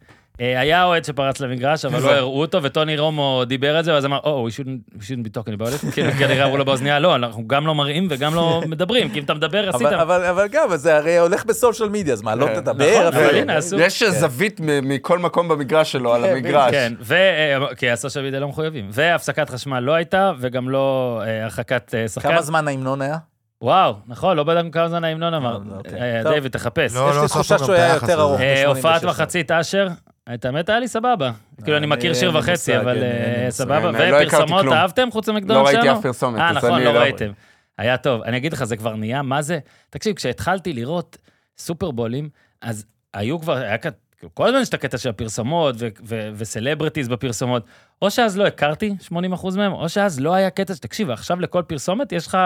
[0.41, 4.05] אה, היה אוהד שפרץ למגרש, אבל לא הראו אותו, וטוני רומו דיבר על זה, ואז
[4.05, 5.93] אמר, או, we shouldn't- we shouldn't be talking about it.
[5.95, 9.25] כאילו, כנראה אמרו לו באוזנייה, לא, אנחנו גם לא מראים וגם לא מדברים, כי אם
[9.25, 9.87] אתה מדבר, עשית.
[9.87, 12.55] אבל- אבל אבל גם, זה הרי הולך בסושיאל מדיה, אז מה, לא כן.
[12.61, 13.09] תדבר?
[13.09, 13.23] נכון?
[13.23, 13.81] אבל הנה, עשו.
[13.81, 16.71] יש זווית מ- מכל מקום במגרש שלו על המגרש.
[16.71, 17.15] כן, ו...
[17.15, 18.89] אה, כי הסושיאל מדיה לא מחויבים.
[18.93, 22.29] והפסקת חשמל לא הייתה, וגם לא אה, הרחקת שחקן.
[22.29, 23.17] כמה זמן ההמנון היה?
[23.63, 25.59] וואו, נכון, לא בדקנו כמה זמן ההמנון אמר.
[25.77, 26.01] אוקיי.
[26.35, 26.95] דיוויד, תחפש.
[26.95, 28.21] לא, יש לי לא תחושה שהוא היה יותר.
[28.21, 28.41] ארוך.
[28.67, 29.09] הופעת ב-86.
[29.11, 29.89] מחצית אשר,
[30.35, 31.31] את האמת היה לי סבבה.
[31.65, 33.51] כאילו, אני אני- מכיר שיר וחצי, אבל אה.
[33.51, 33.91] סבבה.
[34.11, 34.67] לא ופרסומות.
[34.73, 35.99] אהבתם חוץ לא למקדונלד ראיתי שלנו?
[35.99, 37.31] אף פרסומת, אה, נכון, לא לא- ראיתם.
[37.79, 38.23] היה טוב.
[38.23, 39.59] אני אגיד לך, זה כבר נהיה, מה זה?
[39.91, 41.17] תקשיב, כשהתחלתי לראות
[41.59, 42.29] סופרבולים,
[42.63, 46.31] אז היו כבר, היה כאן, כאילו, כל הזמן יש את הקטע של הפרסומות ו- ו-
[46.35, 47.65] ו celebrities בפרסומות.
[48.03, 49.13] או שאז לא הכרתי 80%
[49.57, 52.39] מהם, או שאז לא היה קטע, תקשיב, עכשיו לכל פרסומת יש לך,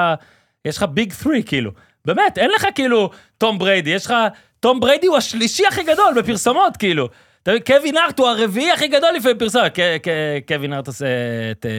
[0.64, 1.70] יש לך big 3, כאילו.
[2.04, 4.14] באמת, אין לך כאילו תום בריידי, יש לך,
[4.60, 7.08] תום בריידי הוא השלישי הכי גדול בפרסומות, כאילו.
[7.66, 9.78] קווין הארט הוא הרביעי הכי גדול לפעמים פרסומת.
[10.48, 11.06] קווין הארט עושה
[11.50, 11.66] את...
[11.66, 11.70] אה,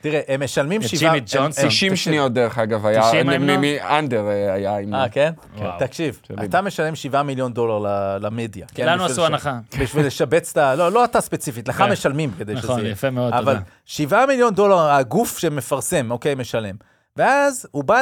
[0.00, 1.00] תראה, הם משלמים את שבעה...
[1.00, 1.42] ג'ימי הם- ג'ונסון.
[1.64, 1.94] הם- 90 תקשיב.
[1.94, 3.60] שניות דרך אגב היה, 90 ההמנון?
[3.60, 4.94] מאנדר היה עם...
[4.94, 5.32] אה, כן?
[5.58, 5.78] וואו.
[5.78, 6.20] תקשיב.
[6.44, 8.66] אתה משלם 7 מיליון דולר ל- למדיה.
[8.74, 8.86] כן?
[8.86, 9.58] לנו עשו הנחה.
[9.80, 10.74] בשביל לשבץ את ה...
[10.74, 11.92] לא, לא אתה ספציפית, לך כן.
[11.92, 12.86] משלמים כדי שזה נכון.
[12.86, 13.64] יפה מאוד, אבל תודה.
[13.84, 16.74] 7 מיליון דולר, הגוף שמפרסם, אוקיי, משלם.
[17.16, 18.00] ואז הוא בא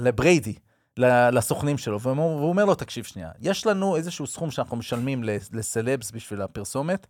[0.00, 0.54] לבריידי,
[1.32, 6.42] לסוכנים שלו, והוא אומר לו, תקשיב שנייה, יש לנו איזשהו סכום שאנחנו משלמים לסלבס בשביל
[6.42, 7.06] הפרסומת,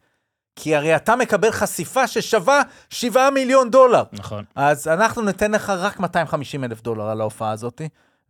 [0.57, 4.03] כי הרי אתה מקבל חשיפה ששווה 7 מיליון דולר.
[4.13, 4.45] נכון.
[4.55, 7.83] אז אנחנו ניתן לך רק 250 אלף דולר על ההופעה הזאת.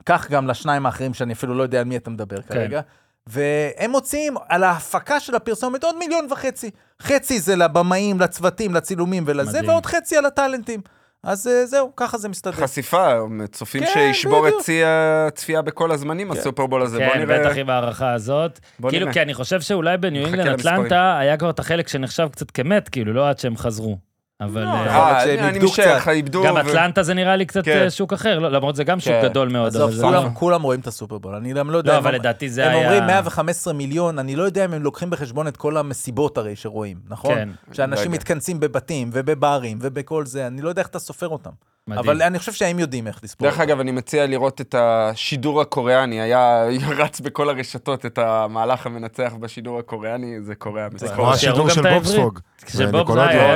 [0.06, 2.80] כך גם לשניים האחרים שאני אפילו לא יודע על מי אתה מדבר כרגע.
[3.26, 6.70] והם מוציאים על ההפקה של הפרסומת עוד מיליון וחצי.
[7.02, 9.68] חצי זה לבמאים, לצוותים, לצילומים ולזה, מדהים.
[9.68, 10.80] ועוד חצי על הטאלנטים.
[11.24, 12.52] אז אה, זהו, ככה זה מסתדר.
[12.52, 13.12] חשיפה,
[13.52, 14.62] צופים כן, שישבור את בדיוק.
[14.66, 16.98] שיא הצפייה בכל הזמנים, הסופרבול הזה.
[16.98, 17.40] בוא כן, נראה.
[17.40, 18.60] בטח עם ההערכה הזאת.
[18.78, 19.14] בוא כאילו, נראה.
[19.14, 20.60] כי אני חושב שאולי בניו אינגלנד.
[20.60, 24.09] אטלנטה היה כבר את החלק שנחשב קצת כמת, כאילו, לא עד שהם חזרו.
[24.40, 24.64] אבל...
[24.64, 26.08] לא, אה, אה, אני משער, קצת.
[26.08, 26.44] איבדו.
[26.44, 27.82] גם אטלנטה זה נראה לי קצת כן.
[27.82, 29.28] אה, שוק אחר, לא, למרות זה גם שוק כן.
[29.28, 29.66] גדול מאוד.
[29.66, 31.92] עזוב, כולם, לא- כולם רואים את הסופרבול, אני גם לא יודע.
[31.92, 32.86] לא, הם אבל לדעתי זה הם היה...
[32.86, 36.96] אומרים 115 מיליון, אני לא יודע אם הם לוקחים בחשבון את כל המסיבות הרי שרואים,
[37.08, 37.34] נכון?
[37.34, 37.48] כן.
[37.72, 38.10] שאנשים.
[38.10, 41.50] מתכנסים בבתים ובברים ובכל זה, אני לא יודע איך אתה סופר אותם.
[41.90, 42.04] מדהים.
[42.04, 43.48] אבל אני חושב שהם יודעים איך לספור.
[43.48, 46.64] דרך אגב, אני מציע לראות את השידור הקוריאני, היה
[46.96, 51.14] רץ בכל הרשתות את המהלך המנצח בשידור הקוריאני, זה קורע כמו מסקור.
[51.14, 51.94] שיראו השידור של.
[51.94, 52.38] בובספוג.
[52.66, 52.86] זה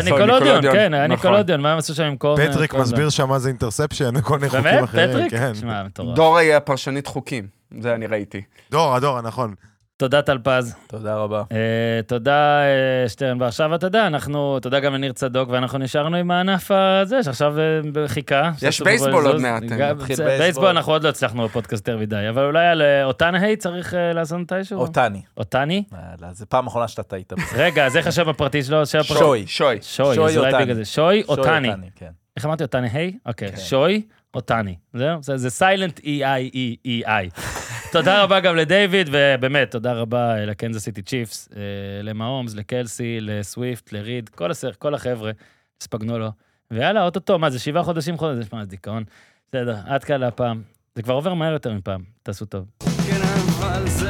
[0.04, 0.62] ניקולודיון.
[0.62, 1.16] כן, היה נכון.
[1.16, 2.50] ניקולודיון, מה הם עשו שם עם קורנר?
[2.52, 2.74] פטריק?
[2.74, 4.84] מסביר שם מה זה אינטרספשן וכל מיני חוקים באמת?
[4.84, 5.10] אחרים.
[5.10, 5.30] פטריק?
[5.30, 5.54] כן.
[5.54, 6.16] שמע, מטורף.
[6.16, 7.46] דורה היא הפרשנית חוקים,
[7.80, 8.42] זה אני ראיתי.
[8.70, 9.54] דורה, דורה, נכון.
[10.04, 10.74] תודה טלפז.
[10.86, 11.42] תודה רבה.
[11.52, 11.56] אה,
[12.06, 16.70] תודה אה, שטרן, ועכשיו אתה יודע, אנחנו, תודה גם לניר צדוק, ואנחנו נשארנו עם הענף
[16.70, 18.50] הזה, שעכשיו אה, בחיכה.
[18.62, 19.40] יש בייסבול עוד.
[19.40, 20.38] מעט, נתחיל זה- בייסבול.
[20.38, 24.12] בייסבול אנחנו עוד לא הצלחנו בפודקאסט יותר מדי, אבל אולי על אה, אותנהי צריך אה,
[24.12, 24.78] לעשות מתישהו?
[24.80, 25.22] אותני.
[25.36, 25.84] אותני?
[25.92, 27.32] יאללה, זו פעם אחרונה שאתה טעית.
[27.56, 28.86] רגע, אז איך השם הפרטי שלו?
[28.86, 29.44] שוי.
[29.46, 29.78] שוי.
[29.82, 30.74] שוי, אותני.
[30.74, 30.84] זה.
[30.84, 31.70] שוי אותני.
[31.96, 32.10] כן.
[32.36, 33.12] איך אמרתי אותני היי?
[33.26, 33.56] אוקיי, כן.
[33.56, 34.02] שוי
[34.34, 34.74] אותני.
[34.94, 37.40] זהו, זה- זה סיילנט E-I-E-E-I.
[37.94, 41.62] תודה רבה גם לדיוויד, ובאמת, תודה רבה אה, לקנזס סיטי צ'יפס, אה,
[42.02, 45.30] למהומס, לקלסי, לסוויפט, לריד, כל הסר, כל החבר'ה,
[45.80, 46.30] ספגנולו.
[46.70, 49.04] ויאללה, אוטוטו, מה זה, שבעה חודשים חודש, זה דיכאון.
[49.48, 50.62] בסדר, עד כאן להפעם.
[50.94, 52.64] זה כבר עובר מהר יותר מפעם, תעשו טוב.
[53.08, 54.03] כן אבל זה